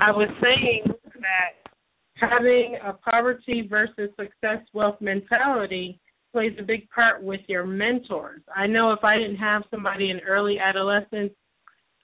I 0.00 0.10
was 0.10 0.28
saying 0.42 0.84
that 1.14 1.70
having 2.14 2.78
a 2.84 2.92
poverty 2.92 3.66
versus 3.68 4.10
success 4.18 4.64
wealth 4.72 5.00
mentality 5.00 6.00
plays 6.32 6.52
a 6.60 6.62
big 6.62 6.88
part 6.90 7.22
with 7.22 7.40
your 7.48 7.66
mentors. 7.66 8.42
I 8.54 8.66
know 8.66 8.92
if 8.92 9.02
I 9.02 9.16
didn't 9.16 9.36
have 9.36 9.62
somebody 9.70 10.10
in 10.10 10.20
early 10.20 10.58
adolescence 10.60 11.32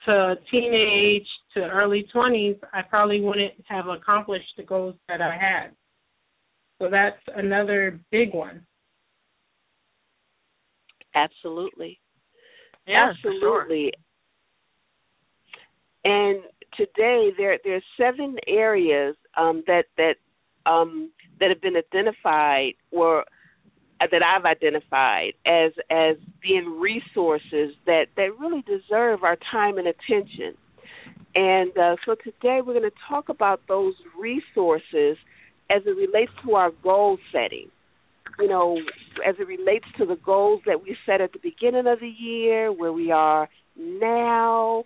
to 0.05 0.35
teenage 0.51 1.27
to 1.57 1.69
early 1.69 2.07
20s, 2.13 2.59
I 2.73 2.81
probably 2.81 3.21
wouldn't 3.21 3.53
have 3.67 3.87
accomplished 3.87 4.53
the 4.57 4.63
goals 4.63 4.95
that 5.07 5.21
I 5.21 5.35
had. 5.35 5.71
So 6.79 6.89
that's 6.89 7.21
another 7.35 7.99
big 8.11 8.33
one. 8.33 8.65
Absolutely. 11.15 11.99
Yeah, 12.87 13.11
Absolutely. 13.11 13.91
And 16.05 16.39
today 16.77 17.31
there 17.37 17.57
there's 17.63 17.83
seven 17.99 18.37
areas 18.47 19.15
um, 19.35 19.63
that 19.67 19.85
that 19.97 20.15
um, 20.65 21.11
that 21.39 21.49
have 21.49 21.61
been 21.61 21.75
identified 21.75 22.73
or 22.91 23.21
uh, 23.99 24.07
that 24.11 24.21
I've 24.23 24.45
identified 24.45 25.33
as 25.45 25.71
as 25.89 26.15
being 26.41 26.79
resources 26.79 27.75
that 27.85 28.05
that 28.15 28.37
really 28.39 28.63
deserve 28.63 29.23
our 29.23 29.37
time 29.51 29.77
and 29.77 29.87
attention. 29.87 30.55
And 31.37 31.77
uh, 31.77 31.97
so 32.03 32.15
today 32.15 32.61
we're 32.65 32.73
going 32.73 32.81
to 32.81 32.97
talk 33.07 33.29
about 33.29 33.61
those 33.67 33.93
resources 34.19 35.17
as 35.69 35.83
it 35.85 35.95
relates 35.95 36.31
to 36.43 36.55
our 36.55 36.71
goal 36.81 37.19
setting. 37.31 37.69
You 38.39 38.47
know, 38.47 38.77
as 39.25 39.35
it 39.39 39.47
relates 39.47 39.85
to 39.99 40.05
the 40.07 40.15
goals 40.15 40.61
that 40.65 40.81
we 40.81 40.97
set 41.05 41.21
at 41.21 41.33
the 41.33 41.39
beginning 41.39 41.85
of 41.85 41.99
the 41.99 42.09
year, 42.09 42.71
where 42.71 42.91
we 42.91 43.11
are 43.11 43.47
now. 43.77 44.83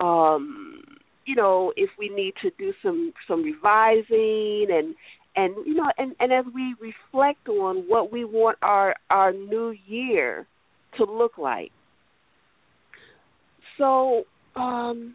Um, 0.00 0.82
you 1.24 1.36
know, 1.36 1.72
if 1.76 1.90
we 1.96 2.08
need 2.08 2.34
to 2.42 2.50
do 2.58 2.72
some 2.82 3.12
some 3.28 3.44
revising 3.44 4.66
and 4.70 4.96
and 5.36 5.54
you 5.64 5.74
know 5.74 5.90
and 5.98 6.14
and 6.18 6.32
as 6.32 6.44
we 6.52 6.74
reflect 6.80 7.48
on 7.48 7.84
what 7.88 8.12
we 8.12 8.24
want 8.24 8.58
our 8.62 8.96
our 9.10 9.32
new 9.32 9.74
year 9.86 10.46
to 10.96 11.04
look 11.04 11.38
like 11.38 11.72
so 13.78 14.24
um 14.56 15.14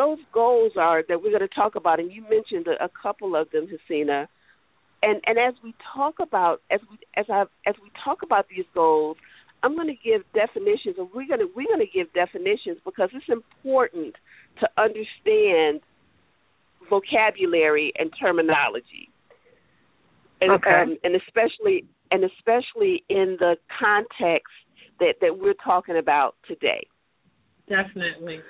those 0.00 0.18
goals 0.32 0.72
are 0.76 1.02
that 1.08 1.22
we're 1.22 1.36
going 1.36 1.48
to 1.48 1.54
talk 1.62 1.74
about 1.74 2.00
and 2.00 2.10
you 2.10 2.22
mentioned 2.22 2.66
a, 2.66 2.84
a 2.84 2.88
couple 3.02 3.36
of 3.36 3.50
them 3.50 3.66
Hasina 3.66 4.26
and 5.02 5.20
and 5.26 5.38
as 5.38 5.54
we 5.62 5.74
talk 5.94 6.14
about 6.20 6.62
as 6.70 6.80
we 6.90 6.96
as 7.16 7.26
I 7.28 7.42
as 7.66 7.74
we 7.82 7.90
talk 8.04 8.22
about 8.22 8.46
these 8.48 8.64
goals 8.72 9.16
I'm 9.62 9.74
going 9.76 9.88
to 9.88 9.94
give 9.94 10.22
definitions 10.32 10.96
and 10.98 11.08
we're 11.14 11.26
going 11.26 11.40
to 11.40 11.48
we're 11.54 11.68
going 11.68 11.86
to 11.86 11.98
give 11.98 12.12
definitions 12.14 12.78
because 12.84 13.10
it's 13.12 13.28
important 13.28 14.14
to 14.60 14.68
understand 14.78 15.80
vocabulary 16.88 17.92
and 17.98 18.10
terminology, 18.20 19.08
and, 20.40 20.52
Okay. 20.52 20.70
um, 20.70 20.96
and 21.04 21.14
especially 21.14 21.84
and 22.10 22.24
especially 22.24 23.04
in 23.08 23.36
the 23.38 23.56
context 23.78 24.52
that 24.98 25.14
that 25.20 25.38
we're 25.38 25.60
talking 25.64 25.96
about 25.96 26.34
today. 26.46 26.86
Definitely. 27.68 28.40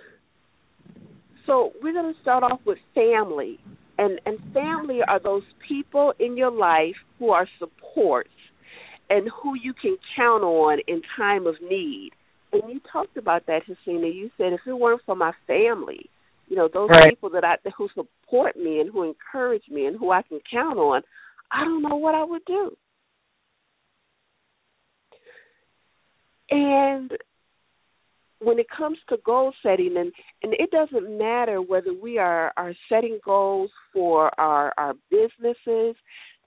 So 1.47 1.73
we're 1.83 1.93
going 1.93 2.13
to 2.13 2.21
start 2.21 2.43
off 2.43 2.61
with 2.65 2.79
family, 2.95 3.59
and 3.99 4.21
and 4.27 4.39
family 4.53 5.01
are 5.07 5.21
those 5.21 5.43
people 5.67 6.13
in 6.19 6.37
your 6.37 6.51
life 6.51 6.97
who 7.19 7.31
are 7.31 7.49
supports 7.59 8.31
and 9.09 9.29
who 9.43 9.55
you 9.61 9.75
can 9.75 9.97
count 10.17 10.45
on 10.45 10.79
in 10.87 11.03
time 11.17 11.47
of 11.47 11.57
need. 11.63 12.11
And 12.53 12.63
you 12.69 12.81
talked 12.93 13.17
about 13.17 13.47
that, 13.47 13.63
Hasina. 13.67 14.13
You 14.15 14.31
said 14.37 14.53
if 14.53 14.61
it 14.67 14.73
weren't 14.73 15.03
for 15.07 15.17
my 15.17 15.33
family, 15.47 16.11
you 16.49 16.57
know, 16.57 16.69
those 16.73 16.91
Right. 16.91 17.11
people 17.11 17.31
that 17.31 17.45
I 17.45 17.57
who 17.77 17.89
support 17.95 18.57
me 18.57 18.81
and 18.81 18.91
who 18.91 19.03
encourage 19.03 19.69
me 19.69 19.87
and 19.87 19.99
who 19.99 20.11
I 20.11 20.23
can 20.23 20.41
count 20.51 20.79
on, 20.79 21.03
I 21.51 21.65
don't 21.65 21.83
know 21.83 21.97
what 21.97 22.15
I 22.15 22.25
would 22.25 22.45
do. 22.45 22.77
And 26.51 27.13
when 28.41 28.59
it 28.59 28.67
comes 28.77 28.99
to 29.09 29.19
goal 29.25 29.53
setting 29.63 29.97
and 29.97 30.13
and 30.43 30.55
it 30.55 30.71
doesn't 30.71 31.19
matter 31.19 31.61
whether 31.61 31.93
we 31.93 32.19
are 32.19 32.53
are 32.57 32.75
setting 32.89 33.19
goals 33.25 33.71
for 33.93 34.31
our 34.41 34.73
our 34.79 34.95
businesses 35.11 35.97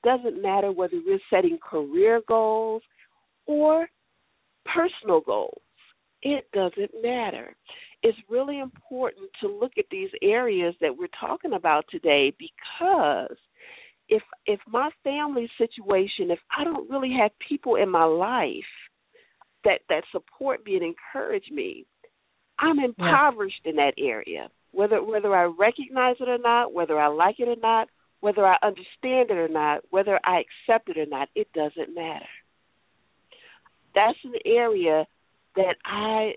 doesn't 0.03 0.41
matter 0.41 0.71
whether 0.71 0.97
we're 1.05 1.19
setting 1.29 1.57
career 1.57 2.21
goals 2.27 2.81
or 3.45 3.87
personal 4.65 5.21
goals. 5.21 5.61
It 6.21 6.45
doesn't 6.53 6.91
matter. 7.01 7.55
It's 8.01 8.17
really 8.29 8.59
important 8.59 9.29
to 9.41 9.47
look 9.47 9.73
at 9.77 9.85
these 9.91 10.09
areas 10.21 10.75
that 10.81 10.95
we're 10.95 11.07
talking 11.19 11.53
about 11.53 11.85
today 11.89 12.33
because 12.37 13.37
if 14.09 14.21
if 14.45 14.59
my 14.67 14.89
family 15.01 15.49
situation 15.57 16.29
if 16.29 16.39
i 16.57 16.65
don't 16.65 16.89
really 16.89 17.15
have 17.17 17.31
people 17.47 17.77
in 17.77 17.89
my 17.89 18.03
life 18.03 18.51
that 19.63 19.81
that 19.89 20.03
support 20.11 20.65
me 20.65 20.75
and 20.75 20.83
encourage 20.83 21.49
me 21.51 21.85
i'm 22.59 22.79
impoverished 22.79 23.61
in 23.65 23.75
that 23.77 23.93
area. 23.97 24.49
Whether 24.71 25.03
whether 25.03 25.35
i 25.35 25.43
recognize 25.43 26.15
it 26.19 26.29
or 26.29 26.37
not 26.37 26.73
whether 26.73 26.99
i 26.99 27.07
like 27.07 27.39
it 27.39 27.47
or 27.47 27.59
not 27.61 27.89
whether 28.21 28.45
i 28.45 28.55
understand 28.63 29.29
it 29.29 29.37
or 29.37 29.47
not 29.47 29.81
whether 29.89 30.19
i 30.23 30.41
accept 30.41 30.89
it 30.89 30.97
or 30.97 31.05
not 31.05 31.29
it 31.35 31.47
doesn't 31.53 31.93
matter. 31.93 32.25
That's 33.95 34.17
an 34.23 34.33
area 34.45 35.05
that 35.55 35.75
i 35.85 36.33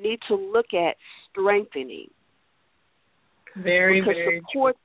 need 0.00 0.18
to 0.28 0.34
look 0.34 0.74
at 0.74 0.96
strengthening. 1.30 2.08
Very, 3.56 4.00
because 4.00 4.14
very 4.16 4.42
support 4.48 4.76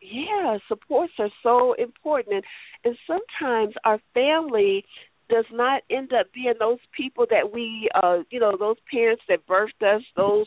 yeah 0.00 0.58
supports 0.68 1.12
are 1.18 1.30
so 1.42 1.74
important. 1.74 2.36
And 2.36 2.44
and 2.84 2.96
sometimes 3.06 3.74
our 3.84 3.98
family 4.12 4.84
does 5.28 5.46
not 5.52 5.82
end 5.90 6.12
up 6.12 6.26
being 6.34 6.54
those 6.58 6.78
people 6.96 7.26
that 7.30 7.52
we 7.52 7.88
uh 8.02 8.18
you 8.30 8.40
know 8.40 8.56
those 8.58 8.76
parents 8.92 9.22
that 9.28 9.46
birthed 9.46 9.82
us 9.82 10.02
those 10.16 10.46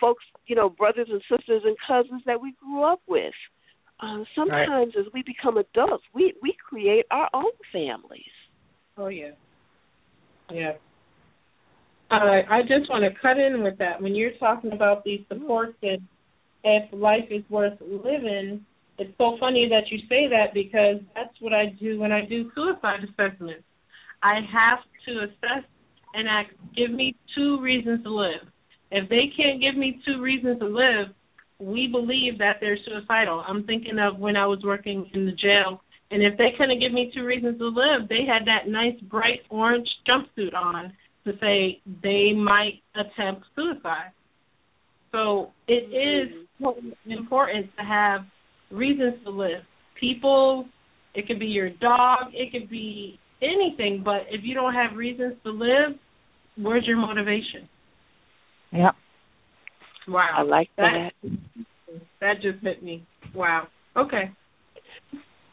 folks 0.00 0.24
you 0.46 0.56
know 0.56 0.68
brothers 0.68 1.08
and 1.10 1.22
sisters 1.30 1.62
and 1.64 1.76
cousins 1.86 2.22
that 2.26 2.40
we 2.40 2.54
grew 2.60 2.82
up 2.82 3.00
with 3.06 3.34
uh, 4.00 4.22
sometimes 4.34 4.94
as 4.98 5.06
we 5.12 5.22
become 5.22 5.56
adults 5.56 6.04
we 6.14 6.34
we 6.42 6.54
create 6.68 7.04
our 7.10 7.28
own 7.34 7.52
families 7.72 8.24
Oh 8.98 9.08
yeah. 9.08 9.30
Yeah. 10.50 10.72
Uh, 12.10 12.42
I 12.50 12.62
just 12.62 12.90
want 12.90 13.04
to 13.04 13.20
cut 13.20 13.38
in 13.38 13.62
with 13.62 13.78
that. 13.78 14.00
When 14.00 14.14
you're 14.14 14.36
talking 14.40 14.72
about 14.72 15.04
these 15.04 15.20
supports 15.28 15.76
and 15.82 16.00
if 16.64 16.92
life 16.92 17.26
is 17.30 17.44
worth 17.48 17.78
living, 17.80 18.64
it's 18.98 19.16
so 19.18 19.36
funny 19.38 19.68
that 19.68 19.90
you 19.90 19.98
say 20.08 20.26
that 20.28 20.52
because 20.52 20.96
that's 21.14 21.34
what 21.40 21.52
I 21.52 21.66
do 21.80 22.00
when 22.00 22.10
I 22.10 22.24
do 22.24 22.50
suicide 22.54 23.00
assessments. 23.04 23.62
I 24.22 24.40
have 24.52 24.78
to 25.06 25.24
assess 25.24 25.64
and 26.14 26.28
ask, 26.28 26.50
give 26.76 26.90
me 26.90 27.16
two 27.36 27.60
reasons 27.60 28.02
to 28.04 28.10
live. 28.10 28.48
If 28.90 29.08
they 29.08 29.30
can't 29.36 29.60
give 29.60 29.76
me 29.76 30.00
two 30.06 30.20
reasons 30.20 30.58
to 30.60 30.66
live, 30.66 31.14
we 31.60 31.88
believe 31.90 32.38
that 32.38 32.56
they're 32.60 32.78
suicidal. 32.86 33.44
I'm 33.46 33.64
thinking 33.64 33.98
of 33.98 34.18
when 34.18 34.36
I 34.36 34.46
was 34.46 34.60
working 34.64 35.10
in 35.12 35.26
the 35.26 35.32
jail 35.32 35.80
And 36.10 36.22
if 36.22 36.38
they 36.38 36.50
couldn't 36.56 36.80
give 36.80 36.92
me 36.92 37.10
two 37.14 37.24
reasons 37.24 37.58
to 37.58 37.68
live, 37.68 38.08
they 38.08 38.24
had 38.26 38.46
that 38.46 38.70
nice 38.70 38.98
bright 39.10 39.40
orange 39.50 39.88
jumpsuit 40.08 40.54
on 40.54 40.92
to 41.24 41.32
say 41.40 41.80
they 42.02 42.32
might 42.32 42.80
attempt 42.94 43.44
suicide. 43.54 44.12
So 45.12 45.50
it 45.66 45.84
is 45.92 46.46
important 47.06 47.70
to 47.78 47.84
have 47.84 48.22
reasons 48.70 49.22
to 49.24 49.30
live. 49.30 49.62
People, 50.00 50.66
it 51.14 51.26
could 51.26 51.38
be 51.38 51.46
your 51.46 51.70
dog, 51.70 52.32
it 52.32 52.52
could 52.52 52.70
be 52.70 53.18
anything, 53.42 54.02
but 54.04 54.22
if 54.30 54.42
you 54.44 54.54
don't 54.54 54.74
have 54.74 54.96
reasons 54.96 55.34
to 55.44 55.50
live, 55.50 55.98
where's 56.56 56.86
your 56.86 56.96
motivation? 56.96 57.68
Yep. 58.72 58.94
Wow. 60.08 60.28
I 60.36 60.42
like 60.42 60.70
that. 60.76 61.10
That, 61.22 61.32
that 62.20 62.34
just 62.42 62.62
hit 62.62 62.82
me. 62.82 63.06
Wow. 63.34 63.68
Okay. 63.96 64.32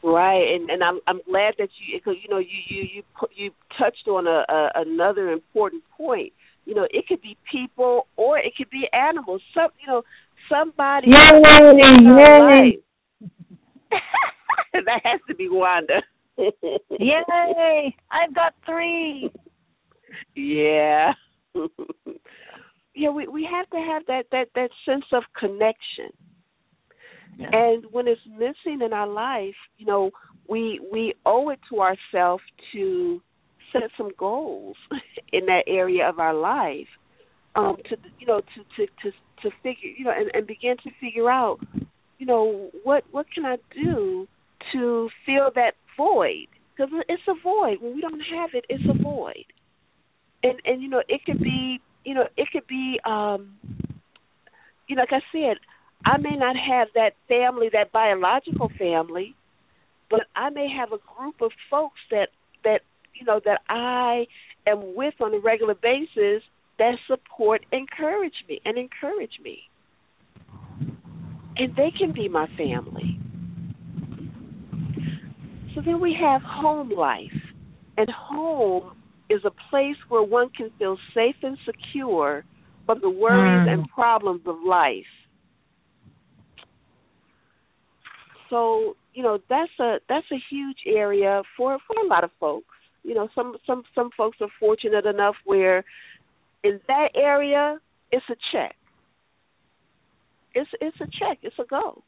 Right, 0.02 0.54
and 0.54 0.70
and 0.70 0.84
I'm 0.84 1.00
I'm 1.08 1.20
glad 1.28 1.54
that 1.58 1.68
you 1.80 1.98
because 1.98 2.14
you 2.22 2.28
know 2.28 2.38
you 2.38 2.46
you 2.68 2.82
you 2.94 3.02
you 3.34 3.50
touched 3.76 4.06
on 4.06 4.28
a, 4.28 4.44
a 4.48 4.68
another 4.76 5.30
important 5.30 5.82
point. 5.96 6.32
You 6.64 6.74
know, 6.74 6.86
it 6.90 7.08
could 7.08 7.20
be 7.22 7.36
people 7.50 8.06
or 8.16 8.38
it 8.38 8.52
could 8.56 8.70
be 8.70 8.86
animals. 8.92 9.42
Some 9.52 9.70
you 9.80 9.88
know 9.88 10.02
somebody. 10.48 11.08
Yay! 11.08 11.30
in 11.34 12.06
our 12.06 12.54
Yay! 12.54 12.78
that 14.72 15.00
has 15.02 15.20
to 15.28 15.34
be 15.34 15.48
Wanda. 15.50 16.02
Yay! 16.38 17.96
I've 18.10 18.34
got 18.34 18.54
three. 18.64 19.30
Yeah. 20.34 21.12
yeah, 22.94 23.10
we 23.10 23.26
we 23.26 23.48
have 23.50 23.68
to 23.70 23.78
have 23.78 24.02
that 24.06 24.24
that 24.32 24.48
that 24.54 24.70
sense 24.84 25.04
of 25.12 25.22
connection. 25.38 26.10
Yeah. 27.38 27.48
And 27.52 27.84
when 27.90 28.08
it's 28.08 28.20
missing 28.30 28.80
in 28.82 28.92
our 28.92 29.06
life, 29.06 29.54
you 29.78 29.86
know, 29.86 30.10
we 30.48 30.80
we 30.92 31.14
owe 31.24 31.50
it 31.50 31.60
to 31.70 31.80
ourselves 31.80 32.42
to 32.72 33.20
set 33.72 33.90
some 33.96 34.10
goals 34.18 34.76
in 35.32 35.46
that 35.46 35.64
area 35.66 36.08
of 36.08 36.18
our 36.18 36.34
life. 36.34 36.88
Um 37.54 37.76
to 37.88 37.96
you 38.18 38.26
know 38.26 38.40
to 38.40 38.64
to 38.76 38.86
to 39.02 39.10
to 39.42 39.50
figure, 39.62 39.90
you 39.96 40.04
know, 40.04 40.12
and, 40.16 40.30
and 40.34 40.46
begin 40.46 40.76
to 40.84 40.90
figure 41.00 41.30
out, 41.30 41.58
you 42.18 42.26
know, 42.26 42.70
what 42.84 43.04
what 43.10 43.26
can 43.34 43.44
I 43.44 43.56
do 43.74 44.26
to 44.72 45.08
fill 45.24 45.50
that 45.54 45.72
void? 45.96 46.48
Because 46.76 46.92
it's 47.08 47.22
a 47.28 47.34
void. 47.42 47.78
When 47.80 47.94
we 47.94 48.00
don't 48.00 48.20
have 48.20 48.50
it, 48.54 48.64
it's 48.68 48.84
a 48.88 49.02
void. 49.02 49.46
And 50.42 50.60
and 50.64 50.82
you 50.82 50.88
know, 50.88 51.02
it 51.08 51.24
could 51.24 51.40
be, 51.40 51.80
you 52.04 52.14
know, 52.14 52.26
it 52.36 52.48
could 52.52 52.66
be 52.66 53.00
um 53.04 53.56
you 54.88 54.94
know, 54.94 55.02
like 55.02 55.12
I 55.12 55.22
said, 55.32 55.56
I 56.04 56.18
may 56.18 56.36
not 56.36 56.56
have 56.56 56.88
that 56.94 57.14
family, 57.28 57.68
that 57.72 57.90
biological 57.92 58.70
family, 58.78 59.34
but 60.10 60.20
I 60.36 60.50
may 60.50 60.68
have 60.68 60.92
a 60.92 60.98
group 61.16 61.40
of 61.40 61.50
folks 61.70 62.00
that 62.10 62.28
that 62.64 62.82
you 63.14 63.24
know 63.26 63.40
that 63.44 63.60
I 63.68 64.26
am 64.66 64.94
with 64.94 65.14
on 65.20 65.34
a 65.34 65.38
regular 65.38 65.74
basis 65.74 66.42
that 66.78 66.94
support, 67.08 67.64
encourage 67.72 68.44
me, 68.48 68.60
and 68.64 68.76
encourage 68.76 69.40
me, 69.42 69.62
and 71.56 71.74
they 71.74 71.90
can 71.96 72.12
be 72.12 72.28
my 72.28 72.46
family. 72.56 73.18
So 75.76 75.82
then 75.82 76.00
we 76.00 76.16
have 76.18 76.40
home 76.40 76.88
life, 76.88 77.36
and 77.98 78.08
home 78.08 78.96
is 79.28 79.42
a 79.44 79.50
place 79.68 79.96
where 80.08 80.22
one 80.22 80.48
can 80.56 80.70
feel 80.78 80.96
safe 81.12 81.36
and 81.42 81.58
secure 81.66 82.44
from 82.86 83.00
the 83.00 83.10
worries 83.10 83.66
Mm. 83.68 83.72
and 83.72 83.88
problems 83.90 84.46
of 84.46 84.56
life. 84.62 85.06
so 88.48 88.96
you 89.12 89.24
know 89.24 89.38
that's 89.48 89.72
a 89.80 89.98
that's 90.08 90.30
a 90.30 90.38
huge 90.48 90.78
area 90.86 91.42
for 91.56 91.78
for 91.86 91.96
a 91.98 92.06
lot 92.06 92.22
of 92.22 92.30
folks. 92.38 92.74
You 93.02 93.14
know 93.14 93.28
some 93.34 93.56
some 93.66 93.82
some 93.94 94.10
folks 94.16 94.40
are 94.40 94.48
fortunate 94.60 95.04
enough 95.04 95.34
where 95.44 95.84
in 96.62 96.80
that 96.86 97.08
area 97.16 97.80
it's 98.12 98.28
a 98.30 98.36
check. 98.52 98.76
It's 100.54 100.70
it's 100.80 101.00
a 101.00 101.06
check. 101.18 101.38
It's 101.42 101.58
a 101.58 101.64
go 101.64 102.04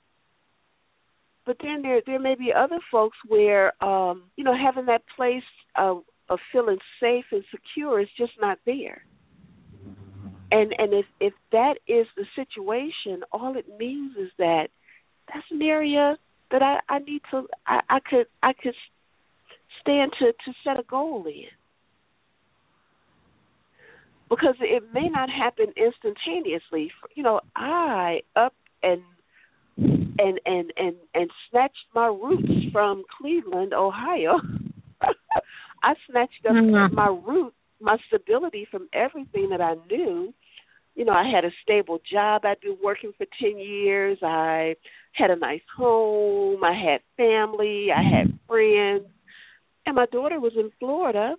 but 1.48 1.56
then 1.62 1.80
there 1.80 2.02
there 2.04 2.20
may 2.20 2.34
be 2.34 2.52
other 2.52 2.78
folks 2.92 3.16
where 3.26 3.72
um 3.82 4.24
you 4.37 4.44
know 4.44 4.54
having 4.54 4.84
that 4.84 5.02
place 5.16 5.48
of 5.76 6.02
of 6.28 6.38
feeling 6.52 6.76
safe 7.00 7.24
and 7.32 7.42
secure 7.50 7.98
is 7.98 8.08
just 8.18 8.32
not 8.38 8.58
there 8.66 9.02
and 10.52 10.74
and 10.76 10.92
if 10.92 11.06
if 11.20 11.32
that 11.50 11.76
is 11.88 12.06
the 12.18 12.26
situation 12.37 13.22
all 13.32 13.56
it 13.56 13.64
means 13.78 14.14
is 14.18 14.30
that 14.37 14.68
that's 15.32 15.46
an 15.50 15.62
area 15.62 16.18
that 16.50 16.62
I, 16.62 16.80
I 16.87 16.98
need 16.98 17.22
to 17.30 17.46
I, 17.66 17.80
I 17.88 17.98
could 18.00 18.26
I 18.42 18.52
could 18.52 18.74
stand 19.80 20.12
to 20.18 20.26
to 20.26 20.52
set 20.62 20.78
a 20.78 20.82
goal 20.82 21.24
in 21.26 21.48
because 24.28 24.56
it 24.61 24.82
may 24.92 25.08
not 25.08 25.30
happen 25.30 25.72
instantaneously. 25.74 26.90
You 27.14 27.22
know, 27.22 27.40
I 27.56 28.20
up 28.37 28.52
and 28.82 29.00
and 30.18 30.40
and 30.46 30.72
and 30.76 30.96
and 31.14 31.31
snatched 31.50 31.87
my 31.94 32.07
roots 32.07 32.50
from 32.72 33.04
Cleveland, 33.18 33.72
Ohio. 33.72 34.38
I 35.83 35.94
snatched 36.11 36.44
up 36.46 36.57
Mhm. 36.57 36.92
my 36.92 37.07
root, 37.09 37.54
my 37.81 37.96
stability 38.09 38.64
from 38.70 38.88
everything 38.92 39.48
that 39.50 39.61
I 39.61 39.74
knew. 39.90 40.35
You 40.96 41.04
know, 41.04 41.12
I 41.12 41.22
had 41.28 41.44
a 41.44 41.52
stable 41.62 42.00
job. 42.11 42.44
I'd 42.44 42.61
been 42.61 42.76
working 42.83 43.12
for 43.16 43.26
10 43.40 43.59
years. 43.59 44.18
I 44.22 44.74
had 45.12 45.31
a 45.31 45.37
nice 45.37 45.62
home. 45.76 46.64
I 46.64 46.72
had 46.72 47.00
family. 47.16 47.92
I 47.92 48.02
had 48.02 48.37
friends. 48.48 49.04
And 49.87 49.94
my 49.94 50.07
daughter 50.07 50.40
was 50.40 50.57
in 50.57 50.70
Florida. 50.81 51.37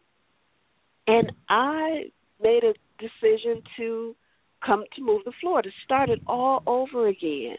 And 1.08 1.32
I 1.50 2.12
made 2.42 2.64
a 2.64 2.74
decision 3.00 3.62
to 3.78 4.16
come 4.66 4.86
to 4.96 5.02
move 5.02 5.24
to 5.26 5.32
Florida, 5.42 5.70
start 5.84 6.10
it 6.10 6.22
all 6.28 6.64
over 6.66 7.08
again. 7.08 7.58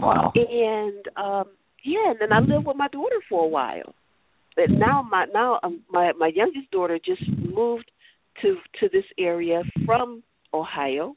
Wow. 0.00 0.32
And 0.34 1.06
um 1.16 1.52
yeah, 1.84 2.10
and 2.10 2.18
then 2.20 2.32
I 2.32 2.40
lived 2.40 2.66
with 2.66 2.76
my 2.76 2.88
daughter 2.88 3.16
for 3.28 3.44
a 3.44 3.48
while. 3.48 3.94
But 4.56 4.70
now 4.70 5.02
my 5.02 5.26
now 5.32 5.60
um, 5.62 5.82
my 5.90 6.12
my 6.18 6.30
youngest 6.34 6.70
daughter 6.70 6.98
just 7.04 7.22
moved 7.38 7.90
to 8.42 8.56
to 8.80 8.88
this 8.92 9.04
area 9.18 9.62
from 9.84 10.22
Ohio, 10.52 11.14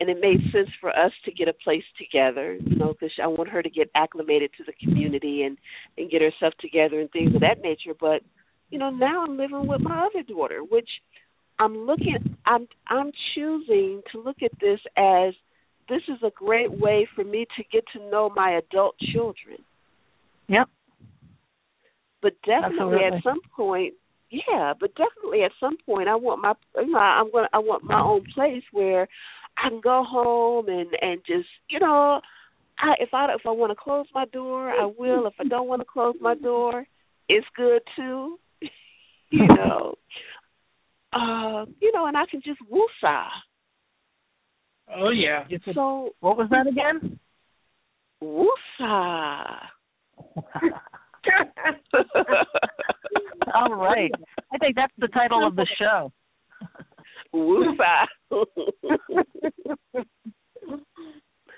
and 0.00 0.08
it 0.08 0.18
made 0.20 0.40
sense 0.52 0.70
for 0.80 0.90
us 0.90 1.12
to 1.24 1.32
get 1.32 1.48
a 1.48 1.52
place 1.52 1.84
together. 1.98 2.54
You 2.54 2.76
know, 2.76 2.94
because 2.94 3.12
I 3.22 3.26
want 3.26 3.50
her 3.50 3.62
to 3.62 3.70
get 3.70 3.90
acclimated 3.94 4.50
to 4.56 4.64
the 4.64 4.72
community 4.72 5.42
and 5.42 5.58
and 5.98 6.10
get 6.10 6.22
herself 6.22 6.54
together 6.60 7.00
and 7.00 7.10
things 7.10 7.34
of 7.34 7.40
that 7.42 7.62
nature. 7.62 7.94
But 7.98 8.22
you 8.70 8.78
know, 8.78 8.90
now 8.90 9.24
I'm 9.24 9.36
living 9.36 9.66
with 9.66 9.80
my 9.80 10.06
other 10.06 10.22
daughter, 10.22 10.60
which 10.60 10.88
I'm 11.58 11.76
looking. 11.86 12.36
I'm 12.46 12.68
I'm 12.88 13.10
choosing 13.34 14.02
to 14.12 14.20
look 14.20 14.38
at 14.42 14.52
this 14.60 14.80
as 14.96 15.34
this 15.88 16.02
is 16.08 16.22
a 16.22 16.30
great 16.34 16.70
way 16.80 17.08
for 17.14 17.24
me 17.24 17.46
to 17.56 17.64
get 17.72 17.84
to 17.92 18.10
know 18.10 18.30
my 18.34 18.52
adult 18.58 18.96
children. 19.12 19.58
Yep. 20.48 20.68
But 22.22 22.32
definitely 22.44 23.04
Absolutely. 23.04 23.18
at 23.18 23.22
some 23.22 23.40
point, 23.54 23.94
yeah, 24.30 24.72
but 24.78 24.90
definitely 24.96 25.42
at 25.44 25.52
some 25.60 25.76
point, 25.86 26.08
I 26.08 26.16
want 26.16 26.42
my, 26.42 26.54
you 26.76 26.90
know, 26.92 26.98
I'm 26.98 27.30
gonna, 27.30 27.48
I 27.52 27.58
want 27.58 27.84
my 27.84 28.00
own 28.00 28.24
place 28.34 28.64
where 28.72 29.06
I 29.56 29.68
can 29.68 29.80
go 29.80 30.04
home 30.04 30.68
and 30.68 30.88
and 31.00 31.20
just, 31.26 31.48
you 31.68 31.78
know, 31.78 32.20
I 32.78 32.94
if 32.98 33.10
I 33.12 33.32
if 33.34 33.42
I 33.46 33.50
want 33.50 33.70
to 33.70 33.76
close 33.76 34.06
my 34.14 34.24
door, 34.26 34.70
I 34.70 34.86
will. 34.86 35.26
If 35.26 35.34
I 35.38 35.44
don't 35.44 35.68
want 35.68 35.80
to 35.80 35.86
close 35.86 36.16
my 36.20 36.34
door, 36.34 36.86
it's 37.28 37.46
good 37.56 37.82
too. 37.94 38.38
you 39.30 39.46
know, 39.56 39.94
uh, 41.12 41.66
you 41.80 41.92
know, 41.92 42.06
and 42.06 42.16
I 42.16 42.24
can 42.30 42.42
just 42.44 42.60
woosah. 42.70 43.28
Oh 44.94 45.10
yeah. 45.10 45.44
So 45.74 46.10
What 46.20 46.36
was 46.36 46.48
that 46.50 46.66
again? 46.66 47.18
woosah. 48.22 48.46
All 53.54 53.74
right. 53.74 54.10
I 54.52 54.58
think 54.58 54.74
that's 54.76 54.92
the 54.98 55.08
title 55.08 55.46
of 55.46 55.56
the 55.56 55.66
show. 55.78 56.12
woosah. 57.34 58.06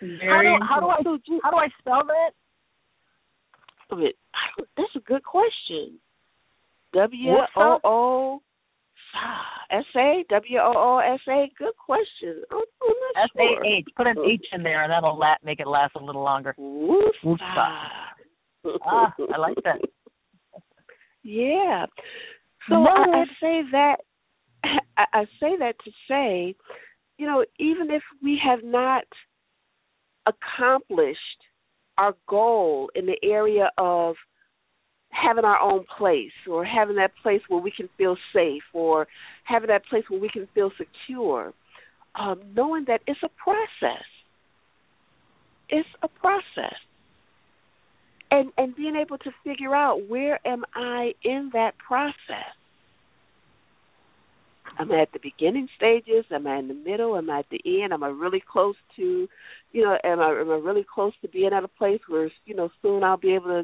How 0.01 0.43
do, 0.43 0.59
how 0.68 0.81
do 0.81 0.87
I 0.87 1.03
how 1.43 1.51
do 1.51 1.57
I 1.57 1.68
spell 1.81 2.03
that? 2.07 2.31
I 3.91 3.95
mean, 3.97 4.12
I 4.35 4.62
that's 4.76 4.97
a 4.97 5.01
good 5.01 5.24
question. 5.24 5.99
W 6.95 7.33
O 7.57 7.79
O 7.85 8.43
S 9.70 9.84
A 9.96 10.24
W 10.30 10.59
O 10.59 10.72
O 10.76 10.98
S 10.98 11.20
A. 11.28 11.50
Good 11.59 11.76
question. 11.76 12.42
Not 12.50 13.24
S. 13.24 13.30
A 13.38 13.66
H. 13.66 13.86
Put 13.96 14.06
an 14.06 14.16
H 14.26 14.46
in 14.52 14.62
there, 14.62 14.82
and 14.82 14.90
that'll 14.90 15.18
la- 15.18 15.34
make 15.44 15.61
it 15.61 15.66
last 15.66 15.94
a 15.96 16.02
little 16.02 16.22
longer. 16.22 16.54
Woosah. 16.59 17.36
Ah, 18.82 19.14
I 19.34 19.38
like 19.38 19.56
that. 19.64 19.80
Yeah. 21.22 21.86
So 22.68 22.74
Love 22.76 23.09
I, 23.14 23.20
I 23.20 23.24
say 23.40 23.62
that 23.72 23.96
I, 24.96 25.04
I 25.12 25.24
say 25.40 25.56
that 25.59 25.74
to 25.84 25.90
say, 26.09 26.54
you 27.18 27.26
know, 27.26 27.44
even 27.59 27.90
if 27.90 28.02
we 28.22 28.40
have 28.44 28.61
not 28.62 29.04
accomplished 30.26 31.18
our 31.96 32.14
goal 32.28 32.90
in 32.94 33.06
the 33.06 33.16
area 33.22 33.70
of 33.78 34.14
having 35.11 35.44
our 35.44 35.61
own 35.61 35.84
place 35.96 36.32
or 36.48 36.64
having 36.64 36.96
that 36.96 37.12
place 37.22 37.40
where 37.48 37.61
we 37.61 37.70
can 37.70 37.88
feel 37.96 38.16
safe 38.32 38.62
or 38.72 39.06
having 39.44 39.68
that 39.68 39.84
place 39.86 40.04
where 40.09 40.20
we 40.20 40.28
can 40.28 40.46
feel 40.54 40.70
secure 40.76 41.52
um, 42.18 42.40
knowing 42.54 42.84
that 42.88 43.00
it's 43.06 43.22
a 43.22 43.28
process. 43.28 44.04
It's 45.68 45.88
a 46.02 46.09
process. 46.09 46.74
And 48.30 48.52
and 48.59 48.76
being 48.76 48.96
able 48.96 49.18
to 49.18 49.30
figure 49.42 49.74
out 49.74 50.06
where 50.09 50.38
am 50.46 50.64
i 50.74 51.14
in 51.24 51.50
that 51.54 51.78
process? 51.78 52.52
Am 54.78 54.92
i 54.92 55.00
at 55.00 55.12
the 55.12 55.18
beginning 55.22 55.68
stages? 55.76 56.26
Am 56.30 56.46
i 56.46 56.59
in 56.59 56.68
the 56.68 56.74
middle? 56.74 57.16
Am 57.16 57.30
i 57.30 57.38
at 57.38 57.46
the 57.50 57.61
end? 57.82 57.94
Am 57.94 58.02
i 58.02 58.09
really 58.09 58.42
close 58.46 58.76
to 58.96 59.28
you 59.72 59.82
know 59.82 59.96
am 60.04 60.20
i 60.20 60.30
am 60.30 60.50
i 60.50 60.54
really 60.54 60.84
close 60.92 61.14
to 61.22 61.28
being 61.28 61.52
at 61.54 61.64
a 61.64 61.68
place 61.68 62.00
where 62.06 62.30
you 62.44 62.54
know 62.54 62.68
soon 62.82 63.02
i'll 63.02 63.16
be 63.16 63.34
able 63.34 63.46
to 63.46 63.62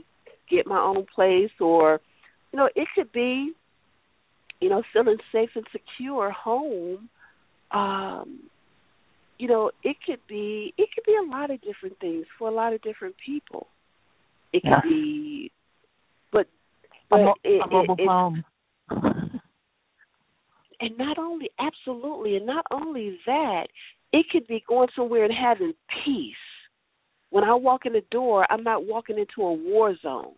get 0.51 0.67
my 0.67 0.79
own 0.79 1.07
place 1.15 1.51
or 1.61 2.01
you 2.53 2.59
know 2.59 2.69
it 2.75 2.89
could 2.95 3.11
be 3.13 3.53
you 4.61 4.69
know 4.69 4.83
feeling 4.93 5.19
safe 5.33 5.51
and 5.55 5.67
secure 5.73 6.31
home 6.31 7.09
um 7.73 8.41
you 9.39 9.49
know 9.49 9.71
it 9.83 9.97
could 10.07 10.21
be 10.29 10.73
it 10.79 10.89
could 10.95 11.05
be 11.05 11.17
a 11.17 11.31
lot 11.31 11.51
of 11.51 11.61
different 11.63 11.99
things 12.01 12.27
for 12.39 12.49
a 12.49 12.55
lot 12.55 12.73
of 12.73 12.83
different 12.83 13.15
people 13.25 13.67
it 14.53 14.63
could 14.63 14.71
Yeah. 14.71 14.81
be 14.83 15.51
but 16.33 16.47
but 17.11 17.21
a, 17.21 17.25
mo- 17.25 17.35
it, 17.45 17.63
a 17.63 17.67
mobile 17.67 17.97
it, 17.99 18.09
home. 18.09 18.45
and 20.81 20.99
not 20.99 21.19
only 21.19 21.51
absolutely 21.59 22.37
and 22.37 22.47
not 22.47 22.65
only 22.71 23.19
that 23.27 23.67
it 24.13 24.27
could 24.31 24.47
be 24.47 24.63
going 24.69 24.89
somewhere 24.95 25.25
and 25.25 25.35
having 25.35 25.75
peace 26.05 26.35
when 27.35 27.45
i 27.45 27.55
walk 27.55 27.85
in 27.85 27.93
the 27.93 28.05
door 28.11 28.47
i'm 28.51 28.63
not 28.63 28.87
walking 28.87 29.19
into 29.19 29.43
a 29.43 29.53
war 29.53 29.95
zone 30.03 30.35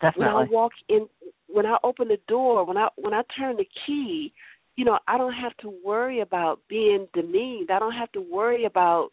Definitely. 0.00 0.34
when 0.34 0.46
I 0.48 0.50
walk 0.50 0.72
in, 0.88 1.08
when 1.48 1.66
I 1.66 1.76
open 1.82 2.08
the 2.08 2.18
door, 2.28 2.64
when 2.64 2.76
I 2.76 2.88
when 2.96 3.14
I 3.14 3.22
turn 3.38 3.56
the 3.56 3.66
key, 3.86 4.32
you 4.76 4.84
know, 4.84 4.98
I 5.08 5.16
don't 5.16 5.32
have 5.32 5.56
to 5.58 5.72
worry 5.84 6.20
about 6.20 6.60
being 6.68 7.06
demeaned. 7.14 7.70
I 7.70 7.78
don't 7.78 7.92
have 7.92 8.12
to 8.12 8.20
worry 8.20 8.64
about 8.66 9.10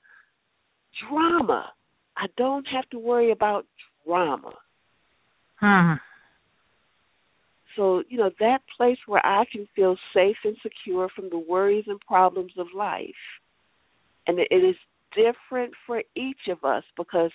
drama. 1.07 1.71
I 2.17 2.25
don't 2.37 2.67
have 2.67 2.89
to 2.89 2.99
worry 2.99 3.31
about 3.31 3.65
drama. 4.05 4.51
Hmm. 5.59 5.93
So, 7.77 8.03
you 8.09 8.17
know, 8.17 8.31
that 8.41 8.59
place 8.75 8.97
where 9.07 9.25
I 9.25 9.45
can 9.49 9.65
feel 9.73 9.95
safe 10.13 10.35
and 10.43 10.57
secure 10.61 11.07
from 11.15 11.29
the 11.29 11.39
worries 11.39 11.85
and 11.87 12.01
problems 12.01 12.51
of 12.57 12.67
life. 12.75 13.09
And 14.27 14.39
it 14.39 14.47
is 14.51 14.75
different 15.15 15.73
for 15.85 16.01
each 16.15 16.47
of 16.49 16.63
us 16.63 16.83
because 16.97 17.31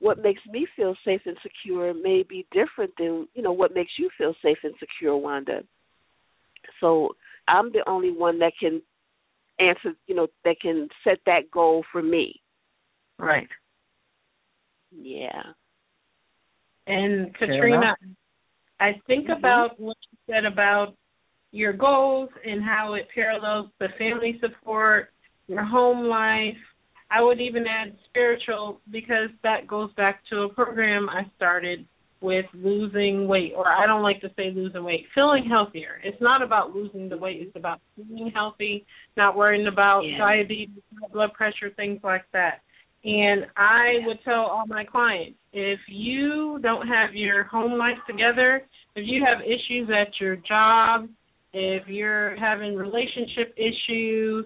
what 0.00 0.22
makes 0.22 0.40
me 0.50 0.66
feel 0.76 0.94
safe 1.04 1.20
and 1.26 1.36
secure 1.42 1.92
may 1.92 2.22
be 2.22 2.46
different 2.52 2.92
than, 2.98 3.28
you 3.34 3.42
know, 3.42 3.52
what 3.52 3.74
makes 3.74 3.92
you 3.98 4.08
feel 4.16 4.34
safe 4.42 4.58
and 4.62 4.74
secure, 4.78 5.16
Wanda. 5.16 5.62
So 6.80 7.10
I'm 7.48 7.70
the 7.72 7.84
only 7.86 8.10
one 8.10 8.38
that 8.38 8.52
can 8.58 8.80
answer, 9.58 9.94
you 10.06 10.14
know, 10.14 10.28
that 10.44 10.56
can 10.60 10.88
set 11.04 11.18
that 11.26 11.50
goal 11.52 11.84
for 11.92 12.02
me. 12.02 12.40
Right. 13.18 13.48
Yeah. 14.90 15.42
And 16.86 17.34
Katrina, 17.34 17.94
I 18.80 18.94
think 19.06 19.28
Mhm. 19.28 19.38
about 19.38 19.78
what 19.78 19.96
you 20.10 20.18
said 20.26 20.44
about 20.44 20.96
your 21.52 21.72
goals 21.72 22.30
and 22.44 22.62
how 22.62 22.94
it 22.94 23.08
parallels 23.14 23.70
the 23.78 23.88
family 23.98 24.38
support, 24.40 25.12
your 25.46 25.64
home 25.64 26.06
life. 26.06 26.56
I 27.10 27.22
would 27.22 27.40
even 27.40 27.66
add 27.66 27.96
spiritual 28.08 28.80
because 28.90 29.30
that 29.42 29.66
goes 29.66 29.92
back 29.94 30.20
to 30.30 30.42
a 30.42 30.48
program 30.48 31.08
I 31.08 31.22
started 31.36 31.86
with 32.20 32.44
losing 32.52 33.26
weight, 33.26 33.54
or 33.56 33.66
I 33.66 33.86
don't 33.86 34.02
like 34.02 34.20
to 34.20 34.28
say 34.36 34.52
losing 34.54 34.84
weight, 34.84 35.06
feeling 35.14 35.44
healthier. 35.48 36.00
It's 36.04 36.20
not 36.20 36.42
about 36.42 36.74
losing 36.74 37.08
the 37.08 37.16
weight, 37.16 37.40
it's 37.40 37.56
about 37.56 37.80
feeling 37.96 38.30
healthy, 38.34 38.84
not 39.16 39.36
worrying 39.36 39.66
about 39.66 40.02
Yeah. 40.04 40.18
diabetes, 40.18 40.82
blood 41.12 41.32
pressure, 41.32 41.70
things 41.70 42.02
like 42.04 42.30
that. 42.32 42.60
And 43.04 43.46
I 43.56 44.00
would 44.04 44.22
tell 44.22 44.44
all 44.44 44.66
my 44.66 44.84
clients 44.84 45.38
if 45.54 45.80
you 45.88 46.58
don't 46.60 46.86
have 46.86 47.14
your 47.14 47.44
home 47.44 47.78
life 47.78 47.98
together, 48.06 48.66
if 48.94 49.06
you 49.06 49.24
have 49.24 49.40
issues 49.40 49.88
at 49.90 50.20
your 50.20 50.36
job, 50.36 51.08
if 51.54 51.88
you're 51.88 52.36
having 52.36 52.76
relationship 52.76 53.54
issues, 53.56 54.44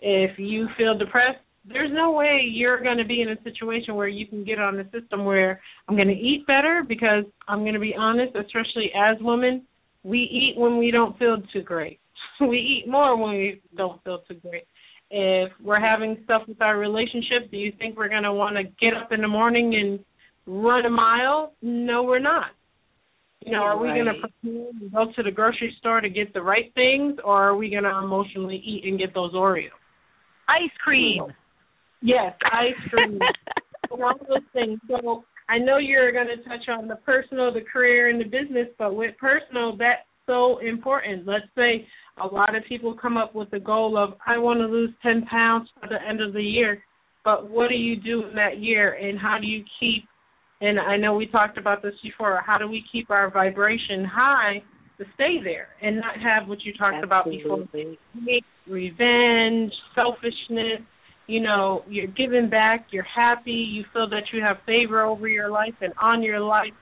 if 0.00 0.38
you 0.38 0.68
feel 0.78 0.96
depressed, 0.96 1.40
there's 1.72 1.90
no 1.92 2.12
way 2.12 2.40
you're 2.50 2.82
going 2.82 2.98
to 2.98 3.04
be 3.04 3.22
in 3.22 3.30
a 3.30 3.42
situation 3.42 3.94
where 3.94 4.08
you 4.08 4.26
can 4.26 4.44
get 4.44 4.58
on 4.58 4.76
the 4.76 4.84
system 4.98 5.24
where 5.24 5.60
I'm 5.88 5.96
going 5.96 6.08
to 6.08 6.14
eat 6.14 6.46
better 6.46 6.84
because 6.86 7.24
I'm 7.48 7.60
going 7.60 7.74
to 7.74 7.80
be 7.80 7.94
honest, 7.98 8.34
especially 8.36 8.90
as 8.96 9.16
women, 9.20 9.62
we 10.02 10.18
eat 10.18 10.54
when 10.58 10.78
we 10.78 10.90
don't 10.90 11.18
feel 11.18 11.36
too 11.52 11.62
great. 11.62 12.00
we 12.40 12.56
eat 12.58 12.84
more 12.88 13.16
when 13.16 13.32
we 13.32 13.62
don't 13.76 14.02
feel 14.04 14.20
too 14.28 14.34
great. 14.34 14.64
If 15.10 15.52
we're 15.62 15.80
having 15.80 16.18
stuff 16.24 16.42
with 16.46 16.62
our 16.62 16.78
relationship, 16.78 17.50
do 17.50 17.56
you 17.56 17.72
think 17.78 17.96
we're 17.96 18.08
going 18.08 18.22
to 18.22 18.32
want 18.32 18.56
to 18.56 18.62
get 18.62 18.94
up 18.94 19.12
in 19.12 19.20
the 19.20 19.28
morning 19.28 19.74
and 19.74 20.00
run 20.46 20.86
a 20.86 20.90
mile? 20.90 21.52
No, 21.62 22.04
we're 22.04 22.20
not. 22.20 22.52
You 23.44 23.52
know, 23.52 23.62
are 23.62 23.78
we 23.78 23.88
going 23.88 24.04
to 24.04 24.12
Right. 24.12 24.20
prepare 24.42 24.68
and 24.68 24.92
go 24.92 25.12
to 25.16 25.22
the 25.22 25.30
grocery 25.30 25.74
store 25.78 26.00
to 26.00 26.10
get 26.10 26.32
the 26.34 26.42
right 26.42 26.72
things, 26.74 27.18
or 27.24 27.42
are 27.42 27.56
we 27.56 27.70
going 27.70 27.84
to 27.84 27.98
emotionally 27.98 28.56
eat 28.56 28.84
and 28.84 28.98
get 28.98 29.14
those 29.14 29.32
Oreos? 29.32 29.70
Ice 30.48 30.70
cream. 30.84 31.24
Yes, 32.02 32.34
ice 32.44 32.74
cream, 32.90 33.18
all 33.90 34.14
those 34.28 34.38
things. 34.52 34.80
So 34.88 35.24
I 35.48 35.58
know 35.58 35.78
you're 35.78 36.12
going 36.12 36.28
to 36.28 36.42
touch 36.48 36.68
on 36.68 36.88
the 36.88 36.96
personal, 36.96 37.52
the 37.52 37.60
career, 37.60 38.08
and 38.08 38.20
the 38.20 38.24
business, 38.24 38.68
but 38.78 38.94
with 38.94 39.16
personal, 39.18 39.76
that's 39.76 40.06
so 40.26 40.58
important. 40.58 41.26
Let's 41.26 41.46
say 41.56 41.86
a 42.22 42.26
lot 42.26 42.54
of 42.54 42.62
people 42.68 42.96
come 43.00 43.16
up 43.16 43.34
with 43.34 43.50
the 43.50 43.60
goal 43.60 43.98
of 43.98 44.14
I 44.26 44.38
want 44.38 44.60
to 44.60 44.66
lose 44.66 44.90
10 45.02 45.26
pounds 45.26 45.68
by 45.80 45.88
the 45.88 46.08
end 46.08 46.20
of 46.20 46.32
the 46.32 46.42
year, 46.42 46.82
but 47.24 47.50
what 47.50 47.68
do 47.68 47.74
you 47.74 47.96
do 47.96 48.26
in 48.28 48.34
that 48.36 48.58
year, 48.60 48.94
and 48.94 49.18
how 49.18 49.38
do 49.40 49.46
you 49.46 49.64
keep? 49.78 50.04
And 50.60 50.78
I 50.78 50.96
know 50.96 51.14
we 51.14 51.26
talked 51.26 51.58
about 51.58 51.82
this 51.82 51.94
before. 52.02 52.40
How 52.46 52.58
do 52.58 52.68
we 52.68 52.84
keep 52.92 53.10
our 53.10 53.30
vibration 53.30 54.04
high 54.04 54.62
to 54.98 55.04
stay 55.14 55.42
there 55.42 55.68
and 55.82 55.96
not 55.96 56.14
have 56.22 56.48
what 56.48 56.62
you 56.62 56.74
talked 56.74 57.02
about 57.02 57.24
before? 57.24 57.62
Absolutely. 57.62 57.98
Revenge, 58.68 59.72
selfishness. 59.94 60.82
You 61.30 61.40
know, 61.40 61.84
you're 61.88 62.08
giving 62.08 62.50
back, 62.50 62.88
you're 62.90 63.04
happy, 63.04 63.52
you 63.52 63.84
feel 63.92 64.10
that 64.10 64.24
you 64.32 64.42
have 64.42 64.56
favor 64.66 65.02
over 65.02 65.28
your 65.28 65.48
life 65.48 65.74
and 65.80 65.92
on 66.02 66.24
your 66.24 66.40
life. 66.40 66.72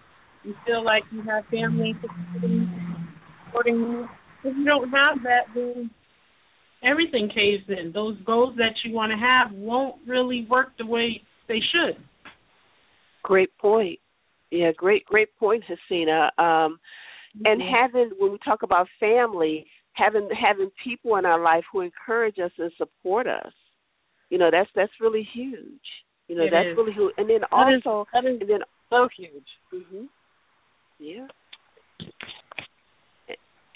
You 0.43 0.55
feel 0.65 0.83
like 0.83 1.03
you 1.13 1.21
have 1.21 1.45
family 1.51 1.95
supporting 2.01 3.79
you. 3.79 4.09
If 4.45 4.57
you 4.57 4.65
don't 4.65 4.89
have 4.89 5.23
that, 5.25 5.53
then 5.55 5.91
everything 6.83 7.29
caves 7.29 7.65
in. 7.69 7.93
Those 7.93 8.17
goals 8.25 8.55
that 8.57 8.73
you 8.87 8.95
want 8.95 9.13
to 9.13 9.19
have 9.19 9.55
won't 9.55 9.97
really 10.07 10.47
work 10.49 10.69
the 10.79 10.87
way 10.87 11.21
they 11.47 11.59
should. 11.73 12.03
Great 13.23 13.51
point. 13.59 13.99
Yeah, 14.51 14.71
great, 14.75 15.05
great 15.05 15.37
point, 15.39 15.63
Hasina. 15.69 16.31
Um, 16.39 16.79
and 17.45 17.61
having 17.61 18.13
when 18.19 18.33
we 18.33 18.39
talk 18.43 18.63
about 18.63 18.87
family, 18.99 19.67
having 19.93 20.31
having 20.41 20.71
people 20.83 21.17
in 21.17 21.27
our 21.27 21.43
life 21.43 21.65
who 21.71 21.83
encourage 21.83 22.39
us 22.39 22.53
and 22.57 22.73
support 22.79 23.27
us, 23.27 23.53
you 24.31 24.39
know, 24.39 24.51
that's 24.51 24.71
that's 24.75 24.93
really 25.01 25.27
huge. 25.35 25.87
You 26.29 26.37
know, 26.37 26.45
It 26.45 26.51
that's 26.51 26.69
is. 26.69 26.77
really 26.77 26.93
huge. 26.93 27.15
And 27.17 27.29
then 27.29 27.41
That 27.51 27.73
is- 27.75 27.83
also, 27.87 28.07
that 28.13 28.25
is 28.25 28.41
and 28.41 28.51
then 28.51 28.61
so 28.91 29.09
huge. 29.17 29.49
hmm 29.71 30.05
Yeah. 30.99 31.27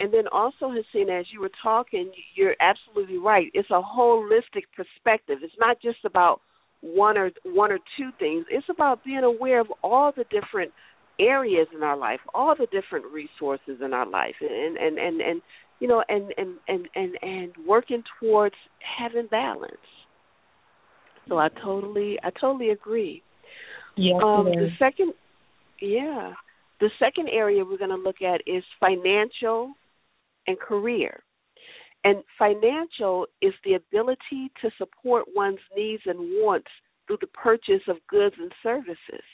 And 0.01 0.13
then 0.13 0.27
also, 0.33 0.69
Hasina, 0.69 1.21
as 1.21 1.27
you 1.33 1.41
were 1.41 1.51
talking, 1.63 2.11
you're 2.35 2.57
absolutely 2.61 3.19
right. 3.19 3.47
It's 3.55 3.71
a 3.71 3.81
holistic 3.81 4.65
perspective. 4.75 5.39
It's 5.43 5.55
not 5.61 5.81
just 5.81 6.05
about 6.05 6.41
one 6.81 7.17
or 7.17 7.31
one 7.45 7.71
or 7.71 7.79
two 7.97 8.11
things. 8.19 8.45
It's 8.51 8.67
about 8.69 9.05
being 9.05 9.23
aware 9.23 9.61
of 9.61 9.69
all 9.85 10.11
the 10.11 10.25
different 10.25 10.73
areas 11.21 11.69
in 11.73 11.85
our 11.85 11.97
life, 11.97 12.19
all 12.35 12.57
the 12.59 12.67
different 12.73 13.05
resources 13.13 13.81
in 13.81 13.93
our 13.95 14.07
life, 14.07 14.35
and 14.41 14.77
and 14.77 14.99
and, 14.99 15.21
and 15.21 15.43
you 15.79 15.87
know, 15.87 16.03
and, 16.09 16.33
and 16.37 16.57
and 16.67 16.89
and 16.97 17.17
and 17.23 17.53
working 17.65 18.03
towards 18.19 18.57
having 18.99 19.29
balance. 19.29 19.77
So 21.33 21.39
I 21.39 21.49
totally, 21.64 22.18
I 22.22 22.28
totally 22.39 22.70
agree. 22.70 23.22
Yes, 23.97 24.20
Um, 24.22 24.45
the 24.45 24.68
second, 24.78 25.14
yeah, 25.80 26.35
the 26.78 26.91
second 26.99 27.30
area 27.30 27.64
we're 27.64 27.78
going 27.78 27.89
to 27.89 27.97
look 27.97 28.20
at 28.20 28.43
is 28.47 28.62
financial 28.78 29.72
and 30.47 30.61
career. 30.61 31.22
And 32.05 32.22
financial 32.39 33.28
is 33.41 33.55
the 33.64 33.74
ability 33.74 34.53
to 34.61 34.70
support 34.76 35.24
one's 35.35 35.57
needs 35.74 36.03
and 36.05 36.18
wants 36.18 36.68
through 37.07 37.16
the 37.22 37.28
purchase 37.28 37.80
of 37.89 37.97
goods 38.11 38.37
and 38.39 38.53
services. 38.62 39.24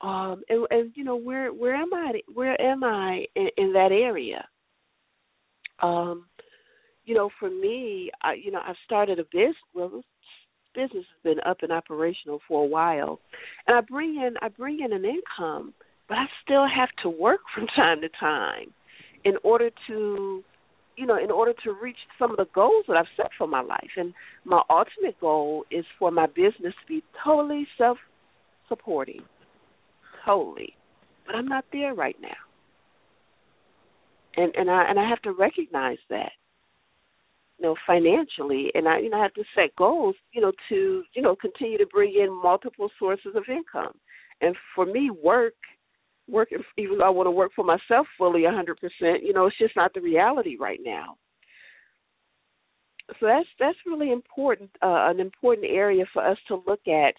Um, 0.00 0.42
and, 0.48 0.66
and 0.72 0.92
you 0.96 1.04
know 1.04 1.14
where 1.14 1.52
where 1.52 1.76
am 1.76 1.94
I 1.94 2.22
where 2.34 2.60
am 2.60 2.82
I 2.82 3.24
in, 3.36 3.50
in 3.56 3.72
that 3.74 3.92
area? 3.92 4.48
Um, 5.80 6.26
you 7.04 7.14
know, 7.14 7.30
for 7.38 7.50
me, 7.50 8.10
I, 8.22 8.32
you 8.32 8.50
know, 8.50 8.60
I 8.60 8.72
started 8.84 9.20
a 9.20 9.24
business. 9.24 9.54
Well, 9.74 10.02
business 10.74 11.04
has 11.04 11.22
been 11.22 11.40
up 11.46 11.58
and 11.62 11.72
operational 11.72 12.40
for 12.48 12.64
a 12.64 12.66
while, 12.66 13.20
and 13.66 13.76
I 13.76 13.80
bring 13.80 14.16
in 14.16 14.34
I 14.42 14.48
bring 14.48 14.80
in 14.80 14.92
an 14.92 15.04
income, 15.04 15.74
but 16.08 16.18
I 16.18 16.26
still 16.44 16.66
have 16.66 16.90
to 17.02 17.08
work 17.08 17.40
from 17.54 17.66
time 17.76 18.00
to 18.02 18.08
time 18.20 18.72
in 19.24 19.34
order 19.42 19.70
to 19.88 20.44
you 21.00 21.06
know, 21.06 21.16
in 21.16 21.30
order 21.30 21.54
to 21.64 21.72
reach 21.72 21.96
some 22.18 22.30
of 22.30 22.36
the 22.36 22.46
goals 22.54 22.84
that 22.86 22.96
I've 22.96 23.06
set 23.16 23.30
for 23.38 23.46
my 23.46 23.62
life. 23.62 23.88
And 23.96 24.12
my 24.44 24.60
ultimate 24.68 25.18
goal 25.18 25.64
is 25.70 25.86
for 25.98 26.10
my 26.10 26.26
business 26.26 26.74
to 26.74 26.86
be 26.86 27.02
totally 27.24 27.66
self 27.78 27.96
supporting. 28.68 29.22
Totally. 30.26 30.74
But 31.24 31.36
I'm 31.36 31.48
not 31.48 31.64
there 31.72 31.94
right 31.94 32.16
now. 32.20 32.28
And 34.36 34.54
and 34.54 34.70
I 34.70 34.90
and 34.90 34.98
I 35.00 35.08
have 35.08 35.22
to 35.22 35.32
recognize 35.32 35.98
that. 36.10 36.32
You 37.60 37.66
know, 37.66 37.76
financially 37.86 38.70
and 38.74 38.88
I 38.88 39.00
you 39.00 39.10
know 39.10 39.20
have 39.20 39.34
to 39.34 39.44
set 39.54 39.76
goals, 39.76 40.14
you 40.32 40.40
know, 40.40 40.50
to, 40.70 41.02
you 41.14 41.20
know, 41.20 41.36
continue 41.36 41.76
to 41.76 41.86
bring 41.86 42.14
in 42.14 42.32
multiple 42.42 42.90
sources 42.98 43.32
of 43.36 43.44
income. 43.48 43.92
And 44.40 44.56
for 44.74 44.86
me, 44.86 45.10
work 45.10 45.52
work 46.26 46.48
even 46.78 46.98
though 46.98 47.04
I 47.04 47.10
want 47.10 47.26
to 47.26 47.30
work 47.30 47.52
for 47.54 47.64
myself 47.64 48.06
fully 48.16 48.44
a 48.44 48.50
100%, 48.50 48.74
you 49.22 49.32
know, 49.34 49.46
it's 49.46 49.58
just 49.58 49.76
not 49.76 49.92
the 49.92 50.00
reality 50.00 50.56
right 50.58 50.80
now. 50.82 51.16
So 53.18 53.26
that's 53.26 53.48
that's 53.58 53.78
really 53.86 54.12
important, 54.12 54.70
uh, 54.82 55.10
an 55.10 55.20
important 55.20 55.66
area 55.68 56.04
for 56.12 56.26
us 56.26 56.38
to 56.48 56.62
look 56.66 56.86
at. 56.86 57.14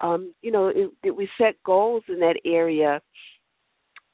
Um, 0.00 0.34
you 0.42 0.50
know, 0.50 0.72
did 1.02 1.12
we 1.12 1.28
set 1.38 1.54
goals 1.64 2.02
in 2.08 2.18
that 2.20 2.36
area 2.44 3.00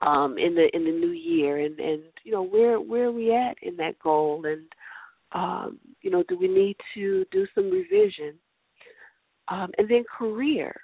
um, 0.03 0.37
in 0.37 0.55
the 0.55 0.69
in 0.75 0.85
the 0.85 0.91
new 0.91 1.13
year, 1.13 1.59
and 1.59 1.79
and 1.81 2.03
you 2.23 2.33
know 2.33 2.43
where 2.43 2.81
where 2.81 3.07
are 3.07 3.13
we 3.13 3.35
at 3.35 3.57
in 3.63 3.77
that 3.77 3.99
goal, 3.99 4.45
and 4.45 4.67
um, 5.33 5.79
you 6.03 6.11
know, 6.11 6.23
do 6.29 6.39
we 6.39 6.49
need 6.49 6.77
to 6.95 7.25
do 7.31 7.47
some 7.55 7.71
revision? 7.71 8.35
Um, 9.49 9.71
and 9.79 9.89
then 9.89 10.05
career. 10.19 10.75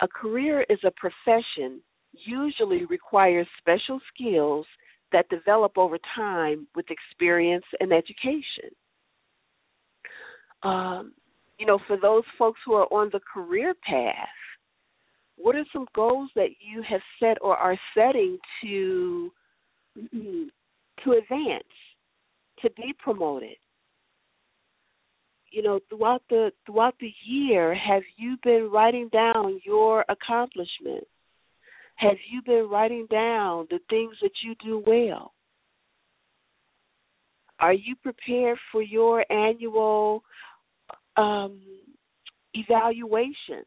A 0.00 0.08
career 0.08 0.64
is 0.70 0.78
a 0.84 0.90
profession 0.92 1.80
usually 2.12 2.84
requires 2.86 3.46
special 3.58 4.00
skills 4.12 4.66
that 5.12 5.28
develop 5.28 5.76
over 5.76 5.98
time 6.16 6.66
with 6.74 6.86
experience 6.90 7.64
and 7.80 7.92
education. 7.92 8.70
Um, 10.62 11.12
you 11.58 11.66
know, 11.66 11.78
for 11.86 11.98
those 12.00 12.24
folks 12.38 12.60
who 12.64 12.74
are 12.74 12.86
on 12.86 13.10
the 13.12 13.20
career 13.32 13.74
path, 13.86 14.14
what 15.36 15.56
are 15.56 15.64
some 15.72 15.86
goals 15.94 16.30
that 16.36 16.50
you 16.60 16.82
have 16.88 17.00
set 17.18 17.38
or 17.40 17.56
are 17.56 17.76
setting 17.96 18.38
to 18.62 19.30
to 20.12 21.12
advance, 21.12 21.64
to 22.62 22.70
be 22.70 22.94
promoted? 22.98 23.56
You 25.50 25.62
know, 25.62 25.80
throughout 25.88 26.22
the 26.30 26.52
throughout 26.64 26.94
the 27.00 27.12
year, 27.26 27.74
have 27.74 28.02
you 28.16 28.36
been 28.44 28.70
writing 28.72 29.08
down 29.12 29.60
your 29.64 30.04
accomplishments? 30.08 31.08
Have 31.96 32.16
you 32.30 32.40
been 32.42 32.68
writing 32.70 33.06
down 33.10 33.66
the 33.68 33.80
things 33.90 34.14
that 34.22 34.30
you 34.44 34.54
do 34.64 34.82
well? 34.86 35.32
Are 37.58 37.74
you 37.74 37.94
prepared 37.96 38.58
for 38.72 38.80
your 38.80 39.30
annual 39.30 40.22
um, 41.16 41.60
evaluation? 42.54 43.64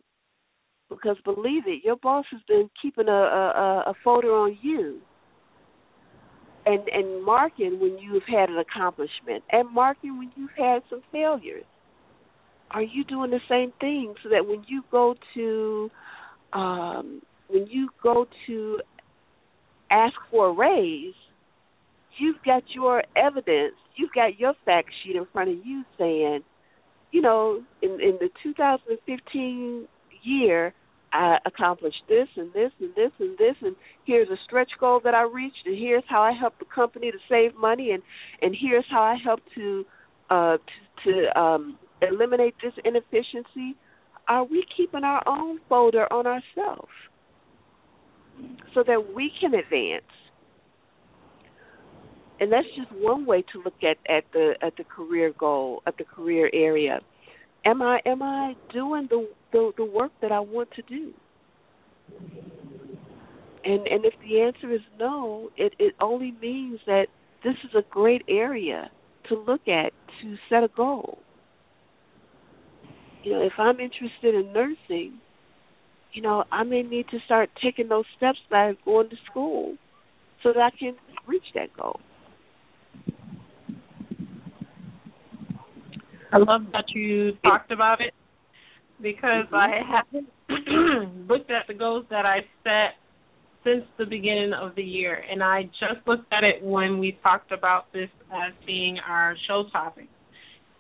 Because 0.89 1.17
believe 1.25 1.63
it, 1.67 1.83
your 1.83 1.97
boss 1.97 2.25
has 2.31 2.41
been 2.47 2.69
keeping 2.81 3.07
a, 3.07 3.11
a, 3.11 3.83
a 3.87 3.93
folder 4.03 4.31
on 4.33 4.57
you 4.61 5.01
and 6.65 6.87
and 6.89 7.23
marking 7.23 7.79
when 7.79 7.97
you've 7.97 8.23
had 8.27 8.49
an 8.49 8.57
accomplishment 8.57 9.43
and 9.51 9.69
marking 9.73 10.17
when 10.17 10.31
you've 10.35 10.51
had 10.57 10.81
some 10.89 11.01
failures. 11.11 11.65
Are 12.71 12.81
you 12.81 13.03
doing 13.03 13.29
the 13.29 13.41
same 13.47 13.71
thing 13.79 14.15
so 14.23 14.29
that 14.29 14.47
when 14.47 14.63
you 14.67 14.83
go 14.91 15.15
to 15.35 15.91
um, 16.53 17.21
when 17.47 17.67
you 17.67 17.89
go 18.01 18.27
to 18.47 18.79
ask 19.91 20.15
for 20.31 20.47
a 20.47 20.53
raise, 20.53 21.13
you've 22.17 22.41
got 22.45 22.63
your 22.73 23.03
evidence, 23.15 23.75
you've 23.95 24.13
got 24.13 24.39
your 24.39 24.53
fact 24.65 24.89
sheet 25.03 25.15
in 25.15 25.25
front 25.31 25.49
of 25.49 25.57
you 25.63 25.83
saying, 25.97 26.39
you 27.11 27.21
know, 27.21 27.61
in, 27.81 27.91
in 28.01 28.17
the 28.19 28.29
2015 28.41 29.87
year, 30.23 30.73
I 31.13 31.37
accomplished 31.45 32.03
this 32.09 32.27
and 32.35 32.51
this 32.53 32.71
and 32.79 32.93
this 32.95 33.11
and 33.19 33.37
this, 33.37 33.55
and 33.61 33.75
here's 34.05 34.29
a 34.29 34.37
stretch 34.45 34.71
goal 34.79 34.99
that 35.03 35.13
I 35.13 35.23
reached, 35.23 35.65
and 35.65 35.77
here's 35.77 36.03
how 36.09 36.21
I 36.21 36.31
helped 36.31 36.59
the 36.59 36.65
company 36.65 37.11
to 37.11 37.17
save 37.29 37.55
money, 37.55 37.91
and 37.91 38.03
and 38.41 38.55
here's 38.59 38.85
how 38.89 39.01
I 39.01 39.15
helped 39.23 39.47
to 39.55 39.85
uh, 40.29 40.57
to, 41.05 41.11
to 41.11 41.39
um, 41.39 41.77
eliminate 42.01 42.55
this 42.63 42.73
inefficiency. 42.83 43.75
Are 44.27 44.43
we 44.43 44.65
keeping 44.75 45.03
our 45.03 45.21
own 45.27 45.59
folder 45.69 46.11
on 46.11 46.25
ourselves? 46.25 46.89
so 48.73 48.83
that 48.85 49.13
we 49.15 49.31
can 49.39 49.53
advance. 49.53 50.03
And 52.39 52.51
that's 52.51 52.67
just 52.75 52.91
one 52.91 53.25
way 53.25 53.43
to 53.53 53.61
look 53.63 53.75
at, 53.83 53.97
at 54.11 54.25
the 54.33 54.55
at 54.61 54.75
the 54.75 54.83
career 54.83 55.33
goal, 55.37 55.81
at 55.87 55.97
the 55.97 56.03
career 56.03 56.49
area. 56.53 56.99
Am 57.65 57.81
I 57.81 58.01
am 58.05 58.21
I 58.21 58.55
doing 58.73 59.07
the 59.09 59.27
the, 59.51 59.71
the 59.77 59.85
work 59.85 60.11
that 60.21 60.31
I 60.31 60.39
want 60.39 60.69
to 60.71 60.81
do? 60.83 61.13
And 63.63 63.87
and 63.87 64.05
if 64.05 64.13
the 64.21 64.41
answer 64.41 64.71
is 64.73 64.81
no, 64.99 65.49
it, 65.55 65.73
it 65.79 65.95
only 66.01 66.33
means 66.41 66.79
that 66.85 67.07
this 67.43 67.55
is 67.63 67.71
a 67.75 67.83
great 67.89 68.23
area 68.27 68.89
to 69.29 69.35
look 69.35 69.67
at 69.67 69.93
to 70.21 70.35
set 70.49 70.63
a 70.63 70.69
goal. 70.75 71.19
You 73.23 73.33
know, 73.33 73.41
if 73.41 73.53
I'm 73.57 73.79
interested 73.79 74.35
in 74.35 74.51
nursing, 74.51 75.19
you 76.11 76.21
know, 76.21 76.43
I 76.51 76.63
may 76.63 76.83
need 76.83 77.07
to 77.09 77.19
start 77.25 77.49
taking 77.61 77.87
those 77.87 78.05
steps 78.17 78.39
by 78.51 78.73
going 78.83 79.09
to 79.09 79.15
school 79.29 79.77
so 80.43 80.51
that 80.51 80.59
I 80.59 80.77
can 80.77 80.95
reach 81.25 81.45
that 81.55 81.75
goal. 81.75 82.01
I 86.33 86.37
love 86.37 86.61
that 86.71 86.85
you 86.93 87.33
talked 87.43 87.71
about 87.71 88.01
it 88.01 88.13
because 89.01 89.45
mm-hmm. 89.51 89.55
I 89.55 89.81
haven't 89.87 91.27
looked 91.29 91.51
at 91.51 91.67
the 91.67 91.73
goals 91.73 92.05
that 92.09 92.25
I 92.25 92.39
set 92.63 92.95
since 93.63 93.83
the 93.97 94.05
beginning 94.05 94.51
of 94.53 94.75
the 94.75 94.83
year, 94.83 95.23
and 95.31 95.41
I 95.41 95.63
just 95.79 96.05
looked 96.05 96.31
at 96.33 96.43
it 96.43 96.61
when 96.61 96.99
we 96.99 97.17
talked 97.23 97.51
about 97.51 97.91
this 97.93 98.09
as 98.31 98.53
being 98.65 98.97
our 99.07 99.35
show 99.47 99.65
topic. 99.71 100.07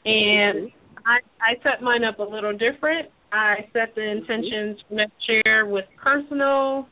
And 0.05 0.67
mm-hmm. 0.67 1.07
I 1.07 1.19
I 1.39 1.55
set 1.63 1.81
mine 1.81 2.03
up 2.03 2.19
a 2.19 2.23
little 2.23 2.53
different 2.53 3.09
I 3.33 3.67
set 3.73 3.95
the 3.95 4.03
intentions 4.03 4.77
for 4.87 4.93
next 4.93 5.15
year 5.27 5.65
with 5.65 5.85
personal, 6.01 6.87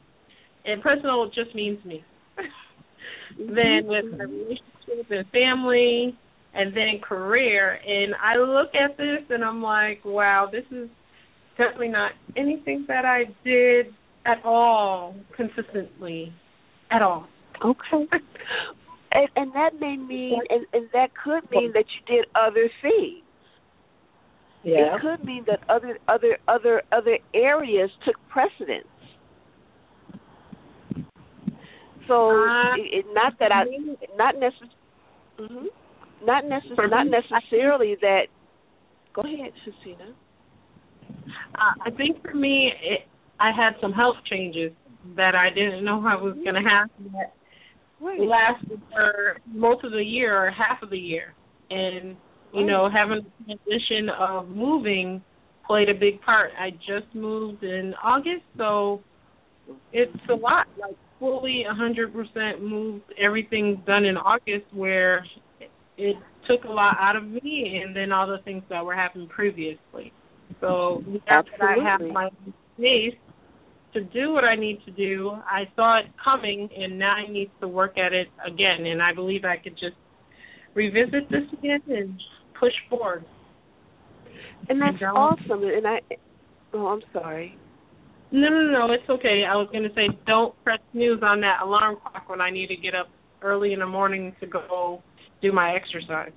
and 0.65 0.81
personal 0.81 1.27
just 1.27 1.53
means 1.53 1.83
me. 1.85 2.03
then 3.37 3.85
with 3.85 4.05
my 4.17 4.23
relationship 4.23 5.11
and 5.11 5.27
family, 5.29 6.17
and 6.53 6.75
then 6.75 6.99
career. 7.01 7.79
And 7.85 8.13
I 8.15 8.37
look 8.37 8.73
at 8.75 8.97
this 8.97 9.23
and 9.29 9.43
I'm 9.43 9.61
like, 9.61 10.03
wow, 10.03 10.49
this 10.51 10.65
is 10.71 10.89
definitely 11.57 11.89
not 11.89 12.11
anything 12.35 12.85
that 12.87 13.05
I 13.05 13.25
did 13.43 13.87
at 14.25 14.43
all 14.43 15.15
consistently, 15.35 16.33
at 16.91 17.01
all. 17.01 17.27
Okay. 17.63 18.07
and, 19.11 19.29
and 19.35 19.53
that 19.53 19.79
may 19.79 19.97
mean, 19.97 20.39
and, 20.49 20.65
and 20.73 20.89
that 20.93 21.09
could 21.23 21.49
mean 21.51 21.71
that 21.73 21.85
you 21.85 22.15
did 22.15 22.25
other 22.35 22.69
things. 22.81 23.23
Yeah. 24.63 24.95
It 24.95 25.01
could 25.01 25.25
mean 25.25 25.45
that 25.47 25.59
other 25.69 25.97
other 26.07 26.37
other 26.47 26.83
other 26.91 27.17
areas 27.33 27.89
took 28.05 28.15
precedence. 28.29 28.85
So 32.07 32.29
uh, 32.29 32.75
it, 32.75 32.99
it, 32.99 33.05
not 33.11 33.39
that 33.39 33.51
I 33.51 33.63
not 34.17 34.35
necessarily 34.35 34.75
mm-hmm, 35.39 35.65
not 36.25 36.43
necess- 36.45 36.89
not 36.89 37.07
necessarily 37.07 37.95
that. 38.01 38.27
Go 39.13 39.21
ahead, 39.21 39.51
Hasina. 39.65 40.13
Uh, 41.55 41.73
I 41.85 41.89
think 41.91 42.21
for 42.21 42.33
me, 42.33 42.71
it, 42.81 43.01
I 43.39 43.51
had 43.51 43.73
some 43.81 43.91
health 43.91 44.15
changes 44.29 44.71
that 45.15 45.35
I 45.35 45.49
didn't 45.49 45.83
know 45.83 46.05
I 46.07 46.15
was 46.15 46.35
going 46.35 46.55
to 46.55 46.69
have 46.69 46.89
that 47.13 47.33
right. 47.99 48.19
lasted 48.19 48.81
for 48.91 49.37
most 49.47 49.83
of 49.83 49.91
the 49.91 50.03
year 50.03 50.37
or 50.37 50.51
half 50.51 50.81
of 50.81 50.89
the 50.89 50.97
year, 50.97 51.33
and 51.69 52.15
you 52.53 52.65
know, 52.65 52.89
having 52.91 53.21
the 53.23 53.55
transition 53.55 54.09
of 54.19 54.49
moving 54.49 55.21
played 55.65 55.89
a 55.89 55.93
big 55.93 56.21
part. 56.21 56.51
I 56.59 56.71
just 56.71 57.13
moved 57.13 57.63
in 57.63 57.93
August, 58.03 58.43
so 58.57 59.01
it's 59.93 60.11
a 60.29 60.33
lot. 60.33 60.67
Like 60.79 60.95
fully 61.19 61.63
a 61.69 61.73
hundred 61.73 62.13
percent 62.13 62.61
moved. 62.61 63.03
Everything's 63.19 63.77
done 63.85 64.05
in 64.05 64.17
August, 64.17 64.65
where 64.73 65.25
it 66.01 66.15
took 66.49 66.65
a 66.65 66.71
lot 66.71 66.97
out 66.99 67.15
of 67.15 67.27
me, 67.27 67.81
and 67.83 67.95
then 67.95 68.11
all 68.11 68.27
the 68.27 68.39
things 68.43 68.63
that 68.69 68.83
were 68.83 68.95
happening 68.95 69.27
previously. 69.27 70.11
So 70.59 71.03
now 71.27 71.43
that 71.43 71.61
I 71.61 71.83
have 71.83 72.01
my 72.01 72.29
space 72.77 73.15
to 73.93 74.03
do 74.05 74.31
what 74.33 74.43
I 74.43 74.55
need 74.55 74.79
to 74.85 74.91
do, 74.91 75.31
I 75.45 75.63
saw 75.75 75.99
it 75.99 76.05
coming, 76.23 76.67
and 76.75 76.97
now 76.97 77.13
I 77.13 77.31
need 77.31 77.51
to 77.61 77.67
work 77.67 77.97
at 77.97 78.13
it 78.13 78.27
again. 78.45 78.85
And 78.87 79.01
I 79.01 79.13
believe 79.13 79.45
I 79.45 79.57
could 79.57 79.73
just 79.73 79.95
revisit 80.73 81.29
this 81.29 81.43
again 81.53 81.81
and 81.87 82.19
push 82.59 82.73
forward. 82.89 83.23
And 84.69 84.81
that's 84.81 85.01
awesome. 85.03 85.63
And 85.63 85.87
I, 85.87 85.99
oh, 86.73 86.87
I'm 86.87 87.01
sorry. 87.13 87.57
No, 88.31 88.47
no, 88.49 88.61
no, 88.71 88.93
it's 88.93 89.09
okay. 89.09 89.43
I 89.47 89.55
was 89.55 89.67
going 89.71 89.83
to 89.83 89.93
say 89.93 90.07
don't 90.25 90.55
press 90.63 90.79
snooze 90.93 91.21
on 91.21 91.41
that 91.41 91.59
alarm 91.63 91.97
clock 92.01 92.29
when 92.29 92.39
I 92.39 92.49
need 92.49 92.67
to 92.67 92.77
get 92.77 92.95
up 92.95 93.09
early 93.41 93.73
in 93.73 93.79
the 93.79 93.85
morning 93.85 94.33
to 94.39 94.47
go 94.47 95.03
do 95.41 95.51
my 95.51 95.75
exercise. 95.75 96.31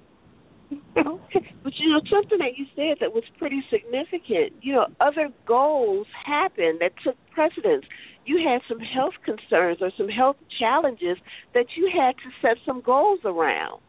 Okay, 0.97 1.55
but 1.65 1.73
you 1.79 1.93
know 1.93 2.01
something 2.11 2.39
that 2.39 2.57
you 2.57 2.67
said 2.75 2.99
that 3.01 3.13
was 3.13 3.25
pretty 3.39 3.63
significant. 3.71 4.53
You 4.63 4.75
know, 4.75 4.87
other 5.01 5.31
goals 5.47 6.07
happened 6.27 6.81
that 6.81 6.93
took 7.03 7.17
precedence. 7.33 7.85
You 8.27 8.39
had 8.49 8.63
some 8.69 8.81
health 8.81 9.15
concerns 9.25 9.79
or 9.81 9.91
some 9.97 10.09
health 10.09 10.37
challenges 10.59 11.19
that 11.53 11.67
you 11.77 11.91
had 11.95 12.15
to 12.17 12.31
set 12.41 12.57
some 12.65 12.81
goals 12.81 13.21
around. 13.25 13.81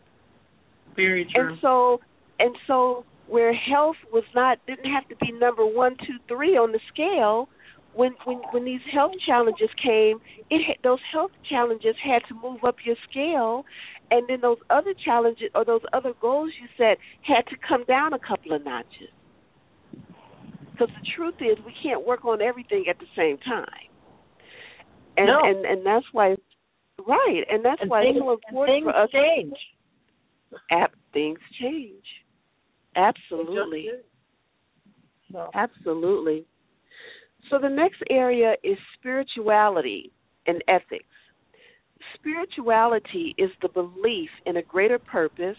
Very 0.96 1.26
true. 1.34 1.50
And 1.50 1.58
so, 1.62 2.02
and 2.40 2.56
so, 2.68 3.06
where 3.28 3.54
health 3.54 3.96
was 4.12 4.24
not 4.34 4.60
didn't 4.68 4.92
have 4.92 5.08
to 5.10 5.16
be 5.16 5.32
number 5.32 5.66
one, 5.66 5.96
two, 6.06 6.18
three 6.28 6.58
on 6.58 6.72
the 6.72 6.80
scale. 6.94 7.50
When 7.94 8.12
when 8.26 8.40
when 8.52 8.66
these 8.66 8.82
health 8.92 9.14
challenges 9.26 9.70
came, 9.82 10.20
it 10.50 10.62
had, 10.66 10.78
those 10.84 11.00
health 11.14 11.32
challenges 11.50 11.96
had 12.04 12.22
to 12.28 12.36
move 12.36 12.64
up 12.66 12.76
your 12.84 12.96
scale, 13.10 13.66
and 14.12 14.28
then 14.28 14.42
those 14.42 14.58
other 14.70 14.94
challenges 15.04 15.50
or 15.56 15.66
those 15.66 15.82
other 15.94 16.14
goals 16.22 16.52
you 16.62 16.68
set 16.78 16.98
had 17.22 17.46
to 17.50 17.56
come 17.68 17.84
down 17.86 18.14
a 18.14 18.20
couple 18.20 18.54
of 18.54 18.64
notches. 18.64 19.10
Because 20.72 20.90
the 20.90 21.08
truth 21.16 21.36
is, 21.40 21.58
we 21.66 21.74
can't 21.82 22.06
work 22.06 22.26
on 22.26 22.42
everything 22.42 22.86
at 22.90 22.98
the 23.00 23.06
same 23.16 23.38
time, 23.40 23.90
and 25.18 25.28
No. 25.28 25.40
and 25.44 25.66
and 25.66 25.86
that's 25.86 26.06
why, 26.12 26.36
right, 27.08 27.44
and 27.50 27.64
that's 27.64 27.82
and 27.82 27.90
why 27.90 28.04
things, 28.04 28.18
it's 28.18 28.26
so 28.26 28.32
important 28.32 28.76
things 28.76 28.84
for 28.84 28.96
us. 28.96 29.10
change. 29.12 29.54
App, 30.72 30.94
things 31.14 31.40
change. 31.62 32.04
Absolutely. 32.96 33.90
So, 35.32 35.50
Absolutely. 35.54 36.46
So 37.50 37.60
the 37.60 37.70
next 37.70 38.02
area 38.10 38.56
is 38.64 38.78
spirituality 38.98 40.12
and 40.48 40.64
ethics. 40.68 41.06
Spirituality 42.26 43.36
is 43.38 43.52
the 43.62 43.70
belief 43.70 44.30
in 44.48 44.58
a 44.58 44.64
greater 44.64 44.98
purpose, 44.98 45.58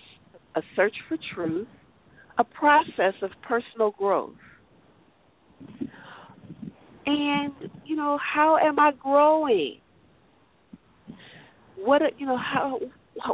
a 0.57 0.63
search 0.75 0.95
for 1.09 1.17
truth, 1.33 1.69
a 2.39 2.45
process 2.45 3.15
of 3.23 3.31
personal 3.47 3.93
growth. 3.93 4.35
And, 7.07 7.53
you 7.85 7.95
know, 7.95 8.19
how 8.19 8.57
am 8.57 8.81
I 8.81 8.91
growing? 9.01 9.79
What 11.77 12.03
are, 12.03 12.11
you 12.19 12.27
know, 12.27 12.37
how 12.37 12.81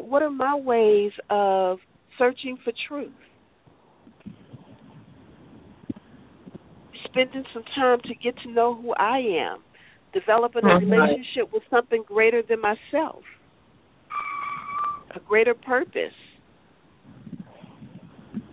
what 0.03 0.23
are 0.23 0.31
my 0.31 0.55
ways 0.55 1.13
of 1.31 1.79
searching 2.19 2.59
for 2.63 2.73
truth? 2.87 3.13
spending 7.13 7.45
some 7.53 7.65
time 7.75 8.01
to 8.05 8.15
get 8.15 8.35
to 8.43 8.51
know 8.51 8.75
who 8.75 8.95
I 8.95 9.19
am, 9.19 9.59
developing 10.13 10.65
a 10.65 10.75
relationship 10.75 11.53
with 11.53 11.63
something 11.71 12.05
greater 12.07 12.43
than 12.47 12.61
myself, 12.61 13.23
a 15.15 15.21
greater 15.21 15.55
purpose. 15.55 16.13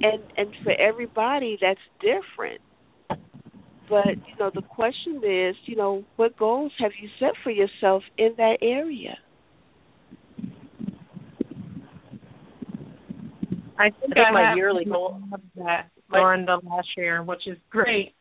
And 0.02 0.22
and 0.38 0.50
for 0.64 0.74
everybody 0.80 1.58
that's 1.60 1.80
different. 2.00 2.62
But, 3.90 4.16
you 4.28 4.36
know, 4.40 4.52
the 4.54 4.62
question 4.62 5.18
is, 5.18 5.56
you 5.66 5.76
know, 5.76 6.04
what 6.16 6.38
goals 6.38 6.72
have 6.80 6.92
you 7.02 7.10
set 7.20 7.32
for 7.44 7.50
yourself 7.50 8.04
in 8.20 8.36
that 8.38 8.58
area? 8.62 9.18
I 13.80 13.90
think 13.90 14.14
I 14.16 14.30
I 14.30 14.32
my 14.32 14.50
have 14.50 14.58
yearly 14.58 14.86
goal- 14.86 15.20
of 15.34 15.42
that 15.56 15.90
during 16.12 16.46
the 16.46 16.60
last 16.70 16.88
year, 16.98 17.24
which 17.24 17.48
is 17.48 17.58
great. 17.72 18.14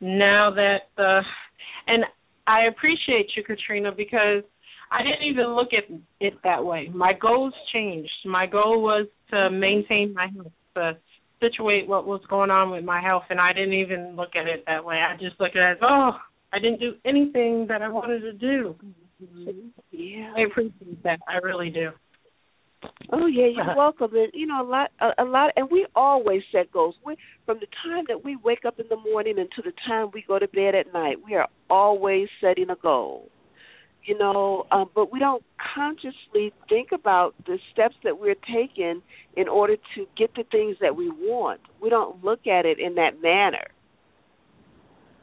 Now 0.00 0.52
that 0.54 1.02
uh 1.02 1.22
and 1.86 2.04
I 2.48 2.62
appreciate 2.64 3.30
you, 3.36 3.44
Katrina, 3.44 3.92
because 3.94 4.42
I 4.90 5.02
didn't 5.02 5.28
even 5.30 5.54
look 5.54 5.68
at 5.76 5.84
it 6.18 6.34
that 6.44 6.64
way. 6.64 6.88
My 6.94 7.12
goals 7.12 7.52
changed. 7.72 8.10
My 8.24 8.46
goal 8.46 8.82
was 8.82 9.06
to 9.30 9.50
maintain 9.50 10.14
my 10.14 10.28
health, 10.34 10.52
to 10.74 10.96
situate 11.42 11.86
what 11.86 12.06
was 12.06 12.22
going 12.30 12.50
on 12.50 12.70
with 12.70 12.84
my 12.84 13.00
health, 13.02 13.24
and 13.28 13.38
I 13.38 13.52
didn't 13.52 13.74
even 13.74 14.16
look 14.16 14.30
at 14.34 14.46
it 14.46 14.64
that 14.66 14.84
way. 14.84 14.96
I 14.96 15.14
just 15.20 15.38
looked 15.38 15.56
at 15.56 15.72
it 15.72 15.72
as, 15.72 15.78
oh, 15.82 16.12
I 16.52 16.58
didn't 16.58 16.80
do 16.80 16.94
anything 17.04 17.66
that 17.68 17.82
I 17.82 17.88
wanted 17.88 18.20
to 18.20 18.32
do. 18.32 18.74
Mm-hmm. 19.22 19.68
Yeah. 19.90 20.32
I 20.36 20.50
appreciate 20.50 21.02
that. 21.02 21.20
I 21.28 21.36
really 21.44 21.70
do. 21.70 21.90
Oh 23.12 23.26
yeah, 23.26 23.46
you're 23.46 23.74
welcome. 23.76 24.14
And 24.14 24.30
you 24.34 24.46
know, 24.46 24.62
a 24.62 24.68
lot, 24.68 24.90
a, 25.00 25.22
a 25.22 25.24
lot, 25.24 25.50
and 25.56 25.68
we 25.70 25.86
always 25.94 26.42
set 26.52 26.70
goals. 26.72 26.94
We, 27.04 27.16
from 27.46 27.58
the 27.60 27.66
time 27.84 28.04
that 28.08 28.24
we 28.24 28.36
wake 28.36 28.64
up 28.64 28.78
in 28.78 28.86
the 28.88 28.96
morning 28.96 29.38
until 29.38 29.70
the 29.70 29.76
time 29.86 30.10
we 30.12 30.24
go 30.26 30.38
to 30.38 30.48
bed 30.48 30.74
at 30.74 30.92
night, 30.92 31.16
we 31.24 31.34
are 31.34 31.48
always 31.70 32.28
setting 32.40 32.70
a 32.70 32.76
goal. 32.76 33.30
You 34.04 34.16
know, 34.16 34.64
um, 34.70 34.88
but 34.94 35.12
we 35.12 35.18
don't 35.18 35.44
consciously 35.74 36.52
think 36.66 36.92
about 36.92 37.34
the 37.46 37.58
steps 37.72 37.94
that 38.04 38.18
we're 38.18 38.36
taking 38.50 39.02
in 39.36 39.48
order 39.48 39.76
to 39.96 40.06
get 40.16 40.34
the 40.34 40.44
things 40.50 40.76
that 40.80 40.96
we 40.96 41.10
want. 41.10 41.60
We 41.82 41.90
don't 41.90 42.24
look 42.24 42.46
at 42.46 42.64
it 42.64 42.78
in 42.78 42.94
that 42.94 43.20
manner. 43.20 43.66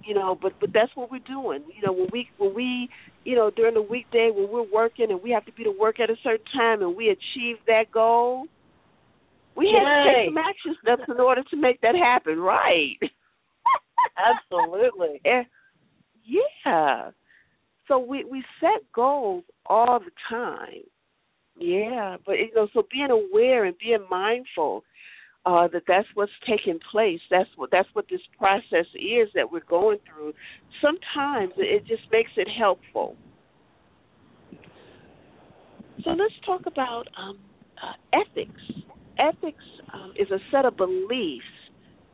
You 0.06 0.14
know, 0.14 0.38
but 0.40 0.54
but 0.60 0.70
that's 0.74 0.92
what 0.96 1.10
we're 1.10 1.20
doing. 1.20 1.64
You 1.76 1.86
know, 1.86 1.94
when 1.94 2.08
we 2.12 2.30
when 2.38 2.54
we 2.54 2.90
you 3.26 3.36
know, 3.36 3.50
during 3.50 3.74
the 3.74 3.82
weekday 3.82 4.30
when 4.34 4.50
we're 4.52 4.72
working 4.72 5.08
and 5.10 5.22
we 5.22 5.32
have 5.32 5.46
to 5.46 5.52
be 5.52 5.64
to 5.64 5.72
work 5.72 6.00
at 6.00 6.10
a 6.10 6.16
certain 6.24 6.46
time 6.54 6.82
and 6.82 6.96
we 6.96 7.10
achieve 7.10 7.58
that 7.68 7.92
goal, 7.92 8.46
we 9.58 9.74
have 9.74 10.06
to 10.06 10.14
take 10.14 10.28
some 10.30 10.38
action 10.38 10.76
steps 10.82 11.10
in 11.10 11.20
order 11.20 11.42
to 11.50 11.58
make 11.58 11.82
that 11.82 11.96
happen, 11.96 12.40
right? 12.40 12.98
Absolutely. 14.52 15.22
Eh, 15.26 15.44
yeah. 16.24 17.12
So 17.88 18.00
we 18.00 18.24
we 18.24 18.44
set 18.60 18.82
goals 18.94 19.44
all 19.66 20.00
the 20.00 20.12
time. 20.30 20.84
Yeah, 21.58 22.18
but 22.26 22.34
you 22.34 22.52
know, 22.56 22.68
so 22.74 22.84
being 22.92 23.12
aware 23.12 23.66
and 23.66 23.76
being 23.78 24.06
mindful 24.10 24.84
uh 25.46 25.68
that 25.68 25.84
that's 25.88 26.08
what's 26.16 26.32
taking 26.48 26.80
place. 26.92 27.20
That's 27.30 27.50
what 27.56 27.70
that's 27.72 27.90
what 27.94 28.06
this 28.10 28.22
process 28.38 28.88
is 28.96 29.30
that 29.36 29.52
we're 29.52 29.66
going 29.70 30.00
through. 30.08 30.34
Sometimes 30.82 31.54
it 31.58 31.86
just 31.86 32.04
makes 32.12 32.32
it 32.38 32.48
helpful. 32.48 33.16
So 36.04 36.12
let's 36.12 36.34
talk 36.46 36.62
about 36.68 37.08
um, 37.18 37.40
uh, 37.82 37.94
ethics. 38.14 38.62
Ethics 39.18 39.64
um, 39.94 40.14
is 40.20 40.30
a 40.30 40.40
set 40.52 40.66
of 40.66 40.78
beliefs 40.78 41.46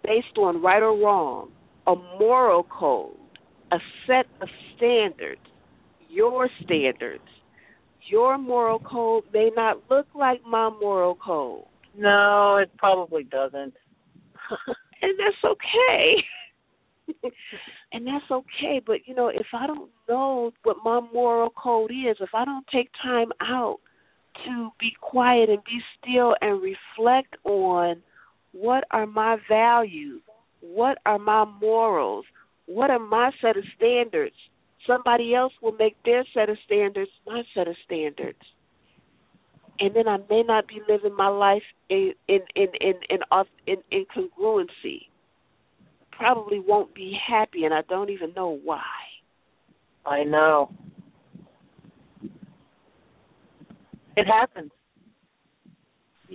based 0.03 0.37
on 0.37 0.61
right 0.61 0.81
or 0.81 0.97
wrong, 0.97 1.51
a 1.87 1.95
moral 1.95 2.63
code, 2.63 3.17
a 3.71 3.77
set 4.07 4.25
of 4.41 4.47
standards, 4.75 5.41
your 6.09 6.49
standards. 6.63 7.23
Your 8.09 8.37
moral 8.37 8.79
code 8.79 9.23
may 9.33 9.51
not 9.55 9.77
look 9.89 10.07
like 10.13 10.41
my 10.45 10.69
moral 10.69 11.15
code, 11.15 11.63
No, 11.97 12.57
it 12.57 12.71
probably 12.77 13.23
doesn't. 13.23 13.73
and 15.01 15.19
that's 15.19 15.43
okay. 15.43 16.15
and 17.93 18.07
that's 18.07 18.31
okay, 18.31 18.81
but 18.85 18.99
you 19.05 19.15
know, 19.15 19.27
if 19.27 19.47
I 19.53 19.67
don't 19.67 19.89
know 20.07 20.51
what 20.63 20.77
my 20.83 21.01
moral 21.13 21.49
code 21.49 21.91
is, 21.91 22.17
if 22.19 22.29
I 22.33 22.45
don't 22.45 22.65
take 22.73 22.89
time 23.01 23.31
out 23.41 23.79
to 24.45 24.69
be 24.79 24.91
quiet 25.01 25.49
and 25.49 25.59
be 25.65 25.79
still 25.99 26.35
and 26.41 26.61
reflect 26.61 27.35
on 27.43 28.01
what 28.53 28.85
are 28.91 29.05
my 29.05 29.37
values, 29.49 30.21
what 30.61 30.97
are 31.05 31.19
my 31.19 31.45
morals, 31.45 32.25
what 32.65 32.89
are 32.89 32.99
my 32.99 33.31
set 33.41 33.57
of 33.57 33.63
standards, 33.75 34.35
somebody 34.87 35.35
else 35.35 35.53
will 35.61 35.73
make 35.73 35.95
their 36.05 36.25
set 36.33 36.49
of 36.49 36.57
standards 36.65 37.11
my 37.25 37.43
set 37.53 37.67
of 37.67 37.75
standards. 37.85 38.39
And 39.81 39.95
then 39.95 40.07
I 40.07 40.17
may 40.29 40.43
not 40.43 40.67
be 40.67 40.79
living 40.87 41.15
my 41.15 41.27
life 41.27 41.63
in 41.89 42.13
in 42.27 42.41
in 42.55 42.67
in 42.79 42.93
in, 43.09 43.19
in, 43.65 43.77
in 43.89 44.05
congruency. 44.15 45.07
Probably 46.11 46.59
won't 46.59 46.93
be 46.93 47.17
happy, 47.27 47.65
and 47.65 47.73
I 47.73 47.81
don't 47.89 48.11
even 48.11 48.31
know 48.35 48.59
why. 48.63 48.83
I 50.05 50.23
know. 50.23 50.71
It 54.15 54.27
happens. 54.27 54.71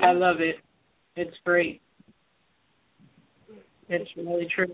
I 0.03 0.13
love 0.13 0.41
it. 0.41 0.57
It's 1.15 1.37
great. 1.45 1.81
It's 3.89 4.11
really 4.17 4.49
true. 4.53 4.67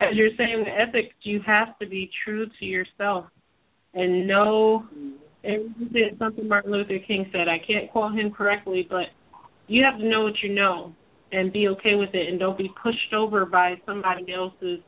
As 0.00 0.08
you're 0.14 0.30
saying, 0.36 0.64
the 0.64 0.72
ethics, 0.72 1.14
you 1.22 1.40
have 1.46 1.78
to 1.78 1.86
be 1.86 2.10
true 2.24 2.46
to 2.58 2.64
yourself 2.64 3.26
and 3.94 4.26
know. 4.26 4.86
And 5.44 5.74
said 5.92 6.18
something 6.18 6.48
Martin 6.48 6.70
Luther 6.72 6.98
King 7.06 7.28
said. 7.32 7.48
I 7.48 7.58
can't 7.58 7.90
quote 7.90 8.14
him 8.14 8.30
correctly, 8.30 8.86
but 8.88 9.06
you 9.66 9.82
have 9.84 9.98
to 9.98 10.08
know 10.08 10.22
what 10.22 10.34
you 10.42 10.54
know 10.54 10.94
and 11.32 11.52
be 11.52 11.68
okay 11.68 11.94
with 11.94 12.10
it, 12.14 12.28
and 12.28 12.38
don't 12.38 12.58
be 12.58 12.70
pushed 12.82 13.12
over 13.14 13.46
by 13.46 13.74
somebody 13.86 14.32
else's 14.32 14.80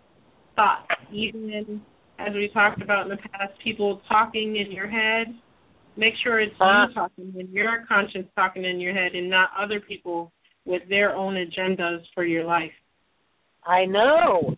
thoughts. 0.54 0.86
Even 1.12 1.80
as 2.18 2.34
we 2.34 2.50
talked 2.52 2.82
about 2.82 3.04
in 3.04 3.08
the 3.08 3.16
past, 3.16 3.52
people 3.62 4.00
talking 4.08 4.56
in 4.56 4.70
your 4.70 4.88
head. 4.88 5.34
Make 5.96 6.14
sure 6.22 6.40
it's 6.40 6.54
Ah. 6.60 6.88
you 6.88 6.94
talking 6.94 7.34
and 7.38 7.48
your 7.50 7.84
conscience 7.86 8.28
talking 8.36 8.64
in 8.64 8.80
your 8.80 8.92
head, 8.92 9.14
and 9.14 9.30
not 9.30 9.50
other 9.58 9.80
people 9.80 10.32
with 10.64 10.82
their 10.88 11.14
own 11.14 11.34
agendas 11.34 12.02
for 12.14 12.24
your 12.24 12.44
life. 12.44 12.72
I 13.66 13.86
know. 13.86 14.56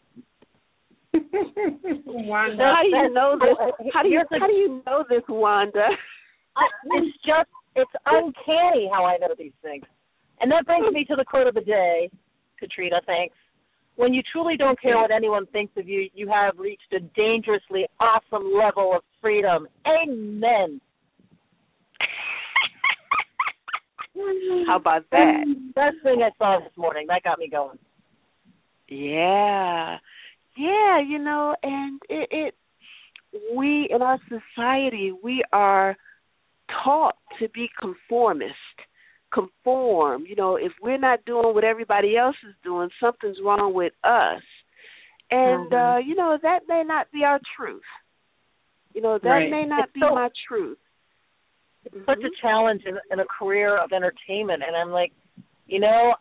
Wanda. 2.06 2.64
How 2.64 2.82
do 2.82 2.88
you 2.88 3.12
know 3.12 3.38
this? 3.38 3.56
How 3.92 4.02
do 4.02 4.08
you 4.08 4.22
how 4.30 4.46
do 4.46 4.52
you 4.52 4.82
know 4.86 5.04
this, 5.08 5.22
Wanda? 5.28 5.86
I, 6.56 6.64
it's 6.96 7.16
just 7.24 7.50
it's 7.74 7.90
uncanny 8.06 8.88
how 8.92 9.04
I 9.04 9.18
know 9.18 9.34
these 9.38 9.52
things. 9.62 9.84
And 10.40 10.50
that 10.50 10.66
brings 10.66 10.92
me 10.92 11.04
to 11.04 11.16
the 11.16 11.24
quote 11.24 11.46
of 11.46 11.54
the 11.54 11.60
day, 11.62 12.10
Katrina, 12.58 13.00
thanks. 13.06 13.34
When 13.96 14.12
you 14.12 14.22
truly 14.30 14.56
don't 14.58 14.80
care 14.80 14.96
what 14.98 15.10
anyone 15.10 15.46
thinks 15.46 15.72
of 15.78 15.88
you, 15.88 16.08
you 16.14 16.28
have 16.28 16.58
reached 16.58 16.92
a 16.92 17.00
dangerously 17.00 17.86
awesome 17.98 18.52
level 18.54 18.92
of 18.94 19.02
freedom. 19.22 19.66
Amen. 19.86 20.80
How 24.66 24.76
about 24.76 25.04
that? 25.10 25.44
Best 25.74 25.96
thing 26.02 26.22
I 26.22 26.30
saw 26.38 26.60
this 26.60 26.76
morning. 26.76 27.06
That 27.08 27.22
got 27.22 27.38
me 27.38 27.48
going. 27.50 27.78
Yeah, 28.88 29.96
yeah, 30.56 31.00
you 31.00 31.18
know, 31.18 31.54
and 31.62 32.00
it, 32.08 32.28
it 32.30 32.54
we 33.54 33.88
in 33.90 34.02
our 34.02 34.18
society 34.28 35.12
we 35.22 35.42
are 35.52 35.96
taught 36.84 37.16
to 37.40 37.48
be 37.50 37.68
conformist, 37.80 38.54
conform. 39.32 40.24
You 40.26 40.36
know, 40.36 40.56
if 40.56 40.72
we're 40.82 40.98
not 40.98 41.24
doing 41.24 41.54
what 41.54 41.64
everybody 41.64 42.16
else 42.16 42.36
is 42.48 42.54
doing, 42.64 42.88
something's 43.00 43.38
wrong 43.44 43.74
with 43.74 43.92
us. 44.04 44.42
And 45.30 45.72
uh, 45.72 45.96
you 46.04 46.14
know, 46.14 46.38
that 46.42 46.60
may 46.68 46.82
not 46.86 47.10
be 47.12 47.24
our 47.24 47.40
truth. 47.56 47.82
You 48.94 49.02
know, 49.02 49.18
that 49.22 49.28
Right. 49.28 49.50
may 49.50 49.64
not 49.64 49.84
It's 49.84 49.92
be 49.92 50.00
so- 50.00 50.14
my 50.14 50.28
truth. 50.48 50.78
It's 51.84 52.04
such 52.04 52.18
a 52.24 52.30
challenge 52.42 52.82
in, 52.84 52.98
in 53.12 53.20
a 53.20 53.24
career 53.38 53.76
of 53.78 53.92
entertainment, 53.92 54.62
and 54.66 54.74
I'm 54.74 54.90
like, 54.90 55.12
you 55.68 55.78
know, 55.78 56.14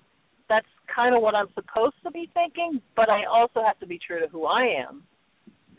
that's 0.48 0.68
kind 0.94 1.16
of 1.16 1.22
what 1.22 1.36
I'm 1.36 1.48
supposed 1.54 1.96
to 2.04 2.12
be 2.12 2.30
thinking, 2.34 2.82
but 2.96 3.10
I 3.10 3.26
also 3.26 3.62
have 3.66 3.80
to 3.80 3.88
be 3.88 4.00
true 4.06 4.20
to 4.20 4.28
who 4.28 4.46
I 4.46 4.64
am 4.88 5.04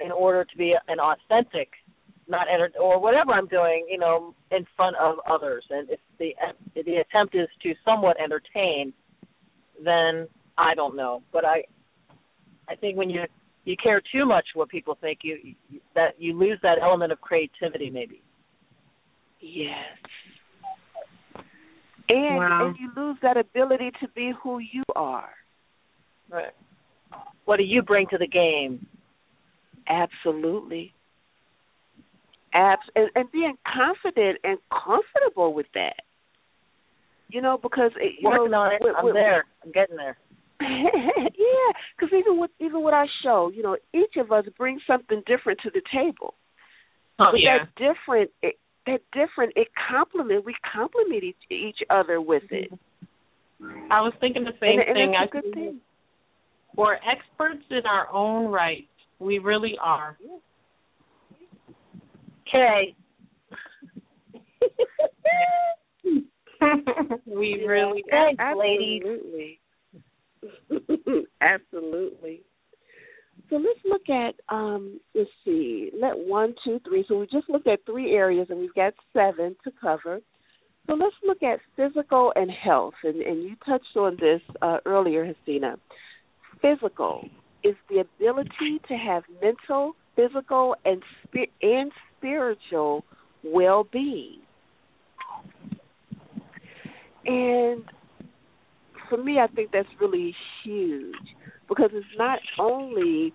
in 0.00 0.12
order 0.12 0.44
to 0.44 0.56
be 0.56 0.74
an 0.88 0.98
authentic, 1.00 1.70
not 2.28 2.46
enter- 2.52 2.72
or 2.80 3.00
whatever 3.00 3.32
I'm 3.32 3.46
doing, 3.46 3.86
you 3.90 3.98
know, 3.98 4.34
in 4.50 4.66
front 4.76 4.96
of 4.96 5.16
others. 5.28 5.64
And 5.70 5.88
if 5.90 6.00
the 6.18 6.34
if 6.74 6.86
the 6.86 6.96
attempt 6.96 7.34
is 7.34 7.48
to 7.62 7.74
somewhat 7.84 8.16
entertain, 8.20 8.92
then 9.82 10.28
I 10.58 10.74
don't 10.74 10.96
know. 10.96 11.22
But 11.32 11.44
I, 11.44 11.64
I 12.68 12.74
think 12.76 12.96
when 12.96 13.10
you 13.10 13.22
you 13.64 13.76
care 13.82 14.00
too 14.12 14.24
much 14.24 14.44
what 14.54 14.68
people 14.68 14.96
think, 15.00 15.20
you 15.22 15.54
that 15.94 16.14
you 16.18 16.38
lose 16.38 16.58
that 16.62 16.78
element 16.80 17.12
of 17.12 17.20
creativity, 17.20 17.90
maybe. 17.90 18.22
Yes. 19.40 19.84
And 22.08 22.36
Wow. 22.36 22.66
and 22.68 22.76
you 22.78 22.90
lose 22.96 23.16
that 23.22 23.36
ability 23.36 23.90
to 24.00 24.08
be 24.08 24.32
who 24.42 24.58
you 24.58 24.82
are. 24.94 25.30
Right. 26.30 26.52
What 27.44 27.56
do 27.58 27.64
you 27.64 27.82
bring 27.82 28.06
to 28.08 28.18
the 28.18 28.26
game? 28.26 28.86
Absolutely. 29.88 30.92
Abs- 32.54 32.90
and, 32.94 33.10
and 33.14 33.30
being 33.32 33.56
confident 33.66 34.38
and 34.44 34.58
comfortable 34.70 35.52
with 35.52 35.66
that. 35.74 35.96
You 37.28 37.42
know, 37.42 37.58
because 37.60 37.90
it, 37.96 38.14
you 38.20 38.28
Working 38.28 38.52
know, 38.52 38.58
on 38.58 38.72
it. 38.72 38.78
with- 38.82 38.94
I'm 38.96 39.04
with- 39.04 39.14
there. 39.14 39.44
I'm 39.64 39.72
getting 39.72 39.96
there. 39.96 40.16
yeah, 40.60 41.72
because 41.94 42.14
even 42.18 42.40
with 42.40 42.50
even 42.60 42.82
with 42.82 42.94
our 42.94 43.06
show, 43.22 43.50
you 43.54 43.62
know, 43.62 43.76
each 43.92 44.16
of 44.16 44.32
us 44.32 44.46
brings 44.56 44.80
something 44.86 45.22
different 45.26 45.60
to 45.64 45.70
the 45.70 45.82
table. 45.92 46.32
Oh 47.18 47.28
but 47.32 47.40
yeah. 47.40 47.58
that 47.64 47.74
different, 47.76 48.30
it, 48.42 48.54
that 48.86 49.00
different, 49.12 49.52
it 49.56 49.68
complement. 49.90 50.44
We 50.44 50.54
complement 50.72 51.22
each 51.24 51.36
each 51.50 51.78
other 51.90 52.20
with 52.20 52.44
it. 52.50 52.70
Mm-hmm. 53.62 53.92
I 53.92 54.00
was 54.00 54.12
thinking 54.20 54.44
the 54.44 54.52
same 54.60 54.80
and, 54.80 54.88
and 54.88 54.96
thing. 54.96 55.14
it's 55.14 55.32
a 55.34 55.38
I 55.38 55.40
good 55.40 55.42
think 55.42 55.54
thing. 55.54 55.80
We're 56.76 56.94
experts 56.96 57.64
in 57.70 57.86
our 57.86 58.12
own 58.12 58.50
right. 58.50 58.86
We 59.18 59.38
really 59.38 59.76
are. 59.82 60.18
Okay. 62.48 62.94
we 67.26 67.64
really 67.66 68.04
Thanks, 68.10 68.38
Absolutely. 68.38 69.58
ladies. 70.70 71.22
Absolutely. 71.40 72.42
So 73.48 73.56
let's 73.56 73.80
look 73.84 74.08
at 74.08 74.34
um 74.48 75.00
let's 75.14 75.30
see, 75.44 75.90
let 76.00 76.16
one, 76.16 76.54
two, 76.64 76.80
three. 76.86 77.04
So 77.08 77.18
we 77.18 77.26
just 77.26 77.48
looked 77.48 77.68
at 77.68 77.84
three 77.86 78.12
areas 78.12 78.48
and 78.50 78.58
we've 78.58 78.74
got 78.74 78.92
seven 79.12 79.56
to 79.64 79.70
cover. 79.80 80.20
So 80.86 80.94
let's 80.94 81.14
look 81.24 81.42
at 81.42 81.60
physical 81.76 82.32
and 82.36 82.50
health 82.50 82.94
and, 83.02 83.20
and 83.20 83.42
you 83.42 83.56
touched 83.64 83.96
on 83.96 84.16
this 84.20 84.40
uh, 84.62 84.78
earlier, 84.84 85.32
Hasina. 85.48 85.76
Physical 86.62 87.28
is 87.64 87.74
the 87.88 87.98
ability 87.98 88.80
to 88.88 88.94
have 88.94 89.24
mental, 89.42 89.94
physical 90.14 90.74
and 90.84 91.02
and 91.62 91.92
spiritual 92.16 93.04
well 93.44 93.86
being. 93.92 94.40
And 97.24 97.84
for 99.08 99.22
me, 99.22 99.38
I 99.38 99.46
think 99.48 99.70
that's 99.72 99.88
really 100.00 100.34
huge 100.64 101.14
because 101.68 101.90
it's 101.92 102.06
not 102.16 102.38
only 102.58 103.32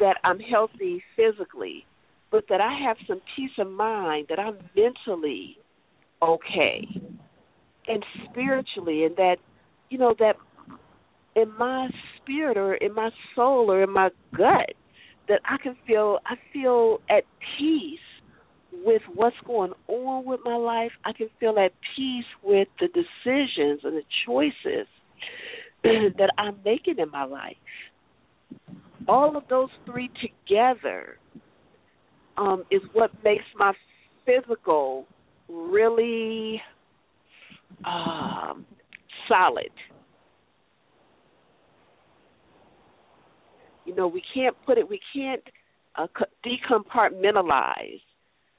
that 0.00 0.16
I'm 0.24 0.38
healthy 0.38 1.02
physically, 1.16 1.84
but 2.30 2.44
that 2.48 2.60
I 2.60 2.76
have 2.86 2.96
some 3.06 3.20
peace 3.36 3.52
of 3.58 3.70
mind 3.70 4.26
that 4.28 4.38
I'm 4.38 4.58
mentally 4.76 5.56
okay 6.22 6.88
and 7.86 8.04
spiritually, 8.30 9.04
and 9.04 9.16
that, 9.16 9.36
you 9.90 9.98
know, 9.98 10.14
that 10.18 10.36
in 11.36 11.56
my 11.58 11.88
spirit 12.16 12.56
or 12.56 12.74
in 12.74 12.94
my 12.94 13.10
soul 13.34 13.70
or 13.70 13.82
in 13.82 13.90
my 13.90 14.10
gut, 14.36 14.72
that 15.28 15.40
I 15.44 15.56
can 15.62 15.76
feel, 15.86 16.18
I 16.26 16.34
feel 16.52 16.98
at 17.10 17.24
peace 17.58 17.98
with 18.84 19.02
what's 19.14 19.36
going 19.46 19.72
on 19.88 20.24
with 20.24 20.40
my 20.44 20.56
life. 20.56 20.92
I 21.04 21.12
can 21.12 21.28
feel 21.38 21.58
at 21.58 21.72
peace 21.96 22.24
with 22.42 22.68
the 22.80 22.88
decisions 22.88 23.80
and 23.84 23.96
the 23.96 24.02
choices 24.26 24.86
that 26.18 26.30
I'm 26.38 26.58
making 26.64 26.98
in 26.98 27.10
my 27.10 27.24
life. 27.24 27.56
All 29.06 29.36
of 29.36 29.44
those 29.50 29.68
three 29.84 30.10
together 30.20 31.18
um, 32.36 32.64
is 32.70 32.80
what 32.92 33.10
makes 33.22 33.44
my 33.56 33.72
physical 34.24 35.06
really 35.48 36.60
um, 37.84 38.64
solid. 39.28 39.70
You 43.84 43.94
know, 43.94 44.08
we 44.08 44.22
can't 44.34 44.56
put 44.64 44.78
it, 44.78 44.88
we 44.88 45.00
can't 45.14 45.42
uh, 45.96 46.06
decompartmentalize 46.44 48.00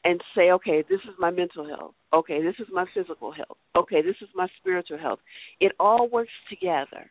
and 0.04 0.22
say, 0.36 0.52
okay, 0.52 0.84
this 0.88 1.00
is 1.06 1.16
my 1.18 1.32
mental 1.32 1.68
health. 1.68 1.96
Okay, 2.14 2.42
this 2.42 2.54
is 2.60 2.68
my 2.72 2.86
physical 2.94 3.32
health. 3.32 3.58
Okay, 3.76 4.02
this 4.04 4.16
is 4.22 4.30
my 4.36 4.48
spiritual 4.60 5.00
health. 5.00 5.20
It 5.60 5.72
all 5.80 6.08
works 6.10 6.32
together. 6.50 7.10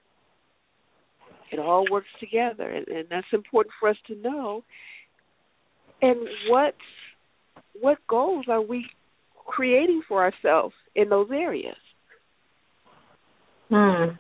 It 1.53 1.59
all 1.59 1.85
works 1.91 2.09
together, 2.21 2.69
and, 2.71 2.89
and 2.89 3.07
that's 3.11 3.27
important 3.33 3.73
for 3.79 3.89
us 3.89 3.97
to 4.09 4.17
know. 4.17 4.65
And 6.03 6.19
what 6.49 6.75
what 7.81 7.99
goals 8.09 8.47
are 8.49 8.61
we 8.63 8.87
creating 9.47 10.03
for 10.09 10.23
ourselves 10.23 10.75
in 10.95 11.09
those 11.09 11.29
areas? 11.33 11.77
Hmm. 13.71 14.17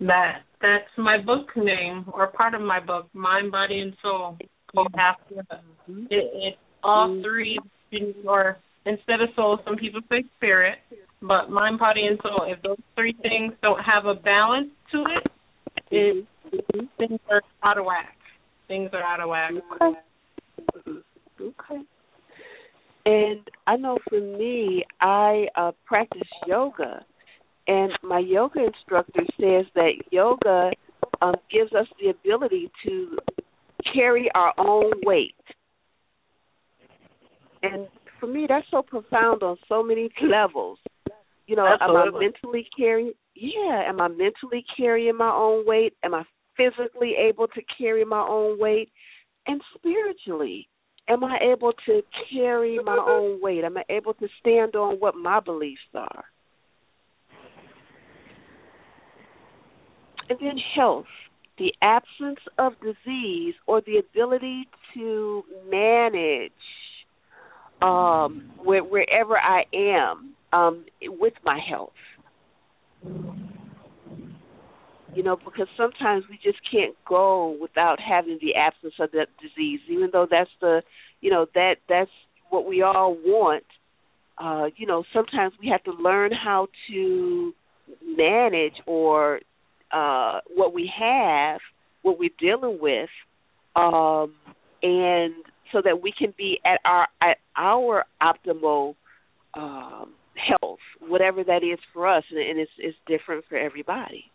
That 0.00 0.42
that's 0.60 0.90
my 0.98 1.18
book 1.18 1.48
name 1.56 2.04
or 2.12 2.26
part 2.28 2.54
of 2.54 2.60
my 2.60 2.80
book, 2.80 3.08
Mind, 3.12 3.50
Body, 3.50 3.80
and 3.80 3.94
Soul. 4.02 4.36
To. 4.40 4.46
It, 4.82 5.46
mm-hmm. 5.90 6.04
it's 6.10 6.58
all 6.82 7.08
mm-hmm. 7.08 7.22
three, 7.22 7.58
or 8.26 8.58
instead 8.84 9.20
of 9.20 9.28
soul, 9.34 9.58
some 9.64 9.76
people 9.76 10.00
say 10.08 10.24
spirit, 10.36 10.78
but 11.20 11.50
mind, 11.50 11.78
body, 11.78 12.06
and 12.06 12.18
soul. 12.22 12.46
If 12.46 12.62
those 12.62 12.78
three 12.94 13.14
things 13.22 13.54
don't 13.62 13.80
have 13.80 14.06
a 14.06 14.14
balance 14.14 14.70
to 14.92 14.98
it, 14.98 15.32
it 15.90 16.16
mm-hmm. 16.16 16.35
Things 16.98 17.20
are 17.30 17.42
out 17.62 17.78
of 17.78 17.84
whack. 17.84 18.16
Things 18.68 18.90
are 18.92 19.02
out 19.02 19.20
of 19.20 19.28
whack. 19.28 19.52
Okay. 19.80 21.00
Okay. 21.40 21.82
And 23.04 23.40
I 23.66 23.76
know 23.76 23.98
for 24.08 24.20
me, 24.20 24.84
I 25.00 25.46
uh, 25.54 25.72
practice 25.84 26.22
yoga, 26.46 27.04
and 27.68 27.92
my 28.02 28.18
yoga 28.18 28.64
instructor 28.64 29.22
says 29.38 29.66
that 29.74 29.92
yoga 30.10 30.70
um, 31.22 31.34
gives 31.50 31.72
us 31.72 31.86
the 32.00 32.10
ability 32.10 32.70
to 32.84 33.16
carry 33.94 34.28
our 34.34 34.52
own 34.58 34.90
weight. 35.04 35.34
And 37.62 37.86
for 38.18 38.26
me, 38.26 38.46
that's 38.48 38.66
so 38.70 38.82
profound 38.82 39.42
on 39.42 39.56
so 39.68 39.82
many 39.82 40.10
levels. 40.22 40.78
You 41.46 41.54
know, 41.54 41.66
am 41.80 41.96
I 41.96 42.10
mentally 42.10 42.66
carrying? 42.76 43.12
Yeah, 43.36 43.82
am 43.88 44.00
I 44.00 44.08
mentally 44.08 44.64
carrying 44.76 45.16
my 45.16 45.30
own 45.30 45.64
weight? 45.64 45.92
Am 46.02 46.14
I 46.14 46.24
physically 46.56 47.14
able 47.18 47.46
to 47.48 47.60
carry 47.78 48.04
my 48.04 48.20
own 48.20 48.58
weight? 48.58 48.90
And 49.46 49.60
spiritually, 49.76 50.68
am 51.08 51.22
I 51.22 51.38
able 51.52 51.72
to 51.86 52.02
carry 52.32 52.78
my 52.84 52.96
own 52.96 53.40
weight? 53.40 53.64
Am 53.64 53.76
I 53.76 53.84
able 53.88 54.14
to 54.14 54.28
stand 54.40 54.74
on 54.74 54.96
what 54.96 55.14
my 55.14 55.40
beliefs 55.40 55.80
are? 55.94 56.24
And 60.28 60.38
then 60.40 60.58
health. 60.74 61.06
the 61.58 61.72
absence 61.82 62.40
of 62.58 62.72
disease 62.80 63.54
or 63.66 63.80
the 63.82 63.98
ability 63.98 64.68
to 64.94 65.42
manage 65.70 66.52
um, 67.82 68.50
where, 68.62 68.82
wherever 68.82 69.38
I 69.38 69.64
am 69.72 70.34
um, 70.52 70.84
with 71.02 71.34
my 71.44 71.58
health. 71.58 71.92
You 75.16 75.22
know, 75.22 75.36
because 75.36 75.66
sometimes 75.78 76.24
we 76.28 76.38
just 76.44 76.58
can't 76.70 76.94
go 77.08 77.56
without 77.58 77.98
having 77.98 78.38
the 78.42 78.54
absence 78.54 78.92
of 79.00 79.12
that 79.12 79.28
disease, 79.40 79.80
even 79.88 80.10
though 80.12 80.26
that's 80.30 80.50
the, 80.60 80.82
you 81.22 81.30
know, 81.30 81.46
that 81.54 81.76
that's 81.88 82.10
what 82.50 82.66
we 82.68 82.82
all 82.82 83.16
want. 83.24 83.64
Uh, 84.36 84.66
you 84.76 84.86
know, 84.86 85.04
sometimes 85.14 85.54
we 85.58 85.68
have 85.68 85.82
to 85.84 85.92
learn 85.92 86.32
how 86.32 86.66
to 86.90 87.54
manage 88.04 88.74
or 88.84 89.40
uh, 89.90 90.40
what 90.54 90.74
we 90.74 90.92
have, 91.00 91.60
what 92.02 92.18
we're 92.18 92.28
dealing 92.38 92.78
with, 92.78 93.08
um, 93.74 94.34
and 94.82 95.32
so 95.72 95.80
that 95.82 96.02
we 96.02 96.12
can 96.12 96.34
be 96.36 96.60
at 96.62 96.80
our 96.84 97.08
at 97.22 97.38
our 97.56 98.04
optimal 98.22 98.96
um, 99.54 100.12
health, 100.36 100.78
whatever 101.00 101.42
that 101.42 101.62
is 101.62 101.78
for 101.94 102.06
us, 102.06 102.24
and, 102.30 102.38
and 102.38 102.58
it's 102.58 102.70
it's 102.78 102.98
different 103.06 103.46
for 103.48 103.56
everybody. 103.56 104.30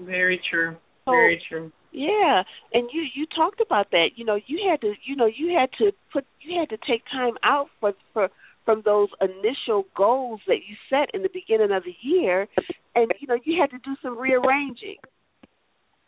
Very 0.00 0.40
true. 0.50 0.76
Very 1.06 1.42
true. 1.48 1.72
Yeah, 1.92 2.42
and 2.72 2.88
you 2.92 3.04
you 3.14 3.26
talked 3.26 3.60
about 3.60 3.90
that. 3.90 4.10
You 4.14 4.24
know, 4.24 4.38
you 4.46 4.68
had 4.70 4.80
to 4.82 4.94
you 5.04 5.16
know 5.16 5.26
you 5.26 5.56
had 5.58 5.70
to 5.78 5.92
put 6.12 6.24
you 6.40 6.58
had 6.58 6.68
to 6.70 6.78
take 6.88 7.02
time 7.10 7.34
out 7.42 7.66
for 7.80 7.92
for 8.12 8.28
from 8.64 8.82
those 8.84 9.08
initial 9.20 9.84
goals 9.96 10.40
that 10.46 10.58
you 10.68 10.76
set 10.88 11.12
in 11.14 11.22
the 11.22 11.30
beginning 11.32 11.72
of 11.72 11.82
the 11.84 11.96
year, 12.02 12.46
and 12.94 13.12
you 13.18 13.26
know 13.26 13.38
you 13.44 13.60
had 13.60 13.70
to 13.70 13.78
do 13.78 13.96
some 14.02 14.18
rearranging. 14.18 14.98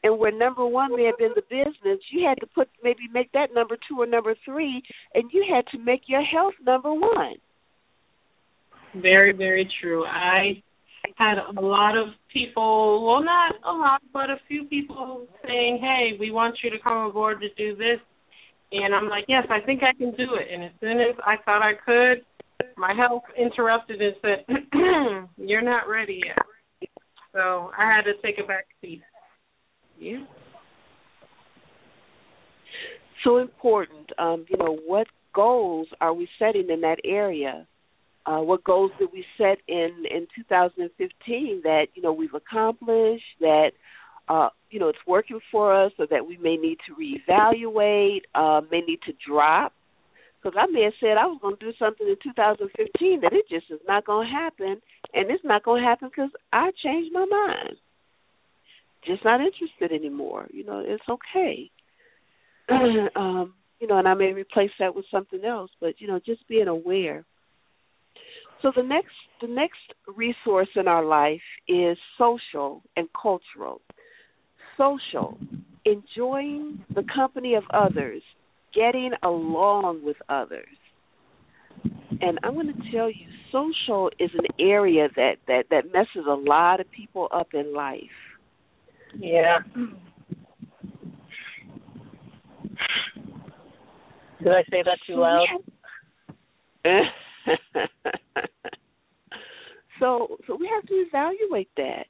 And 0.05 0.19
where 0.19 0.33
number 0.33 0.67
one 0.67 0.97
may 0.97 1.05
have 1.05 1.19
been 1.19 1.33
the 1.35 1.43
business, 1.43 2.01
you 2.11 2.27
had 2.27 2.41
to 2.41 2.47
put 2.47 2.69
maybe 2.83 3.09
make 3.13 3.31
that 3.33 3.55
number 3.55 3.77
two 3.89 4.01
or 4.01 4.07
number 4.07 4.35
three, 4.45 4.83
and 5.15 5.31
you 5.33 5.45
had 5.53 5.65
to 5.69 5.79
make 5.79 6.03
your 6.07 6.23
health 6.23 6.55
number 6.65 6.93
one. 6.93 7.37
Very, 8.95 9.33
very 9.33 9.69
true. 9.81 10.05
I 10.05 10.63
had 11.17 11.39
a 11.39 11.61
lot 11.61 11.97
of 11.97 12.09
people, 12.33 13.07
well, 13.07 13.23
not 13.23 13.55
a 13.65 13.73
lot, 13.73 14.03
but 14.13 14.31
a 14.31 14.37
few 14.49 14.65
people 14.65 15.27
saying, 15.45 15.79
"Hey, 15.79 16.17
we 16.19 16.31
want 16.31 16.57
you 16.63 16.71
to 16.71 16.79
come 16.79 17.07
aboard 17.07 17.41
to 17.41 17.49
do 17.55 17.75
this," 17.77 18.01
and 18.73 18.95
I'm 18.95 19.09
like, 19.09 19.25
"Yes, 19.29 19.47
I 19.51 19.61
think 19.61 19.83
I 19.83 19.93
can 19.93 20.13
do 20.13 20.35
it." 20.35 20.49
And 20.51 20.65
as 20.65 20.73
soon 20.81 21.01
as 21.01 21.17
I 21.25 21.37
thought 21.45 21.63
I 21.63 21.75
could, 21.75 22.25
my 22.77 22.95
health 22.95 23.25
interrupted 23.37 24.01
and 24.01 24.17
said, 24.23 24.45
"You're 25.37 25.63
not 25.63 25.89
ready 25.89 26.21
yet." 26.25 26.39
So 27.33 27.73
I 27.77 27.85
had 27.85 28.03
to 28.03 28.15
take 28.23 28.39
a 28.39 28.47
back 28.47 28.67
seat. 28.81 29.03
Yeah. 29.99 30.25
So 33.25 33.39
important. 33.39 34.11
Um, 34.19 34.45
you 34.49 34.57
know, 34.57 34.79
what 34.87 35.07
goals 35.35 35.89
are 36.01 36.13
we 36.13 36.29
setting 36.39 36.69
in 36.71 36.81
that 36.83 36.99
area? 37.05 37.67
Uh, 38.25 38.39
what 38.39 38.63
goals 38.63 38.93
did 38.99 39.09
we 39.13 39.25
set 39.37 39.59
in 39.67 40.05
in 40.11 40.27
2015 40.37 41.61
that 41.65 41.87
you 41.95 42.03
know 42.03 42.13
we've 42.13 42.35
accomplished 42.35 43.25
that 43.41 43.73
uh, 44.29 44.49
you 44.71 44.79
know 44.79 44.89
it's 44.89 44.99
working 45.07 45.41
for 45.51 45.75
us, 45.75 45.93
or 45.99 46.07
that 46.07 46.27
we 46.27 46.37
may 46.37 46.57
need 46.57 46.79
to 46.87 46.95
reevaluate, 46.95 48.21
uh, 48.35 48.61
may 48.71 48.81
need 48.81 49.01
to 49.07 49.13
drop? 49.27 49.73
Because 50.41 50.57
I 50.61 50.71
may 50.71 50.85
have 50.85 50.93
said 51.01 51.19
I 51.19 51.27
was 51.27 51.39
going 51.41 51.57
to 51.57 51.67
do 51.67 51.73
something 51.79 52.07
in 52.07 52.17
2015 52.23 53.21
that 53.21 53.33
it 53.33 53.45
just 53.49 53.71
is 53.71 53.81
not 53.87 54.07
going 54.07 54.29
to 54.29 54.33
happen, 54.33 54.81
and 55.15 55.31
it's 55.31 55.45
not 55.45 55.65
going 55.65 55.83
to 55.83 55.89
happen 55.89 56.09
because 56.09 56.31
I 56.53 56.71
changed 56.83 57.13
my 57.13 57.25
mind. 57.25 57.77
Just 59.05 59.25
not 59.25 59.41
interested 59.41 59.93
anymore. 59.93 60.47
You 60.53 60.65
know, 60.65 60.83
it's 60.85 61.03
okay. 61.09 61.71
um, 63.17 63.55
you 63.81 63.89
know, 63.89 63.99
and 63.99 64.07
I 64.07 64.15
may 64.15 64.33
replace 64.33 64.71
that 64.79 64.95
with 64.95 65.05
something 65.11 65.45
else, 65.45 65.71
but 65.81 65.95
you 66.01 66.07
know, 66.07 66.21
just 66.25 66.47
being 66.49 66.69
aware. 66.69 67.25
So 68.63 68.71
the 68.75 68.83
next 68.83 69.11
the 69.41 69.49
next 69.49 69.81
resource 70.07 70.69
in 70.77 70.87
our 70.87 71.05
life 71.05 71.41
is 71.67 71.99
social 72.17 72.83
and 72.97 73.09
cultural. 73.21 73.81
Social, 74.79 75.37
enjoying 75.85 76.85
the 76.95 77.05
company 77.15 77.55
of 77.55 77.65
others, 77.75 78.23
getting 78.73 79.11
along 79.23 80.05
with 80.05 80.17
others. 80.29 80.69
And 82.21 82.39
I'm 82.45 82.55
going 82.55 82.69
to 82.69 82.91
tell 82.93 83.11
you, 83.11 83.27
social 83.51 84.11
is 84.21 84.31
an 84.35 84.47
area 84.61 85.09
that 85.17 85.35
that 85.49 85.65
that 85.71 85.93
messes 85.93 86.27
a 86.29 86.35
lot 86.35 86.79
of 86.79 86.89
people 86.93 87.29
up 87.33 87.49
in 87.55 87.75
life. 87.75 88.01
Yeah. 89.17 89.59
Did 94.39 94.53
I 94.53 94.63
say 94.71 94.83
that 94.85 94.99
too 95.07 95.17
loud? 95.17 95.47
so 100.01 100.37
so 100.47 100.57
we 100.59 100.69
have 100.73 100.87
to 100.87 100.95
evaluate 100.95 101.71
that. 101.77 102.07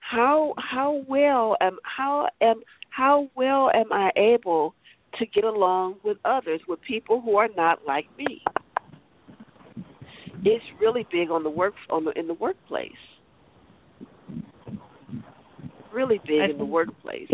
How 0.00 0.54
how 0.58 1.04
well 1.08 1.56
am 1.60 1.78
how 1.82 2.28
am 2.40 2.62
how 2.90 3.28
well 3.36 3.70
am 3.74 3.92
I 3.92 4.10
able 4.16 4.74
to 5.18 5.26
get 5.26 5.44
along 5.44 5.96
with 6.04 6.18
others, 6.24 6.60
with 6.68 6.80
people 6.82 7.20
who 7.20 7.36
are 7.36 7.48
not 7.56 7.84
like 7.86 8.06
me? 8.16 8.42
It's 10.44 10.64
really 10.80 11.06
big 11.10 11.30
on 11.30 11.42
the 11.42 11.50
work 11.50 11.74
on 11.90 12.04
the 12.04 12.12
in 12.12 12.26
the 12.26 12.34
workplace. 12.34 12.92
Really 15.92 16.20
big 16.26 16.40
I 16.42 16.50
in 16.50 16.58
the 16.58 16.64
workplace. 16.64 17.30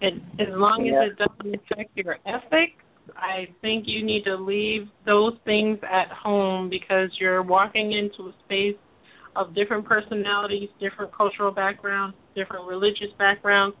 And 0.00 0.20
as 0.38 0.48
long 0.50 0.86
Yeah. 0.86 1.02
as 1.02 1.12
it 1.12 1.18
doesn't 1.18 1.54
affect 1.54 1.96
your 1.96 2.18
ethics, 2.26 2.82
I 3.14 3.46
think 3.60 3.84
you 3.86 4.04
need 4.04 4.24
to 4.24 4.36
leave 4.36 4.88
those 5.04 5.34
things 5.44 5.78
at 5.84 6.10
home 6.10 6.68
because 6.68 7.10
you're 7.20 7.42
walking 7.42 7.92
into 7.92 8.30
a 8.30 8.34
space 8.44 8.76
of 9.36 9.54
different 9.54 9.84
personalities, 9.86 10.68
different 10.80 11.14
cultural 11.14 11.52
backgrounds, 11.52 12.16
different 12.34 12.66
religious 12.66 13.12
backgrounds. 13.18 13.76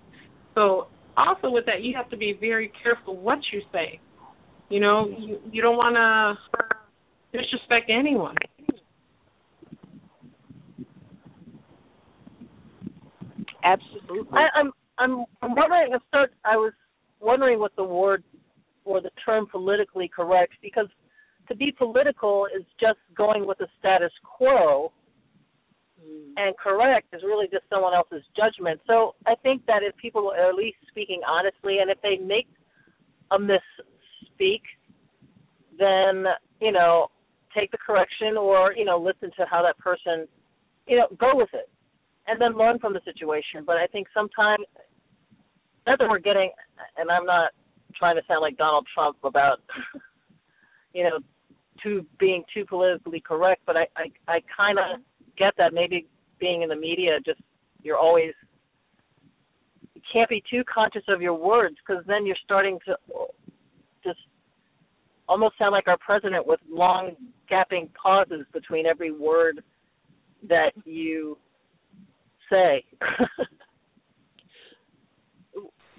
So 0.54 0.86
also 1.16 1.50
with 1.50 1.66
that, 1.66 1.82
you 1.82 1.94
have 1.96 2.08
to 2.10 2.16
be 2.16 2.36
very 2.38 2.70
careful 2.82 3.16
what 3.16 3.38
you 3.52 3.62
say. 3.72 3.98
You 4.68 4.80
know, 4.80 5.08
you, 5.18 5.38
you 5.50 5.62
don't 5.62 5.76
want 5.76 5.96
to 5.96 7.38
disrespect 7.38 7.90
anyone. 7.90 8.34
Absolutely. 13.64 14.38
I, 14.38 14.60
I'm 14.60 14.72
I'm 14.98 15.24
I'm 15.42 15.54
wondering. 15.54 15.92
I 15.94 15.98
start. 16.08 16.32
I 16.44 16.56
was 16.56 16.72
wondering 17.20 17.58
what 17.58 17.74
the 17.76 17.84
word 17.84 18.22
or 18.86 19.00
the 19.00 19.10
term 19.24 19.46
politically 19.50 20.08
correct 20.14 20.54
because 20.62 20.86
to 21.48 21.56
be 21.56 21.72
political 21.76 22.46
is 22.46 22.64
just 22.80 22.98
going 23.16 23.46
with 23.46 23.58
the 23.58 23.66
status 23.78 24.12
quo, 24.24 24.92
hmm. 26.00 26.32
and 26.36 26.56
correct 26.56 27.08
is 27.12 27.22
really 27.22 27.46
just 27.50 27.64
someone 27.68 27.94
else's 27.94 28.22
judgment. 28.36 28.80
So 28.86 29.14
I 29.26 29.34
think 29.42 29.66
that 29.66 29.82
if 29.82 29.96
people 29.96 30.30
are 30.30 30.48
at 30.48 30.54
least 30.54 30.78
speaking 30.88 31.20
honestly, 31.28 31.78
and 31.80 31.90
if 31.90 32.00
they 32.02 32.16
make 32.16 32.48
a 33.30 33.38
misspeak, 33.38 34.62
then 35.78 36.24
you 36.60 36.72
know 36.72 37.08
take 37.54 37.70
the 37.70 37.78
correction 37.78 38.36
or 38.36 38.72
you 38.72 38.84
know 38.84 38.98
listen 38.98 39.30
to 39.36 39.46
how 39.50 39.62
that 39.62 39.78
person 39.78 40.26
you 40.86 40.96
know 40.96 41.06
go 41.18 41.30
with 41.34 41.50
it 41.52 41.68
and 42.26 42.40
then 42.40 42.56
learn 42.56 42.78
from 42.78 42.92
the 42.92 43.00
situation. 43.04 43.62
But 43.64 43.76
I 43.76 43.86
think 43.86 44.08
sometimes 44.12 44.64
that 45.86 45.98
we're 46.00 46.18
getting, 46.18 46.50
and 46.96 47.10
I'm 47.10 47.24
not 47.24 47.52
trying 47.98 48.16
to 48.16 48.22
sound 48.28 48.42
like 48.42 48.56
Donald 48.56 48.86
Trump 48.94 49.16
about, 49.24 49.60
you 50.92 51.04
know, 51.04 51.18
too 51.82 52.04
being 52.18 52.42
too 52.52 52.64
politically 52.64 53.20
correct, 53.20 53.62
but 53.66 53.76
I 53.76 53.86
I, 53.96 54.10
I 54.28 54.40
kind 54.56 54.78
of 54.78 55.00
get 55.36 55.52
that 55.58 55.74
maybe 55.74 56.06
being 56.38 56.62
in 56.62 56.68
the 56.68 56.76
media, 56.76 57.18
just 57.24 57.40
you're 57.82 57.98
always 57.98 58.32
you 59.94 60.00
can't 60.12 60.28
be 60.28 60.42
too 60.50 60.62
conscious 60.72 61.02
of 61.08 61.20
your 61.22 61.34
words 61.34 61.76
because 61.86 62.04
then 62.06 62.26
you're 62.26 62.36
starting 62.44 62.78
to 62.86 62.96
just 64.04 64.18
almost 65.28 65.58
sound 65.58 65.72
like 65.72 65.88
our 65.88 65.98
president 65.98 66.46
with 66.46 66.60
long 66.70 67.12
gapping 67.50 67.88
pauses 67.94 68.46
between 68.52 68.86
every 68.86 69.10
word 69.10 69.62
that 70.48 70.72
you 70.84 71.36
say. 72.50 72.84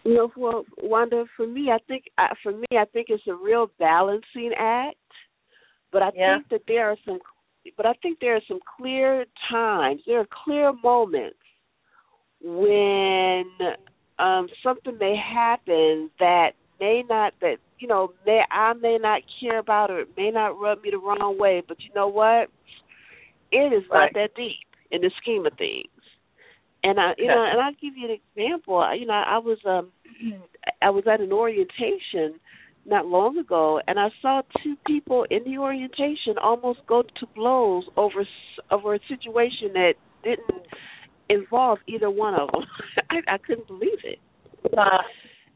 You 0.08 0.14
know, 0.14 0.32
well, 0.38 0.64
Wanda, 0.82 1.26
for 1.36 1.46
me, 1.46 1.70
I 1.70 1.80
think 1.86 2.06
for 2.42 2.54
me, 2.54 2.66
I 2.72 2.86
think 2.94 3.08
it's 3.10 3.28
a 3.28 3.34
real 3.34 3.70
balancing 3.78 4.54
act. 4.58 4.96
But 5.92 6.02
I 6.02 6.12
Yeah. 6.16 6.38
think 6.38 6.48
that 6.48 6.66
there 6.66 6.90
are 6.90 6.98
some, 7.04 7.20
but 7.76 7.86
I 7.86 7.92
think 7.96 8.20
there 8.20 8.38
are 8.38 8.42
some 8.48 8.62
clear 8.78 9.26
times. 9.50 10.02
There 10.06 10.22
are 10.22 10.28
clear 10.28 10.72
moments 10.72 11.40
when 12.40 13.52
um 14.18 14.48
something 14.64 14.98
may 14.98 15.18
happen 15.18 16.10
that 16.20 16.54
may 16.80 17.04
not 17.10 17.34
that 17.42 17.58
you 17.80 17.88
know 17.90 18.14
may 18.26 18.46
I 18.50 18.74
may 18.74 18.98
not 18.98 19.24
care 19.42 19.58
about 19.58 19.92
or 19.92 20.02
it 20.02 20.16
may 20.16 20.32
not 20.32 20.58
rub 20.58 20.84
me 20.84 20.92
the 20.92 21.00
wrong 21.00 21.38
way. 21.38 21.62
But 21.68 21.84
you 21.84 21.94
know 21.94 22.08
what? 22.08 22.50
It 23.52 23.74
is 23.74 23.84
Right. 23.90 24.14
not 24.14 24.14
that 24.14 24.36
deep 24.36 24.68
in 24.92 25.02
the 25.02 25.12
scheme 25.22 25.46
of 25.46 25.54
things. 25.58 25.90
And 26.88 27.00
I, 27.00 27.12
you 27.18 27.28
know, 27.28 27.44
and 27.44 27.60
I'll 27.60 27.74
give 27.74 27.98
you 27.98 28.08
an 28.10 28.18
example. 28.22 28.82
You 28.98 29.06
know, 29.08 29.14
I 29.14 29.40
was 29.40 29.58
um, 29.66 29.92
I 30.82 30.90
was 30.90 31.04
at 31.12 31.20
an 31.22 31.34
orientation 31.34 32.40
not 32.86 33.06
long 33.06 33.38
ago, 33.38 33.82
and 33.88 34.00
I 34.00 34.08
saw 34.22 34.42
two 34.64 34.76
people 34.86 35.26
in 35.30 35.44
the 35.44 35.58
orientation 35.58 36.38
almost 36.42 36.80
go 36.88 37.04
to 37.04 37.28
blows 37.36 37.84
over 37.98 38.26
over 38.72 38.96
a 38.96 39.00
situation 39.10 39.74
that 39.74 39.94
didn't 40.24 40.64
involve 41.30 41.80
either 41.88 42.10
one 42.10 42.36
of 42.36 42.50
them. 42.52 42.64
I, 43.10 43.36
I 43.36 43.38
couldn't 43.38 43.68
believe 43.68 44.00
it. 44.06 44.20
Uh, 44.78 45.04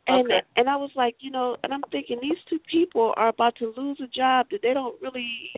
And 0.07 0.25
Okay. 0.25 0.41
and 0.57 0.69
I 0.69 0.75
was 0.75 0.91
like, 0.95 1.15
you 1.19 1.31
know, 1.31 1.57
and 1.63 1.73
I'm 1.73 1.83
thinking 1.91 2.19
these 2.21 2.39
two 2.49 2.59
people 2.71 3.13
are 3.17 3.29
about 3.29 3.55
to 3.57 3.73
lose 3.77 3.99
a 4.03 4.07
job 4.07 4.47
that 4.51 4.61
they 4.61 4.73
don't 4.73 5.01
really 5.01 5.51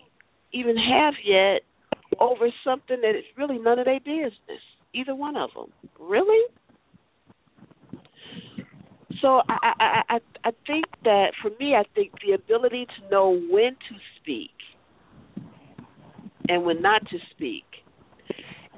even 0.51 0.76
have 0.78 1.15
yet 1.26 1.61
over 2.19 2.47
something 2.63 3.01
that 3.01 3.15
is 3.17 3.26
really 3.38 3.57
none 3.57 3.80
of 3.80 3.86
their 3.86 3.99
business. 3.99 4.61
Either 4.93 5.15
one 5.15 5.35
of 5.35 5.49
them, 5.55 5.71
really. 5.99 6.43
So 9.21 9.41
I 9.47 9.57
I 9.61 9.73
I 9.79 10.01
I 10.09 10.19
I 10.45 10.51
think 10.67 10.85
that 11.03 11.31
for 11.41 11.49
me, 11.59 11.75
I 11.75 11.83
think 11.95 12.11
the 12.25 12.33
ability 12.33 12.85
to 12.85 13.09
know 13.09 13.39
when 13.49 13.73
to 13.73 13.95
speak 14.19 14.51
and 16.49 16.63
when 16.63 16.81
not 16.81 17.01
to 17.09 17.17
speak 17.31 17.63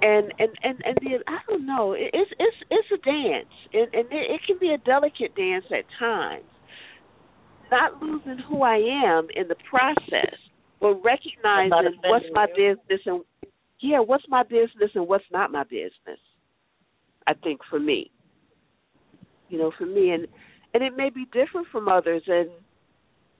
and 0.01 0.33
and 0.39 0.51
and 0.63 0.81
and 0.83 0.97
the 1.01 1.23
I 1.27 1.39
don't 1.47 1.65
know. 1.65 1.93
It, 1.93 2.11
it's 2.13 2.31
it's 2.39 2.57
it's 2.69 2.87
a 2.93 2.97
dance, 3.05 3.53
and 3.73 3.93
and 3.93 4.05
it, 4.11 4.31
it 4.35 4.41
can 4.45 4.57
be 4.59 4.71
a 4.71 4.77
delicate 4.77 5.35
dance 5.35 5.65
at 5.71 5.85
times. 5.97 6.43
Not 7.71 8.01
losing 8.01 8.37
who 8.47 8.61
I 8.61 8.77
am 8.77 9.27
in 9.35 9.47
the 9.47 9.55
process, 9.69 10.37
but 10.79 10.95
recognizing 11.03 11.97
what's 12.05 12.25
my 12.33 12.45
business 12.47 13.01
and 13.05 13.23
yeah, 13.85 13.99
what's 13.99 14.25
my 14.27 14.43
business 14.43 14.91
and 14.95 15.07
what's 15.07 15.25
not 15.31 15.51
my 15.51 15.63
business. 15.63 16.19
I 17.27 17.33
think 17.33 17.61
for 17.69 17.79
me, 17.79 18.11
you 19.49 19.57
know, 19.57 19.71
for 19.77 19.85
me, 19.85 20.11
and 20.11 20.27
and 20.73 20.83
it 20.83 20.95
may 20.95 21.09
be 21.09 21.25
different 21.25 21.67
from 21.71 21.87
others, 21.87 22.23
and 22.27 22.49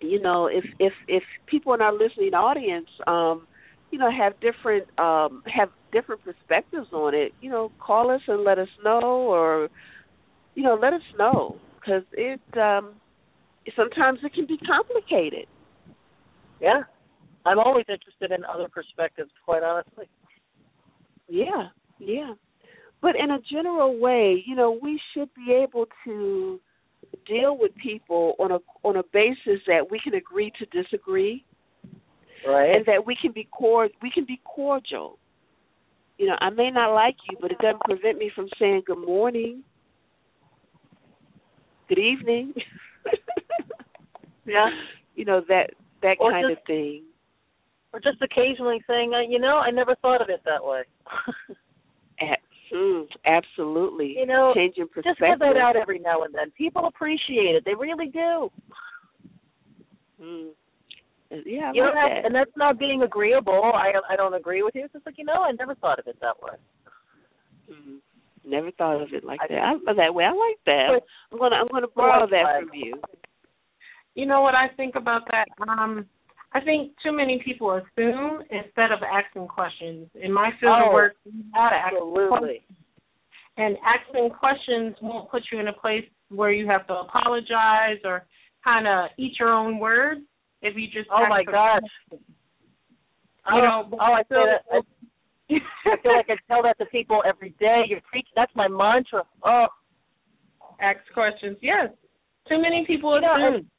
you 0.01 0.21
know, 0.21 0.47
if 0.47 0.63
if 0.79 0.93
if 1.07 1.23
people 1.47 1.73
in 1.73 1.81
our 1.81 1.93
listening 1.93 2.33
audience, 2.33 2.87
um, 3.07 3.47
you 3.91 3.99
know, 3.99 4.09
have 4.11 4.33
different 4.39 4.87
um 4.99 5.43
have 5.45 5.69
different 5.91 6.21
perspectives 6.23 6.87
on 6.91 7.15
it, 7.15 7.33
you 7.41 7.49
know, 7.49 7.71
call 7.79 8.11
us 8.11 8.21
and 8.27 8.43
let 8.43 8.59
us 8.59 8.69
know, 8.83 9.01
or 9.01 9.69
you 10.53 10.63
know, 10.63 10.77
let 10.79 10.93
us 10.93 11.01
know 11.17 11.57
because 11.75 12.03
it 12.13 12.41
um 12.57 12.93
sometimes 13.75 14.19
it 14.23 14.33
can 14.33 14.45
be 14.45 14.57
complicated. 14.57 15.47
Yeah. 16.61 16.81
I'm 17.45 17.59
always 17.59 17.85
interested 17.87 18.31
in 18.31 18.43
other 18.45 18.67
perspectives, 18.67 19.29
quite 19.45 19.61
honestly. 19.61 20.05
Yeah, 21.27 21.67
yeah. 21.99 22.33
But 23.01 23.15
in 23.15 23.31
a 23.31 23.39
general 23.51 23.99
way, 23.99 24.43
you 24.45 24.55
know, 24.55 24.77
we 24.81 24.99
should 25.13 25.29
be 25.35 25.53
able 25.53 25.85
to 26.05 26.59
deal 27.27 27.57
with 27.57 27.71
people 27.75 28.33
on 28.39 28.51
a 28.51 28.59
on 28.83 28.95
a 28.97 29.03
basis 29.13 29.61
that 29.67 29.89
we 29.91 29.99
can 30.03 30.15
agree 30.15 30.51
to 30.59 30.65
disagree 30.81 31.45
Right. 32.47 32.75
and 32.75 32.85
that 32.87 33.05
we 33.05 33.15
can 33.21 33.31
be 33.31 33.43
cord 33.51 33.91
we 34.01 34.09
can 34.11 34.25
be 34.25 34.39
cordial. 34.43 35.17
You 36.17 36.27
know, 36.27 36.35
I 36.39 36.49
may 36.49 36.71
not 36.71 36.93
like 36.93 37.15
you, 37.29 37.37
but 37.41 37.51
it 37.51 37.57
doesn't 37.59 37.81
prevent 37.81 38.17
me 38.17 38.31
from 38.33 38.47
saying 38.59 38.83
good 38.87 38.97
morning, 39.05 39.63
good 41.89 41.99
evening. 41.99 42.53
yeah. 44.45 44.69
You 45.15 45.25
know 45.25 45.41
that 45.47 45.71
that 46.01 46.17
Or 46.19 46.31
kind 46.31 46.47
just- 46.49 46.61
of 46.61 46.65
thing. 46.67 47.03
Or 47.95 47.99
just 48.01 48.21
occasionally 48.21 48.83
saying, 48.87 49.13
uh, 49.15 49.21
you 49.21 49.39
know, 49.39 49.55
I 49.55 49.71
never 49.71 49.95
thought 50.01 50.21
of 50.21 50.27
it 50.27 50.41
that 50.43 50.61
way. 50.61 50.81
A- 52.21 52.75
mm, 52.75 53.05
absolutely. 53.25 54.15
You 54.17 54.25
know, 54.25 54.51
changing 54.53 54.83
just 54.83 54.93
perspective. 54.95 55.27
give 55.29 55.39
that 55.39 55.55
out 55.55 55.77
every 55.77 55.99
now 55.99 56.23
and 56.23 56.35
then. 56.35 56.51
People 56.57 56.87
appreciate 56.87 57.55
it. 57.55 57.63
They 57.63 57.73
really 57.73 58.07
do. 58.07 58.51
Mm. 60.21 60.49
Yeah, 61.45 61.69
I 61.69 61.71
you 61.73 61.83
like 61.83 61.93
don't 61.93 61.95
have, 61.95 62.09
that. 62.09 62.25
and 62.25 62.35
that's 62.35 62.51
not 62.57 62.77
being 62.77 63.01
agreeable. 63.03 63.71
I 63.73 63.93
I 64.09 64.17
don't 64.17 64.33
agree 64.33 64.61
with 64.61 64.75
you. 64.75 64.83
It's 64.83 64.93
just 64.93 65.05
like 65.05 65.17
you 65.17 65.23
know, 65.23 65.43
I 65.43 65.53
never 65.53 65.75
thought 65.75 65.97
of 65.97 66.07
it 66.07 66.17
that 66.19 66.35
way. 66.43 66.57
Mm. 67.71 67.99
Never 68.45 68.71
thought 68.71 69.01
of 69.01 69.13
it 69.13 69.23
like 69.23 69.39
that. 69.47 69.57
I, 69.57 69.93
that 69.93 70.13
way. 70.13 70.25
I 70.25 70.31
like 70.31 70.59
that. 70.65 70.99
I'm 71.31 71.39
gonna 71.39 71.55
I'm 71.55 71.67
gonna 71.71 71.87
borrow 71.95 72.27
that 72.27 72.59
from 72.59 72.69
you. 72.73 72.95
You 74.15 74.25
know 74.25 74.41
what 74.41 74.53
I 74.53 74.67
think 74.75 74.95
about 74.95 75.21
that? 75.31 75.45
Um, 75.65 76.07
I 76.55 76.61
think 76.61 76.93
too 77.03 77.11
many 77.11 77.41
people 77.43 77.69
assume 77.71 78.41
instead 78.49 78.93
of 78.93 78.99
asking 79.03 79.49
questions. 79.49 80.07
In 80.15 80.31
my 80.31 80.51
field 80.61 80.77
Oh, 80.81 80.87
of 80.87 80.93
work, 80.93 81.15
you 81.25 81.43
gotta 81.53 81.75
ask 81.75 81.95
questions. 82.29 82.61
And 83.57 83.75
asking 83.83 84.29
questions 84.29 84.95
won't 85.01 85.29
put 85.29 85.43
you 85.51 85.59
in 85.59 85.67
a 85.67 85.73
place 85.73 86.05
where 86.29 86.53
you 86.53 86.65
have 86.67 86.87
to 86.87 86.93
apologize 86.93 87.99
or 88.05 88.25
kind 88.63 88.87
of 88.87 89.09
eat 89.17 89.33
your 89.37 89.49
own 89.49 89.79
words. 89.79 90.21
If 90.61 90.77
you 90.77 90.87
just 90.87 91.09
Oh 91.11 91.27
my 91.27 91.43
gosh. 91.43 91.81
You 92.11 92.19
oh, 93.51 93.59
know, 93.59 93.89
oh, 93.91 93.97
oh, 93.99 94.13
I 94.13 94.21
say 94.21 94.35
that. 94.39 94.61
I, 94.71 94.79
I 95.91 96.01
feel 96.01 96.15
like 96.15 96.29
I 96.29 96.37
tell 96.47 96.63
that 96.63 96.77
to 96.77 96.85
people 96.85 97.21
every 97.27 97.49
day. 97.59 97.83
You're 97.89 97.99
preaching. 98.09 98.31
That's 98.33 98.55
my 98.55 98.69
mantra. 98.69 99.23
Oh, 99.43 99.67
ask 100.79 100.99
questions. 101.13 101.57
Yes. 101.61 101.89
Too 102.47 102.61
many 102.61 102.85
people 102.87 103.13
You 103.15 103.21
know, 103.21 103.57
assume. 103.57 103.69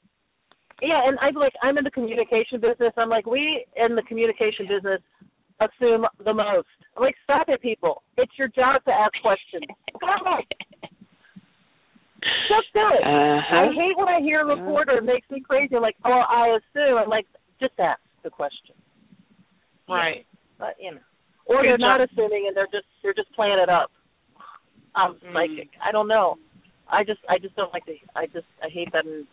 Yeah, 0.83 1.01
and 1.07 1.18
I'm 1.20 1.35
like, 1.35 1.53
I'm 1.62 1.79
in 1.79 1.85
the 1.85 1.91
communication 1.91 2.61
business. 2.61 2.93
I'm 2.97 3.09
like, 3.09 3.27
we 3.27 3.64
in 3.77 3.95
the 3.97 4.03
communication 4.03 4.66
business 4.68 5.01
assume 5.61 6.05
the 6.24 6.35
most. 6.35 6.68
I'm 6.97 7.03
like, 7.03 7.14
stop 7.24 7.49
it, 7.49 7.61
people. 7.62 8.03
It's 8.16 8.33
your 8.39 8.49
job 8.49 8.85
to 8.85 8.93
ask 8.93 9.12
questions. 9.22 9.64
Just 12.49 12.68
do 12.74 12.81
it. 12.81 13.03
Uh-huh. 13.05 13.57
I 13.57 13.66
hate 13.72 13.97
when 13.97 14.09
I 14.09 14.20
hear 14.20 14.41
a 14.41 14.47
reporter. 14.47 14.99
It 14.99 15.05
makes 15.05 15.29
me 15.31 15.41
crazy. 15.41 15.77
Like, 15.77 15.97
oh, 16.05 16.22
I 16.29 16.57
assume. 16.59 16.99
I'm 16.99 17.09
like, 17.09 17.27
just 17.61 17.72
ask 17.79 18.01
the 18.24 18.31
question. 18.31 18.74
right. 19.89 20.27
But 20.59 20.74
you 20.81 20.93
know, 20.93 20.99
or 21.45 21.62
Good 21.62 21.68
they're 21.68 21.79
not 21.79 22.01
assuming 22.01 22.47
and 22.49 22.57
they're 22.57 22.66
just 22.72 22.87
they're 23.03 23.14
just 23.14 23.33
playing 23.35 23.59
it 23.62 23.68
up. 23.68 23.91
I'm 24.95 25.14
Mm. 25.16 25.33
psychic. 25.35 25.68
I 25.85 25.93
don't 25.93 26.09
know. 26.09 26.37
I 26.91 27.05
just 27.05 27.20
I 27.29 27.39
just 27.39 27.55
don't 27.57 27.72
like 27.72 27.85
to. 27.87 27.95
I 28.14 28.27
just 28.27 28.47
I 28.62 28.68
hate 28.68 28.91
that. 28.93 29.05
And 29.05 29.27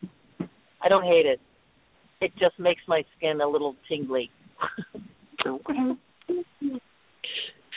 I 0.84 0.90
don't 0.90 1.04
hate 1.04 1.26
it. 1.26 1.40
It 2.22 2.32
just 2.38 2.60
makes 2.60 2.82
my 2.88 3.04
skin 3.18 3.42
a 3.42 3.48
little 3.48 3.76
tingly. 3.88 4.30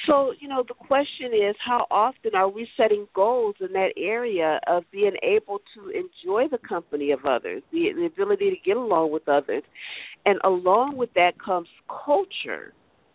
So, 0.07 0.33
you 0.39 0.47
know, 0.47 0.63
the 0.67 0.75
question 0.75 1.33
is 1.33 1.57
how 1.65 1.87
often 1.91 2.37
are 2.37 2.49
we 2.49 2.69
setting 2.77 3.09
goals 3.13 3.57
in 3.61 3.73
that 3.73 3.89
area 3.97 4.61
of 4.69 4.85
being 4.93 5.17
able 5.23 5.59
to 5.75 5.89
enjoy 5.89 6.45
the 6.49 6.59
company 6.59 7.11
of 7.11 7.25
others, 7.25 7.63
the, 7.73 7.89
the 7.97 8.07
ability 8.07 8.51
to 8.51 8.57
get 8.65 8.77
along 8.77 9.11
with 9.11 9.29
others? 9.29 9.65
And 10.25 10.39
along 10.45 10.97
with 10.97 11.13
that 11.15 11.33
comes 11.45 11.69
culture, 12.05 12.73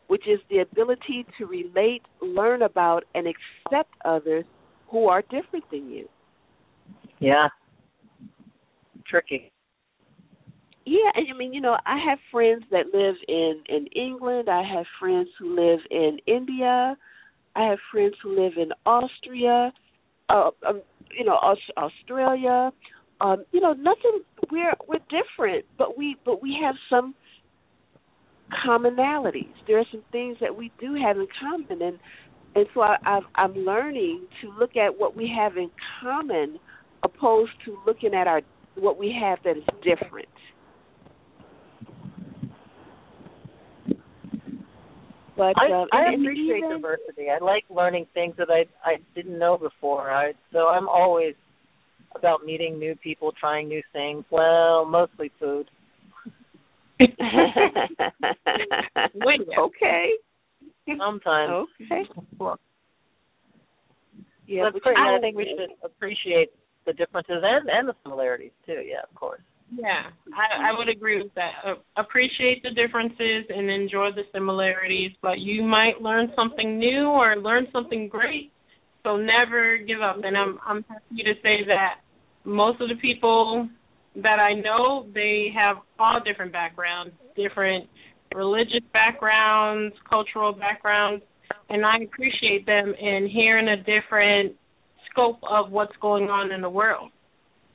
which 0.08 0.28
is 0.28 0.40
the 0.50 0.60
ability 0.60 1.26
to 1.38 1.46
relate, 1.46 2.02
learn 2.22 2.62
about, 2.62 3.06
and 3.16 3.26
accept 3.28 3.94
others 4.04 4.44
who 4.90 5.08
are 5.08 5.22
different 5.22 5.64
than 5.72 5.90
you. 5.90 6.10
Yeah. 7.20 7.48
Tricky. 9.08 9.51
Yeah, 10.86 11.12
and 11.16 11.28
I 11.34 11.38
mean, 11.38 11.54
you 11.54 11.62
know, 11.62 11.78
I 11.86 11.98
have 12.10 12.18
friends 12.32 12.64
that 12.72 12.88
live 12.94 13.16
in 13.28 13.62
in 13.70 13.88
England. 13.88 14.50
I 14.50 14.64
have 14.64 14.86
friends 15.00 15.30
who 15.38 15.56
live 15.56 15.80
in 15.92 16.18
India. 16.26 16.98
I 17.56 17.64
have 17.68 17.80
friends 17.92 18.16
who 18.24 18.36
live 18.42 18.54
in 18.58 18.70
Austria. 18.86 19.72
Uh, 20.30 20.50
um, 20.68 20.82
you 21.18 21.26
know, 21.26 21.36
Aus- 21.36 21.58
Australia. 21.78 22.72
Um, 23.20 23.46
you 23.52 23.60
know, 23.62 23.74
nothing. 23.74 24.22
We're 24.52 24.74
we're 24.88 25.00
different, 25.10 25.66
but 25.78 25.98
we 25.98 26.16
but 26.26 26.42
we 26.42 26.58
have 26.64 26.76
some 26.90 27.14
commonalities. 28.66 29.54
There 29.68 29.80
are 29.80 29.86
some 29.92 30.04
things 30.12 30.38
that 30.42 30.56
we 30.56 30.72
do 30.80 30.96
have 30.96 31.18
in 31.18 31.28
common, 31.40 31.82
and 31.82 32.00
and 32.56 32.66
so 32.74 32.82
I, 32.82 32.98
I've, 33.06 33.24
I'm 33.36 33.54
learning 33.54 34.26
to 34.42 34.52
look 34.60 34.76
at 34.76 34.98
what 34.98 35.16
we 35.16 35.32
have 35.38 35.58
in 35.58 35.70
common, 36.02 36.60
opposed 37.04 37.52
to 37.66 37.78
looking 37.86 38.14
at 38.14 38.28
our 38.28 38.42
what 38.76 38.98
we 38.98 39.16
have 39.22 39.40
that 39.44 39.58
is 39.58 39.64
different. 39.84 40.28
But 45.42 45.56
I 45.58 45.72
uh, 45.74 45.86
I 45.92 46.06
and- 46.06 46.14
and 46.14 46.22
appreciate 46.26 46.58
even- 46.60 46.70
diversity. 46.82 47.26
I 47.34 47.44
like 47.44 47.66
learning 47.70 48.06
things 48.14 48.36
that 48.38 48.50
I 48.52 48.62
I 48.86 48.98
didn't 49.16 49.40
know 49.40 49.58
before. 49.58 50.12
I 50.12 50.34
so 50.54 50.68
I'm 50.68 50.88
always 50.88 51.34
about 52.16 52.46
meeting 52.46 52.78
new 52.78 52.94
people, 52.96 53.32
trying 53.40 53.68
new 53.68 53.82
things. 53.92 54.24
Well, 54.30 54.86
mostly 54.86 55.32
food. 55.40 55.66
okay. 59.60 60.06
Sometimes. 60.98 61.68
Okay. 61.82 62.04
Well, 62.38 62.60
Yeah, 64.46 64.64
That's 64.66 64.74
but 64.74 64.84
great. 64.84 64.98
I 64.98 65.20
think 65.22 65.38
we 65.38 65.46
should 65.58 65.72
appreciate 65.84 66.50
the 66.86 66.94
differences 66.94 67.42
and 67.44 67.70
and 67.70 67.88
the 67.90 67.94
similarities 68.04 68.52
too. 68.66 68.82
Yeah, 68.86 69.02
of 69.10 69.16
course. 69.16 69.42
Yeah, 69.72 70.12
I, 70.36 70.72
I 70.72 70.78
would 70.78 70.90
agree 70.90 71.22
with 71.24 71.34
that. 71.36 71.52
Uh, 71.66 71.76
appreciate 71.98 72.62
the 72.64 72.72
differences 72.72 73.46
and 73.50 73.70
enjoy 73.70 74.10
the 74.16 74.24
similarities, 74.34 75.12
but 75.22 75.40
you 75.40 75.64
might 75.64 76.02
learn 76.02 76.32
something 76.36 76.78
new 76.78 77.06
or 77.08 77.38
learn 77.38 77.68
something 77.72 78.10
great 78.10 78.52
So 79.04 79.18
never 79.18 79.78
give 79.78 80.02
up. 80.02 80.18
And 80.24 80.38
I'm 80.38 80.60
I'm 80.66 80.84
happy 80.90 81.24
to 81.24 81.34
say 81.42 81.66
that 81.68 82.02
most 82.46 82.82
of 82.82 82.90
the 82.90 82.96
people 83.02 83.70
that 84.16 84.40
I 84.40 84.54
know, 84.54 85.08
they 85.14 85.50
have 85.56 85.78
all 86.00 86.20
different 86.26 86.52
backgrounds, 86.52 87.14
different 87.36 87.90
religious 88.36 88.84
backgrounds, 88.94 89.96
cultural 90.10 90.54
backgrounds, 90.54 91.24
and 91.70 91.86
I 91.86 91.98
appreciate 92.04 92.66
them 92.66 92.94
in 93.00 93.30
hearing 93.34 93.68
a 93.70 93.78
different 93.78 94.56
scope 95.12 95.40
of 95.50 95.72
what's 95.72 95.96
going 96.02 96.26
on 96.26 96.52
in 96.52 96.62
the 96.62 96.70
world. 96.70 97.12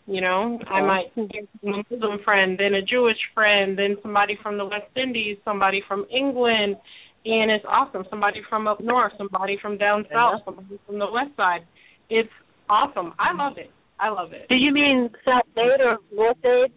You 0.06 0.20
know, 0.20 0.58
I 0.70 0.80
oh. 0.80 0.86
might 0.86 1.14
get 1.16 1.48
a 1.62 1.66
Muslim 1.66 2.20
friend, 2.24 2.56
then 2.58 2.74
a 2.74 2.82
Jewish 2.82 3.18
friend, 3.34 3.76
then 3.76 3.96
somebody 4.02 4.38
from 4.40 4.56
the 4.56 4.64
West 4.64 4.94
Indies, 4.94 5.36
somebody 5.44 5.82
from 5.88 6.06
England, 6.16 6.76
and 7.24 7.50
it's 7.50 7.64
awesome. 7.68 8.04
Somebody 8.08 8.40
from 8.48 8.68
up 8.68 8.80
north, 8.80 9.12
somebody 9.18 9.58
from 9.60 9.78
down 9.78 10.06
south, 10.12 10.42
somebody 10.44 10.78
from 10.86 11.00
the 11.00 11.10
west 11.10 11.36
side. 11.36 11.66
It's 12.08 12.30
awesome. 12.70 13.14
I 13.18 13.30
mm-hmm. 13.30 13.40
love 13.40 13.58
it. 13.58 13.70
I 13.98 14.10
love 14.10 14.32
it. 14.32 14.48
Do 14.48 14.54
you 14.54 14.72
mean 14.72 15.10
South 15.24 15.46
Dade 15.56 15.80
or 15.80 15.98
North 16.12 16.36
Dade? 16.42 16.72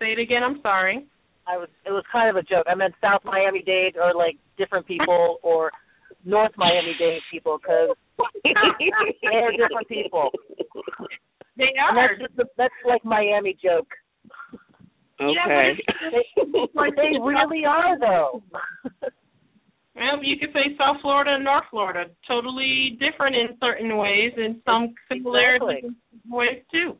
Say 0.00 0.12
it 0.12 0.18
again. 0.18 0.42
I'm 0.42 0.60
sorry. 0.62 1.06
I 1.46 1.56
was. 1.56 1.68
It 1.86 1.90
was 1.90 2.04
kind 2.10 2.28
of 2.28 2.36
a 2.36 2.42
joke. 2.42 2.66
I 2.68 2.74
meant 2.74 2.94
South 3.00 3.22
Miami 3.24 3.62
Dade 3.62 3.96
or 3.96 4.14
like 4.14 4.36
different 4.56 4.86
people 4.86 5.38
or 5.42 5.70
North 6.24 6.52
Miami 6.56 6.94
Dade 6.98 7.20
people 7.30 7.58
because 7.58 7.96
they're 9.22 9.52
different 9.52 9.88
people. 9.88 10.30
They 11.58 11.64
And 11.76 11.98
are. 11.98 12.08
that's 12.18 12.30
just 12.30 12.38
a, 12.38 12.44
that's 12.56 12.74
like 12.86 13.04
Miami 13.04 13.56
joke. 13.62 13.88
Okay. 15.20 15.72
But 16.74 16.90
they 16.96 17.18
really 17.20 17.64
are 17.66 17.98
though. 17.98 18.42
Well, 19.96 20.22
you 20.22 20.36
could 20.38 20.52
say 20.52 20.76
South 20.78 20.98
Florida 21.02 21.34
and 21.34 21.44
North 21.44 21.64
Florida, 21.70 22.04
totally 22.28 22.96
different 23.00 23.34
in 23.34 23.56
certain 23.60 23.96
ways, 23.96 24.32
and 24.36 24.62
some 24.64 24.94
similarities 25.10 25.84
in 25.84 25.96
some 26.22 26.30
ways 26.38 26.62
too. 26.70 26.96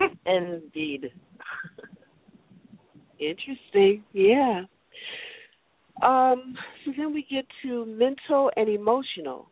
Yep. 0.00 0.10
Indeed. 0.26 1.12
Interesting. 3.20 4.02
Yeah. 4.12 4.62
Um, 6.02 6.54
so 6.84 6.92
then 6.96 7.12
we 7.14 7.24
get 7.30 7.44
to 7.62 7.84
mental 7.86 8.50
and 8.56 8.68
emotional. 8.68 9.49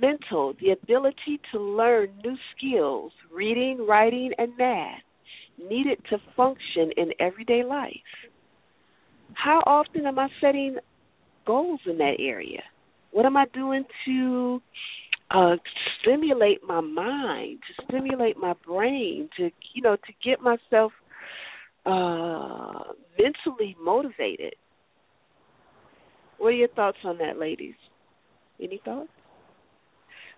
Mental, 0.00 0.54
the 0.60 0.70
ability 0.70 1.40
to 1.52 1.58
learn 1.58 2.10
new 2.24 2.36
skills, 2.56 3.12
reading, 3.32 3.86
writing, 3.86 4.32
and 4.38 4.52
math, 4.58 5.02
needed 5.58 5.98
to 6.10 6.18
function 6.36 6.90
in 6.96 7.10
everyday 7.18 7.62
life. 7.64 7.92
How 9.34 9.62
often 9.66 10.06
am 10.06 10.18
I 10.18 10.28
setting 10.40 10.76
goals 11.46 11.80
in 11.86 11.98
that 11.98 12.16
area? 12.18 12.62
What 13.12 13.26
am 13.26 13.36
I 13.36 13.46
doing 13.52 13.84
to 14.06 14.60
uh 15.30 15.56
stimulate 16.00 16.58
my 16.66 16.80
mind, 16.80 17.58
to 17.68 17.84
stimulate 17.84 18.36
my 18.36 18.54
brain, 18.66 19.28
to 19.36 19.50
you 19.74 19.82
know, 19.82 19.96
to 19.96 20.12
get 20.24 20.40
myself 20.40 20.92
uh 21.86 22.92
mentally 23.18 23.76
motivated? 23.82 24.54
What 26.38 26.48
are 26.48 26.52
your 26.52 26.68
thoughts 26.68 26.98
on 27.04 27.18
that, 27.18 27.38
ladies? 27.38 27.74
Any 28.60 28.80
thoughts? 28.84 29.10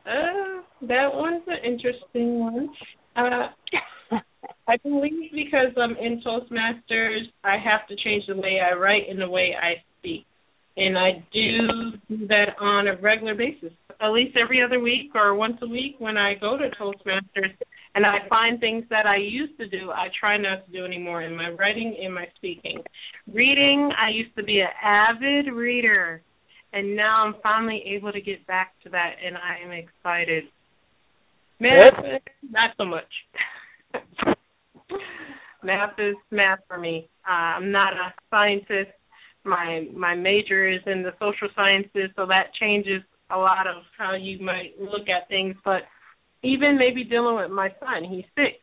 Uh, 0.07 0.63
that 0.83 1.11
one's 1.13 1.45
an 1.47 1.59
interesting 1.65 2.41
one. 2.41 2.69
Uh, 3.17 3.49
I 4.69 4.77
believe 4.83 5.31
because 5.33 5.73
I'm 5.77 5.97
in 5.97 6.23
Toastmasters, 6.27 7.23
I 7.45 7.57
have 7.59 7.87
to 7.89 7.97
change 8.03 8.25
the 8.27 8.37
way 8.37 8.61
I 8.61 8.75
write 8.75 9.09
and 9.09 9.21
the 9.21 9.29
way 9.29 9.55
I 9.61 9.83
speak. 9.99 10.27
And 10.77 10.97
I 10.97 11.23
do 11.33 11.93
do 12.09 12.27
that 12.29 12.57
on 12.59 12.89
a 12.89 12.97
regular 13.01 13.35
basis, 13.35 13.73
at 14.01 14.09
least 14.09 14.37
every 14.43 14.63
other 14.63 14.81
week 14.81 15.11
or 15.15 15.35
once 15.35 15.59
a 15.63 15.69
week 15.69 15.97
when 15.99 16.17
I 16.17 16.35
go 16.35 16.57
to 16.57 16.71
Toastmasters. 16.81 17.53
And 17.95 18.07
I 18.07 18.27
find 18.29 18.59
things 18.59 18.85
that 18.89 19.05
I 19.07 19.17
used 19.17 19.59
to 19.59 19.69
do, 19.69 19.91
I 19.91 20.09
try 20.19 20.39
not 20.39 20.65
to 20.65 20.73
do 20.73 20.87
anymore 20.87 21.23
in 21.23 21.37
my 21.37 21.51
writing 21.51 21.95
and 22.03 22.15
my 22.15 22.25
speaking. 22.37 22.83
Reading, 23.31 23.91
I 23.99 24.09
used 24.11 24.35
to 24.37 24.43
be 24.43 24.61
an 24.61 24.69
avid 24.83 25.53
reader, 25.53 26.23
and 26.73 26.97
now 26.97 27.27
I'm 27.27 27.35
finally 27.43 27.83
able 27.95 28.13
to 28.13 28.21
get 28.21 28.47
back 28.47 28.75
to 28.85 28.91
that, 28.91 29.13
and 29.25 29.37
I 29.37 29.65
am 29.65 29.73
excited. 29.73 30.45
Math, 31.61 32.23
not 32.51 32.71
so 32.77 32.85
much. 32.85 33.05
math 35.63 35.99
is 35.99 36.17
math 36.31 36.61
for 36.67 36.79
me. 36.79 37.09
Uh, 37.29 37.33
I'm 37.59 37.71
not 37.71 37.93
a 37.93 38.13
scientist. 38.31 38.91
My 39.45 39.87
my 39.95 40.15
major 40.15 40.69
is 40.69 40.81
in 40.87 41.03
the 41.03 41.13
social 41.19 41.49
sciences, 41.55 42.11
so 42.17 42.27
that 42.27 42.55
changes 42.61 43.03
a 43.31 43.37
lot 43.37 43.67
of 43.67 43.83
how 43.99 44.15
you 44.15 44.45
might 44.45 44.73
look 44.81 45.09
at 45.09 45.29
things. 45.29 45.57
But 45.65 45.83
even 46.43 46.79
maybe 46.79 47.05
dealing 47.05 47.37
with 47.37 47.51
my 47.51 47.69
son, 47.81 48.05
he's 48.09 48.25
six, 48.35 48.57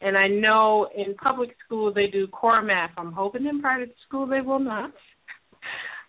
and 0.00 0.16
I 0.16 0.28
know 0.28 0.88
in 0.96 1.14
public 1.14 1.50
school 1.64 1.92
they 1.92 2.08
do 2.08 2.26
core 2.28 2.62
math. 2.62 2.90
I'm 2.96 3.12
hoping 3.12 3.46
in 3.46 3.60
private 3.60 3.94
school 4.06 4.26
they 4.26 4.40
will 4.40 4.58
not. 4.58 4.92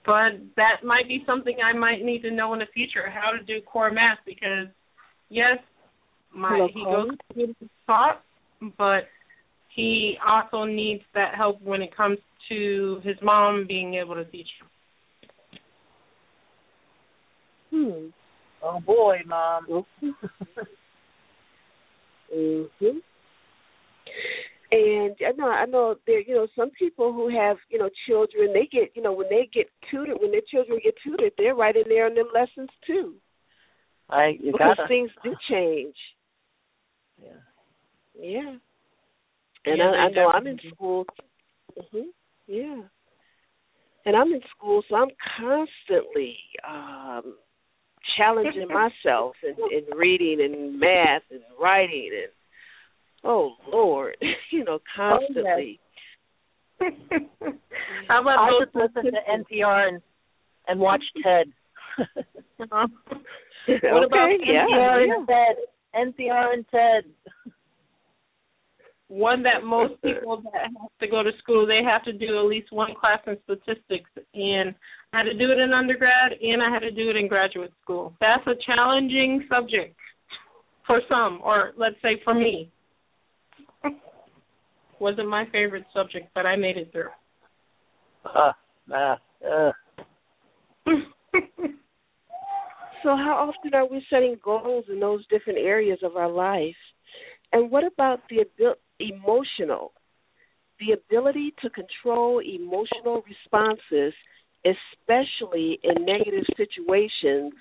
But 0.07 0.39
that 0.55 0.85
might 0.85 1.09
be 1.09 1.21
something 1.27 1.57
I 1.61 1.77
might 1.77 2.01
need 2.01 2.21
to 2.21 2.31
know 2.31 2.53
in 2.53 2.59
the 2.59 2.65
future 2.73 3.09
how 3.09 3.31
to 3.37 3.43
do 3.43 3.61
core 3.61 3.91
math 3.91 4.19
because 4.25 4.67
yes, 5.29 5.57
my 6.33 6.51
Hello, 6.51 6.69
he 6.73 6.83
caller? 6.83 7.05
goes 7.05 7.17
to 7.33 7.39
his 7.59 7.69
taught, 7.85 8.23
but 8.77 9.09
he 9.75 10.17
also 10.25 10.63
needs 10.63 11.03
that 11.13 11.35
help 11.35 11.61
when 11.61 11.81
it 11.81 11.95
comes 11.95 12.19
to 12.47 13.01
his 13.03 13.17
mom 13.21 13.65
being 13.67 13.95
able 13.95 14.15
to 14.15 14.23
teach 14.23 14.47
him. 14.61 14.67
Hmm. 17.69 18.07
Oh 18.63 18.79
boy, 18.79 19.17
mom. 19.27 19.83
mhm. 22.33 22.65
And 24.69 25.15
I 25.25 25.31
know 25.37 25.47
I 25.47 25.65
know 25.65 25.95
there 26.05 26.19
you 26.19 26.35
know 26.35 26.47
some 26.55 26.71
people 26.71 27.13
who 27.13 27.29
have 27.29 27.57
you 27.69 27.79
know 27.79 27.89
children 28.07 28.51
they 28.53 28.67
get 28.71 28.91
you 28.95 29.01
know 29.01 29.13
when 29.13 29.29
they 29.29 29.49
get 29.53 29.67
tutored 29.89 30.17
when 30.19 30.31
their 30.31 30.41
children 30.51 30.79
get 30.83 30.95
tutored 31.03 31.31
they're 31.37 31.55
right 31.55 31.75
in 31.75 31.83
there 31.87 32.05
on 32.05 32.15
them 32.15 32.27
lessons 32.33 32.69
too 32.85 33.15
I 34.09 34.37
you 34.39 34.51
because 34.51 34.75
gotta. 34.77 34.87
things 34.87 35.11
do 35.23 35.35
change. 35.49 35.95
Yeah. 37.21 37.29
Yeah. 38.19 38.55
And 39.65 39.77
Yeah, 39.77 39.91
I, 39.91 40.05
I 40.05 40.09
know 40.09 40.29
I'm 40.29 40.47
in 40.47 40.59
school. 40.73 41.05
Mhm. 41.77 42.05
Yeah. 42.47 42.81
And 44.05 44.15
I'm 44.15 44.31
in 44.31 44.41
school, 44.55 44.83
so 44.87 44.95
I'm 44.95 45.09
constantly 45.37 46.37
um 46.67 47.35
challenging 48.15 48.67
myself 49.03 49.35
in, 49.43 49.55
in 49.71 49.97
reading 49.97 50.39
and 50.41 50.79
math 50.79 51.23
and 51.31 51.41
writing 51.59 52.11
and 52.13 52.31
oh 53.23 53.51
Lord, 53.71 54.17
you 54.51 54.63
know, 54.63 54.79
constantly. 54.95 55.79
how 58.07 58.21
about 58.21 58.39
I 58.39 58.49
those 58.51 58.65
just 58.65 58.75
listen 58.75 59.11
to 59.11 59.53
NPR 59.55 59.87
and 59.89 60.01
and 60.67 60.79
watch 60.79 61.03
Ted. 61.23 61.47
what 62.57 62.67
about 62.67 62.89
okay, 63.67 64.37
yeah, 64.45 64.65
NPR 64.69 65.07
yeah. 65.07 65.15
and 65.15 65.27
Ted? 65.27 65.55
NPR 65.95 66.53
and 66.53 66.65
Ted. 66.69 67.03
one 69.07 69.41
that 69.43 69.63
most 69.63 69.93
people 70.03 70.41
that 70.43 70.61
have 70.61 70.91
to 70.99 71.07
go 71.07 71.23
to 71.23 71.31
school 71.39 71.65
they 71.65 71.81
have 71.83 72.03
to 72.03 72.13
do 72.13 72.37
at 72.37 72.45
least 72.45 72.71
one 72.71 72.93
class 72.99 73.19
in 73.25 73.37
statistics 73.45 74.09
and 74.33 74.75
I 75.13 75.19
had 75.19 75.23
to 75.23 75.33
do 75.33 75.51
it 75.51 75.59
in 75.59 75.73
undergrad 75.73 76.33
and 76.41 76.61
I 76.61 76.69
had 76.69 76.79
to 76.79 76.91
do 76.91 77.09
it 77.09 77.15
in 77.15 77.27
graduate 77.27 77.71
school. 77.81 78.13
That's 78.19 78.45
a 78.45 78.53
challenging 78.65 79.47
subject 79.49 79.95
for 80.85 81.01
some 81.09 81.39
or 81.43 81.71
let's 81.77 81.95
say 82.01 82.21
for 82.23 82.33
me. 82.33 82.69
Wasn't 84.99 85.27
my 85.29 85.45
favorite 85.51 85.85
subject, 85.93 86.29
but 86.33 86.45
I 86.45 86.55
made 86.55 86.77
it 86.77 86.91
through. 86.91 87.09
Uh, 88.25 88.51
math. 88.87 89.19
Uh. 89.45 89.71
So 93.03 93.15
how 93.15 93.49
often 93.49 93.73
are 93.73 93.87
we 93.87 94.03
setting 94.09 94.37
goals 94.43 94.85
in 94.89 94.99
those 94.99 95.25
different 95.27 95.59
areas 95.59 95.99
of 96.03 96.17
our 96.17 96.29
life? 96.29 96.75
And 97.53 97.71
what 97.71 97.83
about 97.85 98.19
the 98.29 98.41
abil- 98.41 98.75
emotional? 98.99 99.93
The 100.79 100.93
ability 100.93 101.53
to 101.61 101.69
control 101.69 102.39
emotional 102.39 103.23
responses, 103.25 104.13
especially 104.65 105.79
in 105.83 106.05
negative 106.05 106.43
situations, 106.57 107.53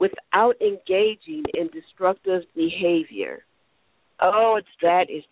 without 0.00 0.54
engaging 0.60 1.44
in 1.54 1.68
destructive 1.72 2.42
behavior. 2.54 3.44
Oh, 4.20 4.56
it's 4.58 4.68
That 4.80 5.06
is 5.10 5.24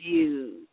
huge. 0.00 0.68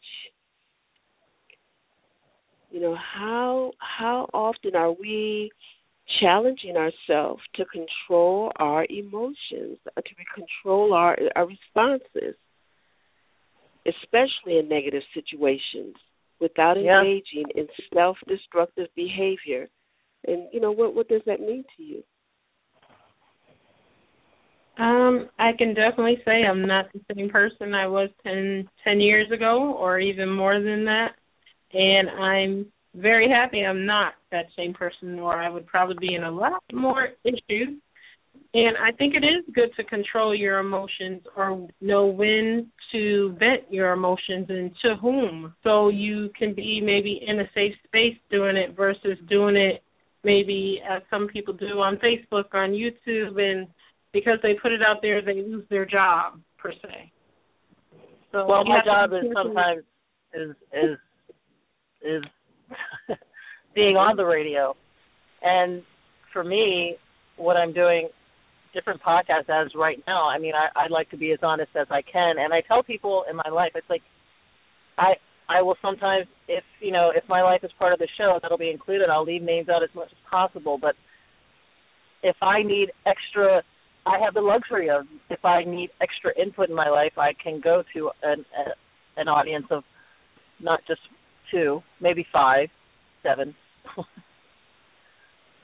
You 2.71 2.81
know, 2.81 2.95
how 2.95 3.71
how 3.79 4.29
often 4.33 4.75
are 4.75 4.91
we 4.91 5.51
challenging 6.19 6.75
ourselves 6.75 7.41
to 7.55 7.65
control 7.65 8.51
our 8.57 8.85
emotions, 8.89 9.77
uh, 9.95 10.01
to 10.01 10.13
control 10.35 10.93
our 10.93 11.17
our 11.35 11.47
responses, 11.47 12.35
especially 13.85 14.59
in 14.59 14.67
negative 14.67 15.03
situations, 15.13 15.95
without 16.39 16.77
Yeah. 16.77 17.01
engaging 17.01 17.49
in 17.55 17.67
self-destructive 17.93 18.93
behavior. 18.95 19.69
And 20.27 20.47
you 20.51 20.59
know 20.59 20.71
what 20.71 20.93
what 20.93 21.07
does 21.07 21.23
that 21.25 21.39
mean 21.39 21.63
to 21.77 21.83
you? 21.83 22.03
Um, 24.77 25.29
I 25.39 25.53
can 25.53 25.73
definitely 25.73 26.21
say 26.23 26.43
I'm 26.43 26.67
not 26.67 26.91
the 26.93 27.01
same 27.15 27.29
person 27.29 27.73
I 27.73 27.87
was 27.87 28.09
ten 28.23 28.69
ten 28.83 28.99
years 28.99 29.31
ago, 29.31 29.73
or 29.73 29.99
even 29.99 30.29
more 30.29 30.59
than 30.59 30.85
that. 30.85 31.15
And 31.73 32.09
I'm 32.09 32.65
very 32.95 33.29
happy 33.29 33.63
I'm 33.63 33.85
not 33.85 34.13
that 34.31 34.45
same 34.55 34.73
person, 34.73 35.19
or 35.19 35.35
I 35.35 35.49
would 35.49 35.67
probably 35.67 35.97
be 35.99 36.15
in 36.15 36.23
a 36.23 36.31
lot 36.31 36.63
more 36.73 37.09
issues. 37.23 37.79
And 38.53 38.77
I 38.77 38.91
think 38.97 39.13
it 39.13 39.25
is 39.25 39.43
good 39.53 39.69
to 39.75 39.83
control 39.83 40.33
your 40.33 40.59
emotions 40.59 41.21
or 41.35 41.67
know 41.81 42.07
when 42.07 42.71
to 42.91 43.35
vent 43.37 43.71
your 43.71 43.91
emotions 43.91 44.47
and 44.49 44.71
to 44.83 44.95
whom. 44.95 45.53
So 45.63 45.89
you 45.89 46.29
can 46.37 46.53
be 46.53 46.81
maybe 46.81 47.21
in 47.25 47.39
a 47.39 47.49
safe 47.53 47.73
space 47.85 48.17
doing 48.31 48.55
it 48.55 48.75
versus 48.75 49.17
doing 49.29 49.55
it 49.57 49.83
maybe 50.23 50.81
as 50.89 51.01
some 51.09 51.27
people 51.27 51.53
do 51.53 51.79
on 51.79 51.97
Facebook, 51.97 52.45
or 52.53 52.63
on 52.63 52.71
YouTube, 52.71 53.39
and 53.39 53.67
because 54.11 54.39
they 54.43 54.53
put 54.61 54.71
it 54.71 54.81
out 54.81 54.97
there, 55.01 55.21
they 55.21 55.35
lose 55.35 55.63
their 55.69 55.85
job 55.85 56.39
per 56.57 56.71
se. 56.71 57.11
So 58.31 58.45
well, 58.47 58.65
my 58.65 58.81
job 58.83 59.11
is 59.13 59.31
sometimes 59.33 59.83
is 60.33 60.55
is 60.73 60.97
is 62.07 62.23
being 63.75 63.95
on 63.95 64.15
the 64.15 64.25
radio, 64.25 64.75
and 65.41 65.83
for 66.33 66.43
me, 66.43 66.95
what 67.37 67.57
I'm 67.57 67.73
doing, 67.73 68.09
different 68.73 69.01
podcasts 69.01 69.49
as 69.49 69.71
right 69.75 69.97
now. 70.07 70.27
I 70.29 70.39
mean, 70.39 70.53
I 70.55 70.85
I 70.85 70.87
like 70.87 71.09
to 71.11 71.17
be 71.17 71.31
as 71.31 71.39
honest 71.43 71.71
as 71.75 71.87
I 71.89 72.01
can, 72.01 72.35
and 72.39 72.53
I 72.53 72.61
tell 72.61 72.83
people 72.83 73.23
in 73.29 73.35
my 73.35 73.49
life, 73.51 73.71
it's 73.75 73.89
like 73.89 74.03
I 74.97 75.13
I 75.49 75.61
will 75.61 75.75
sometimes, 75.81 76.27
if 76.47 76.63
you 76.79 76.91
know, 76.91 77.11
if 77.15 77.23
my 77.29 77.41
life 77.41 77.61
is 77.63 77.71
part 77.79 77.93
of 77.93 77.99
the 77.99 78.07
show, 78.17 78.39
that'll 78.41 78.57
be 78.57 78.71
included. 78.71 79.09
I'll 79.09 79.23
leave 79.23 79.41
names 79.41 79.69
out 79.69 79.83
as 79.83 79.89
much 79.95 80.09
as 80.11 80.17
possible, 80.29 80.77
but 80.79 80.95
if 82.23 82.35
I 82.41 82.63
need 82.63 82.91
extra 83.05 83.61
I 84.07 84.19
have 84.23 84.33
the 84.33 84.41
luxury 84.41 84.89
of 84.89 85.05
if 85.29 85.43
I 85.43 85.63
need 85.63 85.89
extra 86.01 86.31
input 86.41 86.69
in 86.69 86.75
my 86.75 86.89
life, 86.89 87.13
I 87.17 87.33
can 87.41 87.59
go 87.61 87.83
to 87.93 88.11
an 88.23 88.45
a, 88.57 89.19
an 89.19 89.27
audience 89.27 89.65
of 89.69 89.83
not 90.61 90.79
just 90.87 91.01
two, 91.51 91.81
maybe 92.01 92.25
five, 92.31 92.69
seven. 93.23 93.55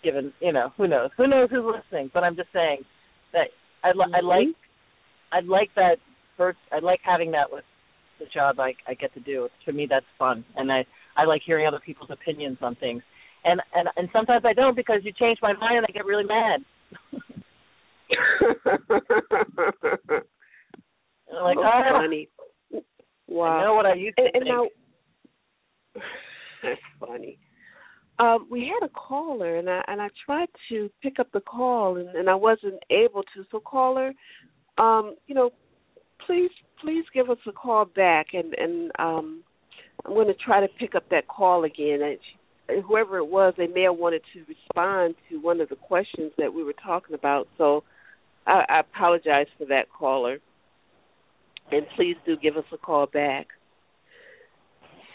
Given 0.03 0.33
you 0.41 0.51
know 0.51 0.73
who 0.75 0.87
knows 0.87 1.11
who 1.15 1.27
knows 1.27 1.49
who's 1.49 1.65
listening, 1.65 2.11
but 2.13 2.23
I'm 2.23 2.35
just 2.35 2.51
saying 2.51 2.79
that 3.31 3.47
I 3.83 3.91
li- 3.95 4.11
I 4.13 4.19
mm-hmm. 4.19 4.27
like 4.27 4.47
I 5.31 5.39
like 5.39 5.69
that 5.75 5.97
first 6.35 6.57
I 6.71 6.79
like 6.79 6.99
having 7.05 7.31
that 7.31 7.51
with 7.51 7.63
the 8.19 8.25
job 8.33 8.59
I 8.59 8.73
I 8.87 8.95
get 8.95 9.13
to 9.13 9.21
do. 9.21 9.47
To 9.65 9.71
me, 9.71 9.87
that's 9.89 10.05
fun, 10.19 10.43
and 10.57 10.71
I 10.71 10.85
I 11.15 11.23
like 11.23 11.41
hearing 11.45 11.67
other 11.67 11.79
people's 11.85 12.11
opinions 12.11 12.57
on 12.61 12.75
things. 12.75 13.01
And 13.45 13.61
and 13.73 13.87
and 13.95 14.09
sometimes 14.11 14.43
I 14.45 14.53
don't 14.53 14.75
because 14.75 14.99
you 15.03 15.13
change 15.13 15.39
my 15.41 15.53
mind 15.53 15.77
and 15.77 15.85
I 15.87 15.91
get 15.93 16.05
really 16.05 16.25
mad. 16.25 16.65
like, 21.41 21.57
oh, 21.57 21.63
oh, 21.63 21.81
funny. 21.91 22.29
Wow. 23.27 23.45
I 23.45 23.63
know 23.63 23.75
what 23.75 23.85
I 23.85 23.93
used 23.95 24.17
to 24.17 24.23
and, 24.23 24.35
and 24.35 24.43
think. 24.43 24.55
now, 24.55 24.67
that's 25.93 26.79
funny. 26.99 27.37
Um, 28.19 28.47
we 28.49 28.61
had 28.61 28.85
a 28.85 28.89
caller, 28.89 29.57
and 29.57 29.69
I 29.69 29.81
and 29.87 30.01
I 30.01 30.09
tried 30.25 30.49
to 30.69 30.89
pick 31.01 31.19
up 31.19 31.31
the 31.31 31.41
call, 31.41 31.97
and, 31.97 32.09
and 32.09 32.29
I 32.29 32.35
wasn't 32.35 32.79
able 32.89 33.23
to. 33.35 33.43
So, 33.51 33.59
caller, 33.59 34.13
um, 34.77 35.15
you 35.25 35.33
know, 35.33 35.49
please 36.25 36.51
please 36.79 37.05
give 37.13 37.29
us 37.29 37.39
a 37.47 37.51
call 37.51 37.85
back, 37.85 38.27
and 38.33 38.53
and 38.53 38.91
um, 38.99 39.43
I'm 40.05 40.13
going 40.13 40.27
to 40.27 40.35
try 40.35 40.59
to 40.59 40.67
pick 40.79 40.93
up 40.93 41.09
that 41.09 41.27
call 41.27 41.63
again. 41.63 42.01
And 42.69 42.83
whoever 42.83 43.17
it 43.17 43.27
was, 43.27 43.55
they 43.57 43.67
may 43.67 43.83
have 43.83 43.97
wanted 43.97 44.21
to 44.33 44.45
respond 44.47 45.15
to 45.29 45.41
one 45.41 45.59
of 45.59 45.69
the 45.69 45.75
questions 45.75 46.31
that 46.37 46.53
we 46.53 46.63
were 46.63 46.75
talking 46.85 47.15
about. 47.15 47.47
So, 47.57 47.83
I, 48.45 48.63
I 48.69 48.79
apologize 48.81 49.47
for 49.57 49.65
that 49.65 49.91
caller, 49.91 50.37
and 51.71 51.83
please 51.95 52.15
do 52.27 52.37
give 52.37 52.57
us 52.57 52.65
a 52.71 52.77
call 52.77 53.07
back. 53.07 53.47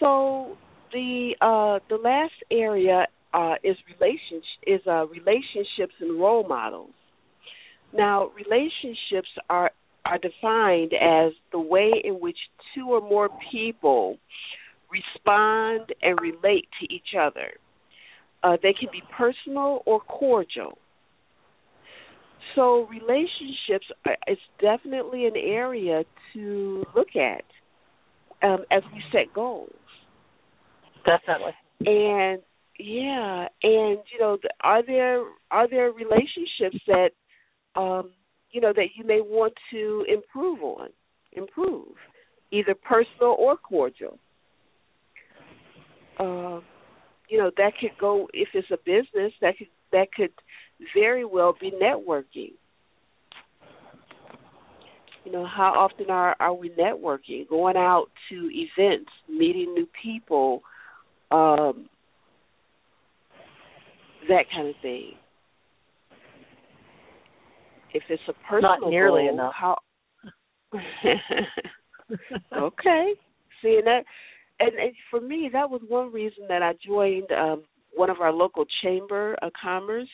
So 0.01 0.57
the 0.93 1.35
uh, 1.41 1.79
the 1.89 1.97
last 1.97 2.35
area 2.51 3.07
uh, 3.33 3.55
is 3.63 3.77
relationship 3.99 4.43
is 4.67 4.81
uh, 4.87 5.07
relationships 5.07 5.95
and 6.01 6.21
role 6.21 6.47
models. 6.47 6.91
Now, 7.93 8.31
relationships 8.37 9.29
are 9.49 9.71
are 10.05 10.19
defined 10.19 10.93
as 10.95 11.33
the 11.53 11.61
way 11.61 11.93
in 12.03 12.15
which 12.15 12.39
two 12.75 12.87
or 12.91 13.01
more 13.01 13.29
people 13.53 14.19
respond 14.91 15.93
and 16.03 16.19
relate 16.21 16.67
to 16.81 16.93
each 16.93 17.15
other. 17.19 17.53
Uh, 18.43 18.57
they 18.63 18.73
can 18.73 18.89
be 18.91 19.03
personal 19.17 19.83
or 19.85 20.01
cordial. 20.01 20.79
So 22.55 22.87
relationships 22.87 23.87
is 24.27 24.39
definitely 24.61 25.27
an 25.27 25.37
area 25.37 26.05
to 26.33 26.85
look 26.95 27.09
at 27.15 27.45
um, 28.43 28.65
as 28.71 28.83
we 28.95 29.03
set 29.13 29.35
goals. 29.35 29.75
Definitely. 31.09 31.53
And 31.87 32.43
yeah, 32.79 33.49
and 33.63 33.99
you 34.13 34.21
know, 34.21 34.39
are 34.61 34.85
there 34.85 35.25
are 35.51 35.69
there 35.69 35.91
relationships 35.91 36.79
that 36.87 37.11
um, 37.81 38.11
you 38.51 38.61
know 38.61 38.73
that 38.75 38.89
you 38.97 39.05
may 39.05 39.21
want 39.21 39.55
to 39.73 40.05
improve 40.13 40.63
on, 40.63 40.89
improve, 41.33 41.95
either 42.51 42.75
personal 42.75 43.37
or 43.39 43.57
cordial. 43.57 44.19
Uh, 46.19 46.61
you 47.29 47.39
know, 47.39 47.51
that 47.57 47.73
could 47.81 47.97
go 48.01 48.29
if 48.33 48.49
it's 48.55 48.71
a 48.71 48.77
business 48.77 49.33
that 49.41 49.57
could 49.57 49.69
that 49.93 50.13
could 50.13 50.33
very 50.95 51.25
well 51.25 51.55
be 51.59 51.71
networking. 51.71 52.53
You 55.25 55.33
know, 55.33 55.47
how 55.47 55.75
often 55.77 56.11
are 56.11 56.37
are 56.41 56.55
we 56.55 56.71
networking? 56.71 57.49
Going 57.49 57.77
out 57.77 58.07
to 58.31 58.51
events, 58.53 59.11
meeting 59.29 59.75
new 59.75 59.89
people, 60.03 60.63
um, 61.31 61.89
that 64.29 64.45
kind 64.55 64.69
of 64.69 64.75
thing. 64.83 65.13
If 67.95 68.03
it's 68.11 68.23
a 68.29 68.33
personal 68.49 68.79
not 68.81 68.91
nearly 68.91 69.23
goal, 69.23 69.33
enough. 69.35 69.53
how? 69.59 69.79
okay, 72.57 73.13
seeing 73.63 73.85
that, 73.85 74.05
and, 74.61 74.75
and 74.75 74.93
for 75.11 75.21
me, 75.21 75.49
that 75.53 75.71
was 75.71 75.81
one 75.89 76.13
reason 76.13 76.45
that 76.49 76.63
I 76.63 76.75
joined 76.87 77.31
um, 77.33 77.63
one 77.95 78.11
of 78.11 78.21
our 78.21 78.33
local 78.33 78.65
chamber 78.83 79.35
of 79.41 79.53
commerce 79.61 80.09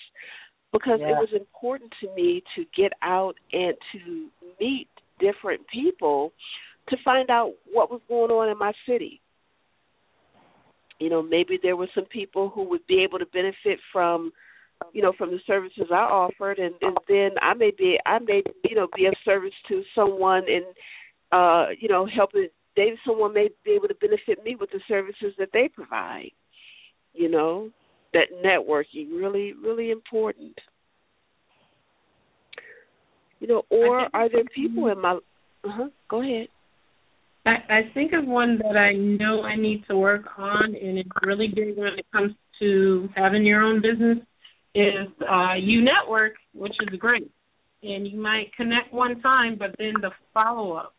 because 0.73 1.01
Yeah. 1.01 1.11
it 1.11 1.19
was 1.19 1.29
important 1.33 1.93
to 2.01 2.13
me 2.15 2.43
to 2.57 2.65
get 2.77 2.93
out 3.03 3.35
and 3.53 3.75
to 3.93 4.29
meet 4.61 4.89
different 5.21 5.61
people 5.73 6.33
to 6.89 6.97
find 7.05 7.31
out 7.31 7.53
what 7.73 7.91
was 7.91 8.01
going 8.09 8.31
on 8.31 8.49
in 8.49 8.59
my 8.59 8.73
city. 8.87 9.21
You 11.01 11.11
know, 11.11 11.23
maybe 11.23 11.59
there 11.63 11.77
were 11.77 11.89
some 11.95 12.05
people 12.05 12.51
who 12.51 12.69
would 12.69 12.87
be 12.87 13.03
able 13.03 13.19
to 13.19 13.27
benefit 13.27 13.79
from, 13.93 14.33
you 14.93 15.03
know, 15.03 15.13
from 15.17 15.31
the 15.31 15.41
services 15.47 15.87
I 15.91 15.97
offered, 15.97 16.59
and, 16.59 16.75
and 16.83 16.97
then 17.09 17.31
I 17.43 17.55
may 17.55 17.73
be, 17.77 17.99
I 18.07 18.19
may, 18.21 18.43
you 18.69 18.77
know, 18.77 18.89
be 18.97 19.07
of 19.07 19.15
service 19.25 19.55
to 19.69 19.83
someone, 19.95 20.45
and 20.49 20.65
uh, 21.33 21.71
you 21.79 21.89
know, 21.89 22.07
helping. 22.07 22.49
Maybe 22.77 22.97
someone 23.07 23.33
may 23.33 23.51
be 23.65 23.73
able 23.73 23.87
to 23.89 23.95
benefit 23.95 24.45
me 24.45 24.57
with 24.59 24.71
the 24.71 24.81
services 24.89 25.33
that 25.39 25.51
they 25.53 25.69
provide. 25.69 26.31
You 27.13 27.29
know, 27.29 27.71
that 28.13 28.27
networking 28.45 29.11
really, 29.17 29.53
really 29.53 29.91
important. 29.91 30.59
You 33.41 33.49
know, 33.49 33.63
or 33.69 34.09
are 34.15 34.29
there 34.29 34.45
people 34.55 34.89
in 34.89 35.01
my? 35.01 35.19
Uh 35.65 35.69
huh. 35.69 35.89
Go 36.09 36.23
ahead. 36.23 36.49
I, 37.47 37.51
I 37.69 37.81
think 37.93 38.13
of 38.13 38.27
one 38.27 38.59
that 38.59 38.77
I 38.77 38.95
know 38.95 39.43
I 39.43 39.57
need 39.57 39.85
to 39.89 39.97
work 39.97 40.25
on, 40.39 40.75
and 40.75 40.99
it's 40.99 41.11
really 41.23 41.49
big 41.55 41.77
when 41.77 41.99
it 41.99 42.07
comes 42.13 42.33
to 42.61 43.09
having 43.15 43.45
your 43.45 43.63
own 43.63 43.83
business. 43.83 44.19
Is 44.77 45.09
uh, 45.31 45.55
you 45.61 45.85
network, 45.85 46.33
which 46.53 46.73
is 46.81 46.99
great, 46.99 47.31
and 47.85 48.09
you 48.09 48.19
might 48.19 48.47
connect 48.57 48.93
one 48.93 49.21
time, 49.21 49.57
but 49.57 49.71
then 49.79 49.93
the 50.01 50.11
follow 50.33 50.73
up 50.73 50.95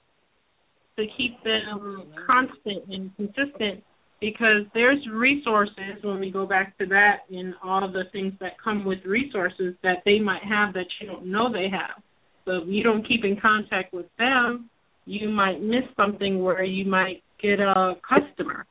to 0.98 1.06
keep 1.18 1.44
them 1.44 2.04
constant 2.26 2.88
and 2.90 3.14
consistent. 3.18 3.84
Because 4.22 4.66
there's 4.74 5.06
resources 5.12 6.02
when 6.02 6.22
we 6.22 6.32
go 6.32 6.46
back 6.46 6.78
to 6.78 6.86
that, 6.86 7.24
and 7.30 7.54
all 7.62 7.86
the 7.92 8.04
things 8.14 8.34
that 8.40 8.54
come 8.64 8.86
with 8.86 9.00
resources 9.06 9.76
that 9.84 10.04
they 10.06 10.20
might 10.20 10.44
have 10.44 10.74
that 10.74 10.86
you 11.02 11.08
don't 11.08 11.26
know 11.26 11.52
they 11.52 11.68
have. 11.70 12.02
So 12.46 12.64
if 12.64 12.68
you 12.68 12.82
don't 12.82 13.06
keep 13.06 13.26
in 13.26 13.38
contact 13.42 13.94
with 13.94 14.06
them, 14.18 14.70
you 15.06 15.30
might 15.30 15.62
miss 15.62 15.84
something 15.96 16.44
where 16.44 16.64
you 16.64 16.86
might 16.86 17.24
get 17.42 17.60
a 17.60 17.94
customer. 18.08 18.66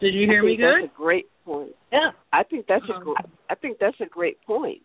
Did 0.00 0.14
you 0.14 0.26
hear 0.26 0.42
me 0.42 0.56
good? 0.56 0.82
That's 0.82 0.92
a 0.92 0.96
great 0.96 1.26
point. 1.44 1.72
Yeah. 1.90 2.10
I 2.32 2.42
think 2.42 2.66
that's 2.68 2.84
Um, 2.90 3.00
a 3.00 3.04
gr- 3.04 3.12
I 3.48 3.54
think 3.54 3.78
that's 3.78 4.00
a 4.00 4.06
great 4.06 4.40
point. 4.42 4.82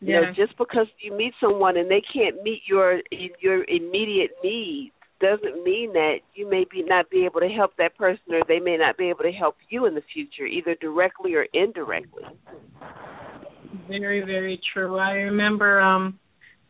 You 0.00 0.12
Yeah. 0.14 0.20
know, 0.22 0.32
just 0.32 0.56
because 0.58 0.88
you 0.98 1.12
meet 1.12 1.34
someone 1.40 1.76
and 1.76 1.90
they 1.90 2.02
can't 2.02 2.42
meet 2.42 2.62
your 2.66 3.00
your 3.40 3.64
immediate 3.68 4.32
needs 4.42 4.92
doesn't 5.20 5.62
mean 5.64 5.92
that 5.94 6.18
you 6.34 6.46
may 6.46 6.64
be 6.64 6.82
not 6.82 7.08
be 7.08 7.24
able 7.24 7.40
to 7.40 7.48
help 7.48 7.74
that 7.76 7.96
person 7.96 8.34
or 8.34 8.42
they 8.44 8.60
may 8.60 8.76
not 8.76 8.98
be 8.98 9.08
able 9.08 9.22
to 9.22 9.32
help 9.32 9.56
you 9.70 9.86
in 9.86 9.94
the 9.94 10.02
future, 10.12 10.44
either 10.44 10.74
directly 10.74 11.34
or 11.34 11.46
indirectly. 11.54 12.24
very, 13.88 14.20
very 14.22 14.60
true. 14.72 14.98
I 14.98 15.12
remember 15.12 15.80
um 15.80 16.18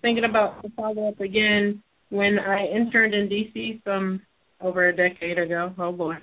thinking 0.06 0.24
about 0.24 0.62
the 0.62 0.68
follow 0.76 1.08
up 1.08 1.18
again 1.18 1.82
when 2.10 2.38
I 2.38 2.64
interned 2.66 3.12
in 3.12 3.28
DC 3.28 3.82
some 3.82 4.22
over 4.60 4.88
a 4.88 4.94
decade 4.94 5.36
ago. 5.36 5.74
Oh 5.76 5.90
boy. 5.90 6.14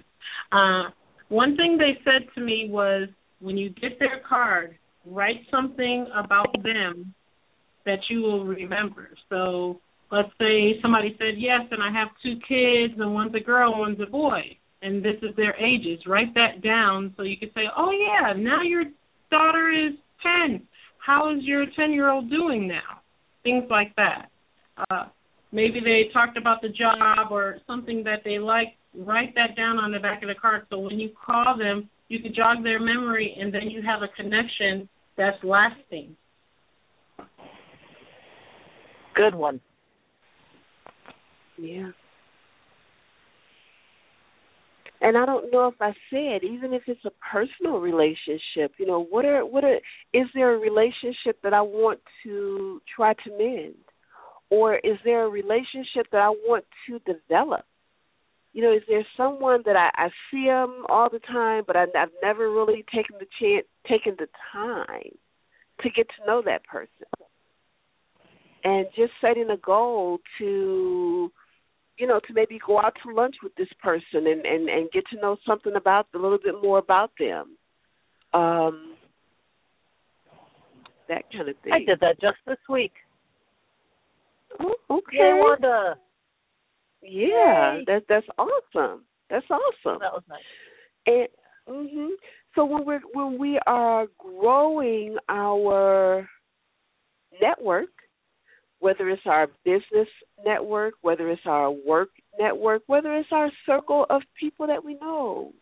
Uh 0.54 0.84
one 1.28 1.58
thing 1.58 1.78
they 1.78 2.00
said 2.06 2.30
to 2.36 2.42
me 2.42 2.68
was 2.70 3.10
when 3.42 3.58
you 3.58 3.72
get 3.72 4.00
their 4.00 4.22
card, 4.28 4.78
write 5.06 5.42
something 5.52 6.08
about 6.18 6.54
them 6.64 7.14
that 7.86 8.00
you 8.10 8.22
will 8.22 8.46
remember. 8.46 9.10
So 9.30 9.82
let's 10.14 10.32
say 10.40 10.80
somebody 10.82 11.18
said 11.18 11.36
yes 11.36 11.64
and 11.70 11.84
I 11.84 11.92
have 11.92 12.08
two 12.24 12.36
kids 12.48 12.98
and 12.98 13.14
one's 13.14 13.36
a 13.36 13.44
girl 13.44 13.78
one's 13.78 14.00
a 14.00 14.10
boy 14.10 14.44
and 14.82 15.04
this 15.04 15.18
is 15.22 15.36
their 15.36 15.58
ages. 15.58 16.00
Write 16.08 16.34
that 16.36 16.64
down 16.64 17.14
so 17.18 17.24
you 17.24 17.36
can 17.38 17.50
say, 17.54 17.64
Oh 17.78 17.92
yeah, 17.92 18.32
now 18.42 18.62
your 18.62 18.86
daughter 19.30 19.70
is 19.72 19.92
ten. 20.24 20.66
How 21.06 21.36
is 21.36 21.44
your 21.44 21.66
ten 21.78 21.92
year 21.92 22.10
old 22.10 22.30
doing 22.30 22.66
now? 22.66 23.03
Things 23.44 23.66
like 23.70 23.96
that. 23.96 24.30
Uh 24.90 25.06
maybe 25.52 25.80
they 25.80 26.12
talked 26.12 26.38
about 26.38 26.62
the 26.62 26.70
job 26.70 27.32
or 27.32 27.58
something 27.68 28.04
that 28.04 28.22
they 28.24 28.40
like. 28.40 28.76
Write 28.96 29.34
that 29.36 29.56
down 29.56 29.78
on 29.78 29.92
the 29.92 30.00
back 30.00 30.22
of 30.24 30.30
the 30.30 30.36
card 30.36 30.66
so 30.70 30.80
when 30.80 31.00
you 31.00 31.10
call 31.26 31.58
them 31.58 31.90
you 32.08 32.20
can 32.20 32.34
jog 32.34 32.64
their 32.64 32.80
memory 32.80 33.36
and 33.40 33.54
then 33.54 33.70
you 33.70 33.82
have 33.82 34.02
a 34.02 34.08
connection 34.16 34.88
that's 35.18 35.38
lasting. 35.44 36.16
Good 39.16 39.36
one. 39.36 39.62
Yeah. 41.58 41.92
And 45.04 45.18
I 45.18 45.26
don't 45.26 45.52
know 45.52 45.68
if 45.68 45.82
I 45.82 45.92
said, 46.10 46.46
even 46.50 46.74
if 46.74 46.84
it's 46.88 47.04
a 47.04 47.12
personal 47.30 47.80
relationship, 47.80 48.72
you 48.78 48.86
know, 48.86 49.04
what 49.04 49.26
are 49.26 49.46
what 49.46 49.66
are 49.66 49.80
is 50.14 50.28
there 50.34 50.56
a 50.56 50.58
relationship 50.58 51.42
that 51.44 51.54
I 51.54 51.62
want 51.62 52.00
to 52.24 52.82
try 52.96 53.14
to 53.14 53.38
mend? 53.38 53.76
Or 54.50 54.76
is 54.76 54.98
there 55.04 55.26
a 55.26 55.30
relationship 55.30 56.08
that 56.14 56.22
I 56.22 56.30
want 56.30 56.64
to 56.88 57.00
develop? 57.00 57.66
You 58.54 58.64
know, 58.64 58.72
is 58.72 58.84
there 58.88 59.06
someone 59.18 59.64
that 59.66 59.76
I, 59.76 59.90
I 59.94 60.10
see 60.32 60.46
them 60.46 60.86
all 60.88 61.10
the 61.12 61.20
time, 61.20 61.64
but 61.68 61.76
I, 61.76 61.84
I've 62.00 62.10
never 62.22 62.50
really 62.50 62.86
taken 62.96 63.18
the 63.20 63.28
chance, 63.42 63.66
taken 63.90 64.16
the 64.18 64.28
time 64.54 65.18
to 65.82 65.90
get 65.90 66.08
to 66.18 66.26
know 66.26 66.42
that 66.46 66.64
person, 66.64 67.08
and 68.64 68.86
just 68.96 69.12
setting 69.20 69.50
a 69.50 69.58
goal 69.58 70.20
to 70.38 71.30
you 71.98 72.08
know, 72.08 72.20
to 72.28 72.34
maybe 72.34 72.60
go 72.66 72.80
out 72.80 72.94
to 73.04 73.14
lunch 73.14 73.36
with 73.44 73.54
this 73.56 73.68
person 73.82 74.28
and 74.28 74.46
and 74.46 74.70
and 74.70 74.92
get 74.92 75.04
to 75.12 75.22
know 75.22 75.38
something 75.46 75.76
about 75.76 76.08
a 76.16 76.18
little 76.18 76.40
bit 76.44 76.56
more 76.62 76.80
about 76.80 77.12
them. 77.20 77.58
Um 78.34 78.96
that 81.10 81.24
kind 81.32 81.50
of 81.50 81.56
thing. 81.64 81.74
I 81.74 81.80
did 81.80 82.00
that 82.00 82.20
just 82.20 82.38
this 82.48 82.58
week. 82.70 82.94
Oh, 84.60 84.76
okay. 84.90 85.18
Yay, 85.18 85.34
Wanda. 85.34 85.96
Yeah, 87.02 87.76
Yay. 87.76 87.84
that's 87.86 88.06
that's 88.08 88.28
awesome. 88.38 89.04
That's 89.30 89.46
awesome. 89.50 90.00
That 90.00 90.14
was 90.14 90.24
nice. 90.30 90.42
And 91.06 91.28
mhm. 91.70 92.10
So 92.56 92.66
when 92.66 92.86
we're 92.86 93.02
when 93.14 93.38
we 93.38 93.60
are 93.66 94.08
growing 94.18 95.18
our 95.28 96.28
network, 97.42 97.90
whether 98.84 99.10
it's 99.10 99.22
our 99.26 99.48
business 99.64 100.10
network, 100.46 100.96
whether 101.04 101.30
it's 101.30 101.46
our 101.46 101.72
work 101.72 102.10
network, 102.38 102.82
whether 102.88 103.16
it's 103.16 103.30
our 103.32 103.50
circle 103.66 104.06
of 104.10 104.22
people 104.38 104.68
that 104.68 104.84
we 104.84 104.96
know, 104.96 105.54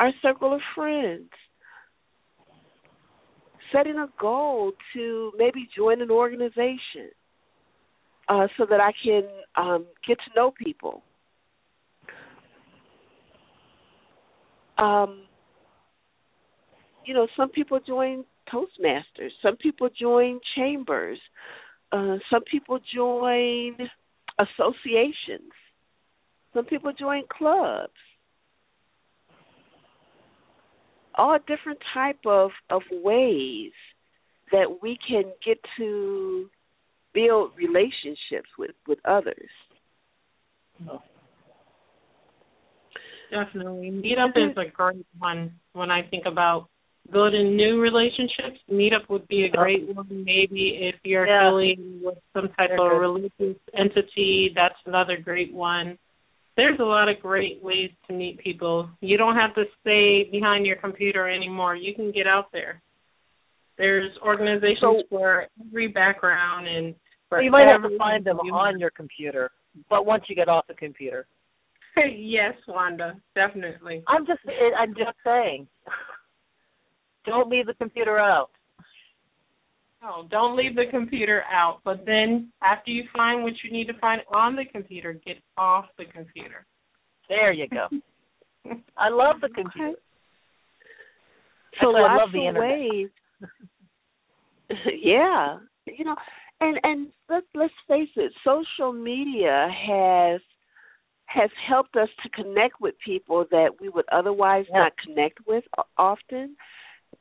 our 0.00 0.10
circle 0.22 0.52
of 0.52 0.60
friends. 0.74 1.30
Setting 3.72 3.96
a 3.96 4.08
goal 4.20 4.72
to 4.92 5.30
maybe 5.38 5.68
join 5.76 6.02
an 6.02 6.10
organization 6.10 7.12
uh, 8.28 8.48
so 8.56 8.66
that 8.68 8.80
I 8.80 8.90
can 9.04 9.22
um, 9.54 9.86
get 10.04 10.18
to 10.18 10.34
know 10.34 10.50
people. 10.50 11.04
Um, 14.78 15.22
you 17.04 17.14
know, 17.14 17.28
some 17.36 17.50
people 17.50 17.78
join 17.86 18.24
Toastmasters, 18.52 19.30
some 19.42 19.56
people 19.58 19.90
join 19.96 20.40
chambers, 20.56 21.18
uh, 21.92 22.16
some 22.30 22.42
people 22.50 22.78
join 22.94 23.76
associations. 24.38 25.52
Some 26.54 26.64
people 26.64 26.92
join 26.98 27.22
clubs. 27.28 27.92
All 31.14 31.38
different 31.46 31.80
type 31.94 32.20
of 32.26 32.50
of 32.70 32.82
ways 32.90 33.72
that 34.52 34.78
we 34.82 34.98
can 35.06 35.24
get 35.44 35.58
to 35.78 36.48
build 37.12 37.52
relationships 37.56 38.48
with 38.58 38.70
with 38.86 38.98
others. 39.04 39.50
Definitely. 43.30 43.90
Meetup 43.90 44.36
is 44.36 44.56
a 44.56 44.70
great 44.70 45.06
one 45.18 45.52
when 45.72 45.90
I 45.90 46.02
think 46.02 46.24
about 46.26 46.68
building 47.12 47.56
new 47.56 47.80
relationships. 47.80 48.58
Meetup 48.70 49.08
would 49.08 49.26
be 49.28 49.44
a 49.44 49.48
great 49.56 49.88
one. 49.94 50.06
Maybe 50.10 50.88
if 50.92 50.96
you're 51.04 51.26
Yeah. 51.26 51.48
affiliated 51.48 52.02
with 52.02 52.18
some 52.32 52.48
type 52.50 52.70
of 52.72 52.78
good. 52.78 52.98
religious 52.98 53.56
entity, 53.74 54.52
that's 54.54 54.78
another 54.86 55.16
great 55.16 55.52
one. 55.52 55.98
There's 56.56 56.78
a 56.80 56.84
lot 56.84 57.08
of 57.08 57.20
great 57.20 57.62
ways 57.62 57.90
to 58.08 58.12
meet 58.12 58.38
people. 58.38 58.90
You 59.00 59.16
don't 59.16 59.36
have 59.36 59.54
to 59.54 59.64
stay 59.80 60.24
behind 60.24 60.66
your 60.66 60.76
computer 60.76 61.28
anymore. 61.28 61.76
You 61.76 61.94
can 61.94 62.10
get 62.10 62.26
out 62.26 62.50
there. 62.52 62.82
There's 63.76 64.10
organizations 64.18 64.80
So- 64.80 65.02
for 65.08 65.46
every 65.66 65.86
background 65.88 66.66
and 66.66 66.94
for 67.28 67.40
you 67.42 67.50
might 67.50 67.68
have 67.68 67.82
to 67.82 67.96
find 67.96 68.24
them 68.24 68.38
human. 68.42 68.54
on 68.60 68.78
your 68.80 68.90
computer, 68.90 69.50
but 69.88 70.04
once 70.04 70.28
you 70.28 70.34
get 70.34 70.48
off 70.48 70.66
the 70.66 70.74
computer, 70.74 71.26
yes, 71.96 72.54
Wanda, 72.66 73.20
definitely. 73.34 74.02
I'm 74.08 74.26
just 74.26 74.40
I'm 74.76 74.94
just 74.94 75.16
saying, 75.22 75.68
don't 77.28 77.48
leave 77.48 77.66
the 77.66 77.74
computer 77.74 78.18
out. 78.18 78.50
No, 80.02 80.26
don't 80.30 80.56
leave 80.56 80.76
the 80.76 80.84
computer 80.90 81.42
out. 81.50 81.80
But 81.84 82.04
then 82.06 82.52
after 82.62 82.90
you 82.90 83.04
find 83.16 83.42
what 83.42 83.54
you 83.64 83.72
need 83.72 83.86
to 83.88 83.98
find 83.98 84.22
on 84.32 84.54
the 84.54 84.64
computer, 84.64 85.12
get 85.12 85.36
off 85.56 85.86
the 85.98 86.04
computer. 86.04 86.66
There 87.28 87.52
you 87.52 87.66
go. 87.68 87.88
I 88.96 89.08
love 89.08 89.36
the 89.40 89.48
computer. 89.48 89.94
So 91.80 91.88
Actually, 91.90 92.00
I 92.00 92.16
love 92.16 92.32
the 92.32 92.46
internet. 92.46 92.78
ways. 92.78 93.08
yeah, 95.02 95.58
you 95.86 96.04
know, 96.04 96.16
and 96.60 96.78
and 96.82 97.08
let's 97.28 97.46
let's 97.54 97.72
face 97.86 98.08
it, 98.16 98.32
social 98.44 98.92
media 98.92 99.68
has 99.70 100.40
has 101.26 101.50
helped 101.68 101.94
us 101.96 102.08
to 102.22 102.28
connect 102.30 102.80
with 102.80 102.94
people 103.04 103.44
that 103.50 103.68
we 103.80 103.88
would 103.90 104.06
otherwise 104.10 104.64
Yeah. 104.72 104.78
not 104.80 104.92
connect 105.04 105.38
with 105.46 105.64
often, 105.96 106.56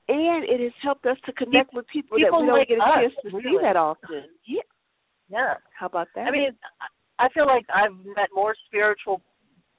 and 0.08 0.44
it 0.44 0.60
has 0.62 0.72
helped 0.82 1.06
us 1.06 1.18
to 1.26 1.34
connect 1.34 1.74
with 1.74 1.86
people, 1.88 2.18
that 2.18 2.26
we 2.26 2.30
don't 2.32 2.48
like 2.48 2.68
get 2.70 2.80
a 2.80 2.82
us, 2.82 2.98
chance 3.02 3.14
to 3.24 3.42
see 3.42 3.58
that 3.62 3.76
often. 3.76 4.24
Yeah, 4.46 4.62
Yeah. 5.30 5.54
how 5.78 5.88
about 5.88 6.08
that? 6.16 6.28
I 6.28 6.32
mean, 6.32 6.52
I 7.20 7.30
feel 7.30 7.46
like 7.46 7.66
I've 7.74 7.96
met 8.06 8.30
more 8.34 8.56
spiritual 8.68 9.22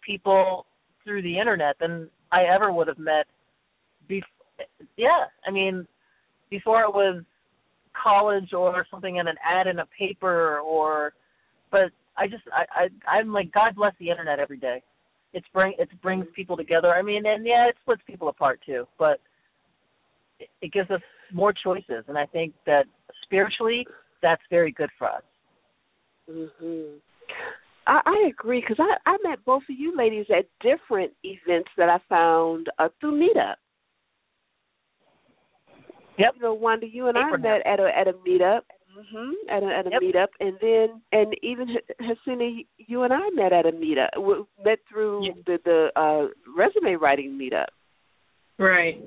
people 0.05 0.67
through 1.05 1.23
the 1.23 1.39
internet 1.39 1.77
than 1.79 2.11
I 2.33 2.45
ever 2.45 2.73
would 2.73 2.89
have 2.89 2.99
met. 2.99 3.27
Bef- 4.09 4.23
yeah, 4.97 5.27
I 5.47 5.51
mean, 5.51 5.87
before 6.51 6.83
it 6.83 6.93
was 6.93 7.23
college 8.01 8.53
or 8.53 8.87
something 8.91 9.17
in 9.17 9.29
an 9.29 9.37
ad 9.45 9.67
in 9.67 9.79
a 9.79 9.87
paper 9.99 10.59
or, 10.61 11.13
but 11.71 11.91
I 12.17 12.27
just 12.27 12.43
I, 12.53 12.85
I 12.85 13.19
I'm 13.19 13.33
like 13.33 13.53
God 13.53 13.77
bless 13.77 13.95
the 13.99 14.11
internet 14.11 14.39
every 14.39 14.59
day. 14.59 14.83
It's 15.33 15.47
bring 15.53 15.75
it 15.79 15.89
brings 16.03 16.27
people 16.35 16.57
together. 16.57 16.93
I 16.93 17.03
mean, 17.03 17.25
and 17.27 17.47
yeah, 17.47 17.69
it 17.69 17.77
splits 17.83 18.03
people 18.07 18.29
apart 18.29 18.61
too, 18.65 18.87
but 18.99 19.21
it, 20.41 20.49
it 20.63 20.73
gives 20.73 20.91
us 20.91 21.01
more 21.33 21.53
choices, 21.53 22.05
and 22.09 22.17
I 22.19 22.27
think 22.27 22.55
that 22.67 22.85
spiritually, 23.23 23.87
that's 24.23 24.43
very 24.51 24.73
good 24.73 24.91
for 24.99 25.09
us. 25.09 25.23
hmm 26.29 26.97
I, 27.87 28.01
I 28.05 28.29
agree 28.29 28.61
because 28.61 28.77
I, 28.79 29.11
I 29.11 29.17
met 29.27 29.43
both 29.47 29.63
of 29.63 29.77
you 29.79 29.97
ladies 29.97 30.27
at 30.37 30.45
different 30.61 31.13
events 31.23 31.71
that 31.79 31.89
I 31.89 31.99
found 32.09 32.67
uh, 32.79 32.89
through 33.01 33.19
Meetup. 33.19 33.55
Yep. 36.19 36.33
You 36.37 36.43
know, 36.43 36.55
Wanda, 36.55 36.87
you 36.87 37.07
and 37.07 37.17
I 37.17 37.31
met 37.37 37.65
at 37.65 37.81
a 37.81 37.89
at 37.97 38.09
a 38.09 38.13
meetup. 38.13 38.61
hmm 39.13 39.31
At 39.49 39.63
a 39.63 39.67
at 39.67 39.87
a 39.87 39.91
Yep. 39.93 40.03
meetup, 40.03 40.27
and 40.41 40.59
then 40.61 41.01
and 41.13 41.35
even 41.43 41.71
H- 41.71 41.97
Hasina, 42.01 42.67
you 42.77 43.05
and 43.05 43.13
I 43.13 43.31
met 43.31 43.53
at 43.53 43.67
a 43.67 43.73
meetup. 43.73 44.21
We 44.21 44.45
met 44.65 44.81
through 44.91 45.27
Yeah. 45.27 45.33
the 45.47 45.59
the 45.65 46.01
uh, 46.01 46.27
resume 46.57 46.97
writing 46.97 47.39
meetup. 47.39 47.69
Right. 48.59 49.01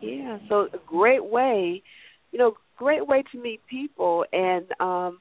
Yeah, 0.00 0.38
so 0.48 0.68
a 0.72 0.78
great 0.86 1.24
way, 1.24 1.82
you 2.32 2.38
know, 2.38 2.54
great 2.76 3.06
way 3.06 3.24
to 3.32 3.40
meet 3.40 3.60
people 3.68 4.24
and 4.32 4.66
um 4.80 5.18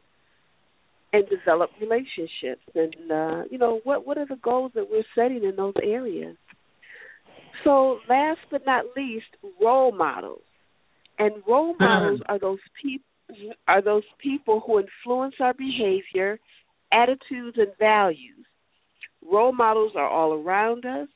and 1.14 1.24
develop 1.30 1.70
relationships 1.80 2.62
and 2.76 3.12
uh 3.12 3.44
you 3.50 3.58
know 3.58 3.80
what 3.86 4.06
what 4.06 4.18
are 4.18 4.26
the 4.26 4.38
goals 4.44 4.74
that 4.76 4.88
we're 4.90 5.04
setting 5.16 5.44
in 5.44 5.56
those 5.56 5.74
areas. 5.82 6.36
So 7.64 8.00
last 8.10 8.40
but 8.52 8.66
not 8.66 8.86
least, 8.96 9.26
role 9.62 9.92
models. 9.92 10.42
And 11.18 11.36
role 11.48 11.76
models 11.80 12.20
are 12.28 12.40
those 12.40 12.60
people 12.82 13.06
are 13.68 13.82
those 13.82 14.04
people 14.22 14.62
who 14.66 14.80
influence 14.80 15.36
our 15.40 15.54
behavior, 15.54 16.40
attitudes, 16.92 17.58
and 17.58 17.72
values. 17.80 18.46
Role 19.32 19.54
models 19.54 19.94
are 19.96 20.08
all 20.08 20.34
around 20.34 20.86
us. 20.86 21.08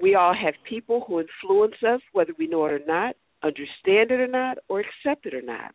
We 0.00 0.14
all 0.14 0.34
have 0.34 0.54
people 0.68 1.04
who 1.06 1.20
influence 1.20 1.76
us, 1.86 2.00
whether 2.12 2.32
we 2.38 2.46
know 2.46 2.66
it 2.66 2.72
or 2.72 2.80
not, 2.86 3.16
understand 3.42 4.10
it 4.10 4.20
or 4.20 4.26
not, 4.26 4.58
or 4.68 4.80
accept 4.80 5.26
it 5.26 5.34
or 5.34 5.42
not. 5.42 5.74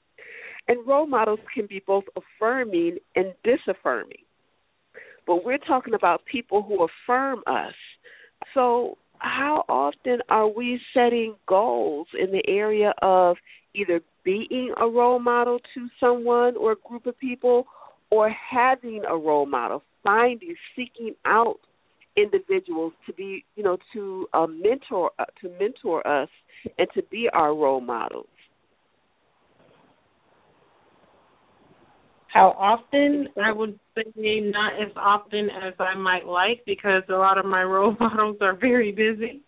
And 0.68 0.86
role 0.86 1.08
models 1.08 1.40
can 1.54 1.66
be 1.68 1.82
both 1.86 2.04
affirming 2.16 2.98
and 3.16 3.34
disaffirming. 3.44 4.24
But 5.26 5.44
we're 5.46 5.58
talking 5.58 5.94
about 5.94 6.26
people 6.26 6.62
who 6.64 6.86
affirm 6.86 7.44
us. 7.48 7.74
So, 8.54 8.98
how 9.20 9.66
often 9.68 10.20
are 10.30 10.48
we 10.48 10.80
setting 10.94 11.36
goals 11.48 12.08
in 12.18 12.32
the 12.32 12.44
area 12.48 12.94
of 13.02 13.38
either 13.76 14.02
being 14.24 14.74
a 14.80 14.88
role 14.88 15.20
model 15.20 15.60
to 15.74 15.88
someone 16.00 16.56
or 16.56 16.74
a 16.74 16.88
group 16.88 17.06
of 17.06 17.18
people 17.20 17.68
or 18.12 18.30
having 18.30 19.02
a 19.08 19.16
role 19.16 19.46
model, 19.46 19.84
finding, 20.04 20.56
seeking 20.76 21.14
out 21.26 21.60
individuals 22.16 22.94
to 23.06 23.14
be, 23.14 23.44
you 23.56 23.64
know, 23.64 23.78
to 23.94 24.28
uh, 24.34 24.48
mentor 24.48 25.12
uh, 25.20 25.26
to 25.42 25.50
mentor 25.60 26.06
us 26.08 26.30
and 26.78 26.88
to 26.94 27.04
be 27.04 27.30
our 27.34 27.56
role 27.56 27.82
models. 27.82 28.28
How 32.34 32.50
often? 32.60 33.28
I 33.44 33.52
would 33.52 33.80
say 33.96 34.40
not 34.40 34.74
as 34.74 34.92
often 34.96 35.50
as 35.50 35.74
I 35.80 35.96
might 35.96 36.26
like 36.26 36.64
because 36.66 37.04
a 37.10 37.14
lot 37.14 37.38
of 37.38 37.46
my 37.46 37.64
role 37.64 37.96
models 38.00 38.38
are 38.42 38.56
very 38.56 38.92
busy. 38.92 39.42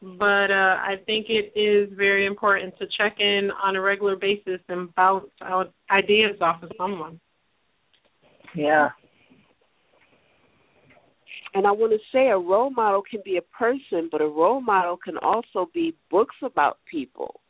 But 0.00 0.50
uh, 0.52 0.76
I 0.78 0.94
think 1.06 1.26
it 1.28 1.58
is 1.58 1.90
very 1.96 2.26
important 2.26 2.74
to 2.78 2.86
check 2.96 3.16
in 3.18 3.50
on 3.64 3.74
a 3.74 3.80
regular 3.80 4.14
basis 4.14 4.60
and 4.68 4.94
bounce 4.94 5.30
out 5.42 5.72
ideas 5.90 6.36
off 6.40 6.62
of 6.62 6.70
someone. 6.78 7.18
Yeah. 8.54 8.90
And 11.54 11.66
I 11.66 11.72
want 11.72 11.92
to 11.92 11.98
say 12.12 12.28
a 12.28 12.38
role 12.38 12.70
model 12.70 13.02
can 13.08 13.20
be 13.24 13.36
a 13.38 13.42
person, 13.42 14.08
but 14.10 14.20
a 14.20 14.26
role 14.26 14.60
model 14.60 14.96
can 14.96 15.16
also 15.18 15.70
be 15.72 15.94
books 16.10 16.36
about 16.42 16.78
people. 16.90 17.40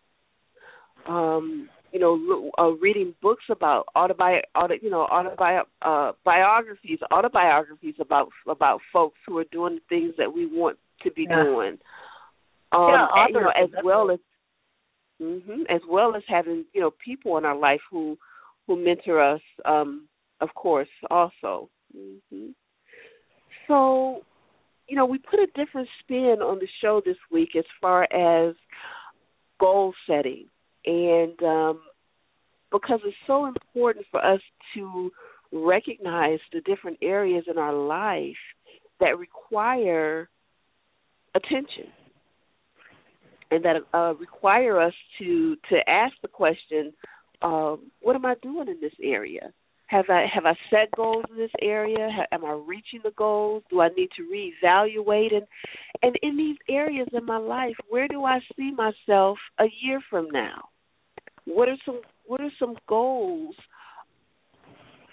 Um, 1.06 1.68
you 1.92 1.98
know, 1.98 2.50
uh, 2.58 2.72
reading 2.72 3.14
books 3.22 3.44
about 3.50 3.86
autobi, 3.96 4.40
auto, 4.54 4.74
you 4.82 4.90
know, 4.90 5.06
autobi, 5.10 5.62
uh, 5.82 6.12
biographies, 6.24 6.98
autobiographies 7.10 7.94
about 7.98 8.28
about 8.46 8.80
folks 8.92 9.18
who 9.26 9.38
are 9.38 9.44
doing 9.50 9.76
the 9.76 9.80
things 9.88 10.14
that 10.18 10.32
we 10.32 10.46
want 10.46 10.78
to 11.02 11.10
be 11.12 11.26
Yeah. 11.28 11.42
doing. 11.44 11.78
Um, 12.72 12.88
Yeah, 12.90 13.06
and, 13.14 13.34
you 13.34 13.40
know, 13.40 13.48
as 13.56 13.70
well 13.82 14.10
as 14.10 14.18
hmm 15.18 15.62
as 15.68 15.80
well 15.88 16.14
as 16.14 16.22
having 16.28 16.64
you 16.72 16.80
know 16.80 16.92
people 17.04 17.38
in 17.38 17.44
our 17.44 17.56
life 17.56 17.80
who 17.90 18.16
who 18.66 18.76
mentor 18.76 19.20
us, 19.20 19.40
um, 19.64 20.08
of 20.40 20.54
course, 20.54 20.88
also. 21.10 21.70
hmm 21.92 22.50
So, 23.68 24.22
you 24.88 24.96
know, 24.96 25.06
we 25.06 25.18
put 25.18 25.38
a 25.38 25.46
different 25.54 25.88
spin 26.00 26.38
on 26.42 26.58
the 26.58 26.68
show 26.80 27.02
this 27.04 27.16
week 27.30 27.50
as 27.56 27.64
far 27.80 28.04
as 28.04 28.54
goal 29.60 29.92
setting, 30.06 30.46
and 30.86 31.40
um, 31.42 31.80
because 32.72 33.00
it's 33.04 33.16
so 33.26 33.46
important 33.46 34.06
for 34.10 34.24
us 34.24 34.40
to 34.74 35.10
recognize 35.52 36.40
the 36.52 36.60
different 36.62 36.98
areas 37.02 37.44
in 37.50 37.58
our 37.58 37.74
life 37.74 38.36
that 39.00 39.18
require 39.18 40.28
attention 41.34 41.92
and 43.50 43.64
that 43.64 43.76
uh, 43.94 44.14
require 44.14 44.80
us 44.80 44.92
to 45.18 45.56
to 45.70 45.76
ask 45.88 46.14
the 46.22 46.28
question, 46.28 46.92
um, 47.42 47.90
what 48.00 48.16
am 48.16 48.26
I 48.26 48.34
doing 48.42 48.68
in 48.68 48.80
this 48.80 48.92
area? 49.02 49.52
Have 49.88 50.04
I 50.10 50.26
have 50.32 50.44
I 50.44 50.54
set 50.68 50.90
goals 50.94 51.24
in 51.30 51.38
this 51.38 51.50
area? 51.62 52.10
Ha- 52.12 52.26
am 52.30 52.44
I 52.44 52.52
reaching 52.52 53.00
the 53.02 53.10
goals? 53.16 53.62
Do 53.70 53.80
I 53.80 53.88
need 53.88 54.10
to 54.16 54.22
reevaluate? 54.22 55.34
And 55.34 55.46
and 56.02 56.14
in 56.22 56.36
these 56.36 56.58
areas 56.68 57.08
in 57.12 57.24
my 57.24 57.38
life, 57.38 57.74
where 57.88 58.06
do 58.06 58.24
I 58.24 58.40
see 58.54 58.70
myself 58.70 59.38
a 59.58 59.64
year 59.82 60.00
from 60.10 60.28
now? 60.30 60.68
What 61.46 61.70
are 61.70 61.78
some 61.86 62.02
what 62.26 62.42
are 62.42 62.52
some 62.58 62.76
goals 62.86 63.54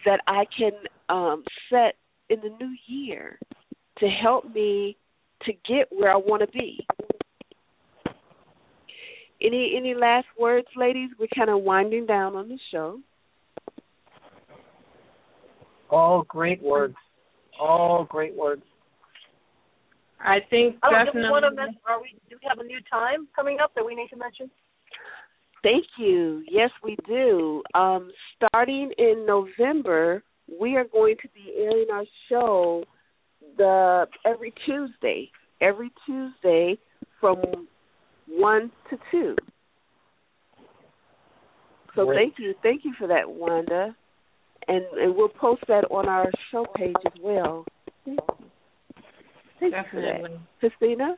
that 0.05 0.19
I 0.27 0.43
can 0.57 0.73
um, 1.07 1.43
set 1.69 1.95
in 2.29 2.41
the 2.41 2.49
new 2.59 2.75
year 2.85 3.39
to 3.99 4.07
help 4.07 4.53
me 4.53 4.97
to 5.43 5.53
get 5.53 5.87
where 5.89 6.11
I 6.11 6.17
want 6.17 6.41
to 6.41 6.51
be? 6.51 6.85
Any 9.41 9.75
any 9.77 9.95
last 9.95 10.27
words, 10.37 10.67
ladies? 10.75 11.11
We're 11.17 11.27
kind 11.33 11.49
of 11.49 11.61
winding 11.61 12.07
down 12.07 12.35
on 12.35 12.49
the 12.49 12.59
show. 12.71 12.99
All 15.89 16.23
great 16.23 16.61
words. 16.61 16.95
All 17.59 18.05
great 18.05 18.35
words. 18.35 18.63
I 20.19 20.39
think 20.49 20.77
Oh, 20.83 20.89
do 20.89 20.95
we 20.97 21.05
definitely. 21.05 21.29
want 21.29 21.45
to 21.45 21.55
mention, 21.55 21.79
are 21.87 22.01
we, 22.01 22.17
do 22.29 22.37
we 22.41 22.47
have 22.47 22.59
a 22.59 22.63
new 22.63 22.79
time 22.89 23.27
coming 23.35 23.59
up 23.61 23.73
that 23.75 23.85
we 23.85 23.95
need 23.95 24.09
to 24.09 24.17
mention? 24.17 24.49
Thank 25.61 25.85
you. 25.97 26.43
Yes, 26.49 26.69
we 26.83 26.95
do. 27.07 27.63
Um, 27.73 28.11
starting 28.35 28.91
in 28.97 29.25
November, 29.25 30.23
we 30.59 30.75
are 30.75 30.85
going 30.85 31.15
to 31.21 31.27
be 31.29 31.53
airing 31.57 31.87
our 31.91 32.05
show 32.29 32.83
the 33.57 34.05
every 34.25 34.53
Tuesday. 34.65 35.29
Every 35.61 35.91
Tuesday 36.05 36.77
from 37.19 37.67
one 38.27 38.71
to 38.89 38.97
two. 39.11 39.35
So 41.95 42.05
Great. 42.05 42.17
thank 42.17 42.33
you, 42.39 42.53
thank 42.61 42.83
you 42.83 42.93
for 42.99 43.07
that, 43.07 43.27
Wanda, 43.27 43.95
and 44.67 44.83
and 44.99 45.15
we'll 45.15 45.29
post 45.29 45.63
that 45.67 45.85
on 45.91 46.07
our 46.07 46.29
show 46.51 46.65
page 46.75 46.95
as 47.05 47.13
well. 47.21 47.65
Thank 48.05 48.19
you. 48.19 48.45
Thank 49.59 49.73
Definitely. 49.73 50.39
Christina. 50.59 51.15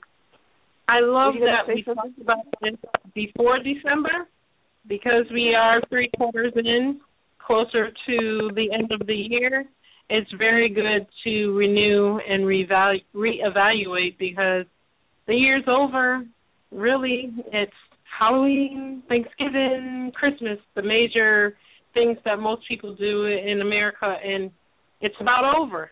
I 0.87 0.99
love 1.01 1.33
Were 1.33 1.39
you 1.39 1.45
gonna 1.45 1.57
that 1.67 1.73
we 1.75 1.83
something? 1.85 2.13
talked 2.13 2.21
about 2.21 2.45
this 2.61 2.75
before 3.13 3.57
December 3.59 4.27
because 4.87 5.25
we 5.33 5.53
are 5.53 5.81
three 5.89 6.09
quarters 6.15 6.53
in, 6.55 7.01
closer 7.45 7.89
to 8.07 8.51
the 8.55 8.67
end 8.73 8.91
of 8.91 9.05
the 9.05 9.15
year. 9.15 9.65
It's 10.09 10.31
very 10.37 10.69
good 10.69 11.05
to 11.25 11.51
renew 11.57 12.19
and 12.19 12.43
revalu- 12.45 13.03
reevaluate 13.13 14.17
because 14.17 14.65
the 15.27 15.33
year's 15.35 15.65
over. 15.67 16.23
Really, 16.71 17.33
it's 17.51 17.71
Halloween, 18.17 19.03
Thanksgiving, 19.09 20.11
Christmas, 20.15 20.59
the 20.75 20.81
major 20.81 21.57
things 21.97 22.17
that 22.25 22.39
most 22.39 22.67
people 22.67 22.95
do 22.95 23.25
in 23.25 23.61
America, 23.61 24.15
and 24.23 24.51
it's 25.01 25.15
about 25.19 25.55
over. 25.57 25.89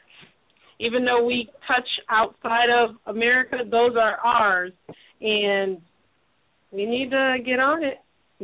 Even 0.79 1.05
though 1.05 1.25
we 1.25 1.49
touch 1.67 1.87
outside 2.09 2.69
of 2.69 2.95
America, 3.07 3.57
those 3.63 3.95
are 3.99 4.17
ours, 4.17 4.73
and 5.21 5.77
we 6.71 6.85
need 6.85 7.09
to 7.11 7.37
get 7.45 7.59
on 7.59 7.83
it. 7.83 7.97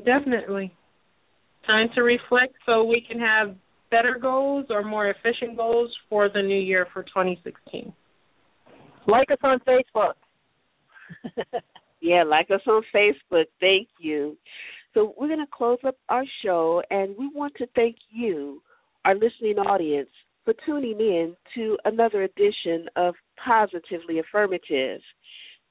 Definitely. 0.06 0.74
Time 1.68 1.90
to 1.96 2.02
reflect 2.02 2.54
so 2.66 2.84
we 2.84 3.06
can 3.08 3.20
have 3.20 3.56
better 3.92 4.18
goals 4.20 4.66
or 4.70 4.84
more 4.84 5.10
efficient 5.10 5.58
goals 5.58 5.92
for 6.10 6.30
the 6.30 6.42
new 6.42 6.60
year 6.60 6.88
for 6.94 7.04
2016. 7.04 7.94
Like 9.08 9.30
us 9.30 9.38
on 9.44 9.60
Facebook. 9.60 10.14
Yeah, 12.02 12.24
like 12.24 12.50
us 12.50 12.62
on 12.68 12.82
Facebook. 12.94 13.46
Thank 13.60 13.88
you. 14.00 14.36
So 14.94 15.14
we're 15.18 15.28
going 15.28 15.40
to 15.40 15.52
close 15.52 15.80
up 15.86 15.96
our 16.10 16.26
show, 16.44 16.82
and 16.90 17.16
we 17.18 17.30
want 17.34 17.54
to 17.56 17.68
thank 17.76 17.96
you, 18.10 18.62
our 19.06 19.16
listening 19.16 19.58
audience, 19.58 20.10
for 20.44 20.54
tuning 20.66 21.00
in 21.00 21.36
to 21.56 21.78
another 21.86 22.24
edition 22.24 22.88
of 22.96 23.16
Positively 23.44 24.20
Affirmative. 24.20 25.00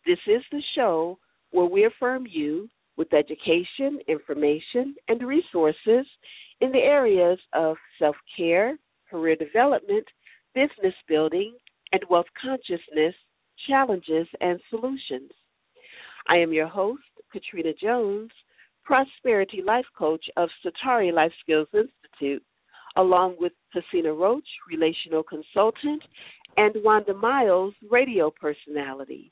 This 0.06 0.18
is 0.26 0.42
the 0.51 0.62
show 0.74 1.18
where 1.51 1.66
we 1.66 1.84
affirm 1.84 2.26
you 2.30 2.68
with 2.97 3.12
education, 3.12 3.98
information, 4.09 4.94
and 5.09 5.22
resources 5.22 6.06
in 6.60 6.72
the 6.72 6.78
areas 6.78 7.38
of 7.52 7.76
self 7.98 8.16
care, 8.36 8.78
career 9.10 9.36
development, 9.36 10.06
business 10.55 10.94
building, 11.09 11.55
and 11.92 12.02
wealth 12.09 12.26
consciousness, 12.40 13.14
challenges, 13.68 14.26
and 14.40 14.60
solutions. 14.70 15.30
I 16.28 16.36
am 16.36 16.52
your 16.52 16.68
host, 16.68 17.02
Katrina 17.32 17.72
Jones, 17.82 18.30
Prosperity 18.85 19.62
Life 19.65 19.86
Coach 19.97 20.24
of 20.36 20.48
Satari 20.65 21.12
Life 21.12 21.32
Skills 21.43 21.69
Institute, 21.74 22.43
along 22.97 23.36
with 23.39 23.52
Hasina 23.74 24.19
Roach, 24.19 24.48
Relational 24.69 25.23
Consultant, 25.23 26.02
and 26.57 26.74
Wanda 26.82 27.15
Miles, 27.15 27.74
Radio 27.90 28.31
Personality. 28.31 29.31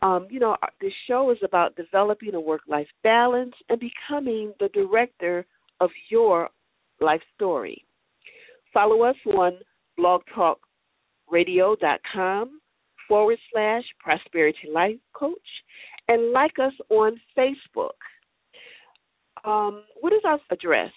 Um, 0.00 0.28
you 0.30 0.38
know, 0.38 0.56
this 0.80 0.92
show 1.08 1.30
is 1.30 1.38
about 1.42 1.74
developing 1.76 2.34
a 2.34 2.40
work 2.40 2.62
life 2.68 2.86
balance 3.02 3.54
and 3.68 3.80
becoming 3.80 4.54
the 4.60 4.68
director 4.68 5.44
of 5.80 5.90
your 6.08 6.48
life 7.00 7.22
story. 7.34 7.84
Follow 8.72 9.02
us 9.02 9.16
on 9.26 9.58
blogtalkradio.com 9.98 12.60
forward 13.08 13.38
slash 13.52 13.82
prosperity 13.98 14.68
life 14.72 14.94
coach 15.14 15.34
and 16.06 16.30
like 16.32 16.60
us 16.62 16.74
on 16.90 17.20
Facebook. 17.36 17.98
Um, 19.44 19.84
what 20.00 20.12
is 20.12 20.22
our 20.24 20.38
address? 20.50 20.90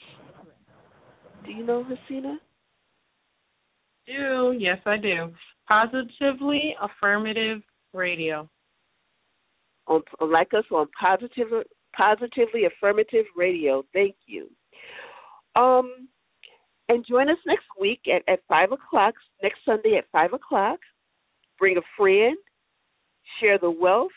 Do 1.45 1.51
you 1.51 1.65
know, 1.65 1.85
Hasina? 1.85 2.35
Do 4.05 4.55
yes, 4.57 4.77
I 4.85 4.97
do. 4.97 5.31
Positively 5.67 6.75
affirmative 6.81 7.61
radio. 7.93 8.49
On 9.87 10.01
like 10.21 10.53
us 10.53 10.65
on 10.71 10.87
positive, 10.99 11.47
positively 11.95 12.65
affirmative 12.65 13.25
radio. 13.35 13.83
Thank 13.93 14.15
you. 14.27 14.49
Um, 15.55 16.07
and 16.89 17.05
join 17.07 17.29
us 17.29 17.37
next 17.45 17.65
week 17.79 18.01
at, 18.13 18.21
at 18.31 18.39
five 18.47 18.71
o'clock. 18.71 19.15
Next 19.41 19.59
Sunday 19.65 19.97
at 19.97 20.05
five 20.11 20.33
o'clock. 20.33 20.79
Bring 21.57 21.77
a 21.77 21.81
friend. 21.97 22.37
Share 23.39 23.57
the 23.57 23.71
wealth 23.71 24.11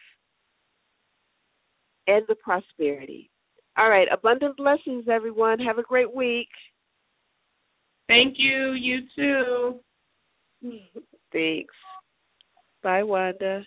and 2.07 2.25
the 2.29 2.35
prosperity. 2.35 3.31
All 3.77 3.89
right. 3.89 4.07
Abundant 4.13 4.57
blessings, 4.57 5.07
everyone. 5.11 5.59
Have 5.59 5.79
a 5.79 5.83
great 5.83 6.15
week. 6.15 6.49
Thank 8.09 8.37
you. 8.39 8.73
You 8.73 9.01
too. 9.17 9.81
Thanks. 11.33 11.75
Bye, 12.83 13.03
Wanda. 13.03 13.65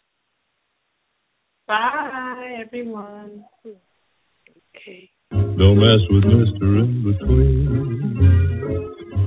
Bye, 1.67 2.59
everyone. 2.65 3.43
Okay. 3.65 5.09
Don't 5.31 5.77
mess 5.77 5.99
with 6.09 6.23
Mr. 6.23 6.61
In 6.79 7.03
Between. 7.03 7.97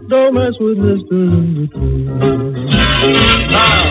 Don't 0.09 0.35
mess 0.35 0.55
with 0.59 0.78
Mr. 0.78 1.12
In 1.12 1.69
ah. 3.57 3.90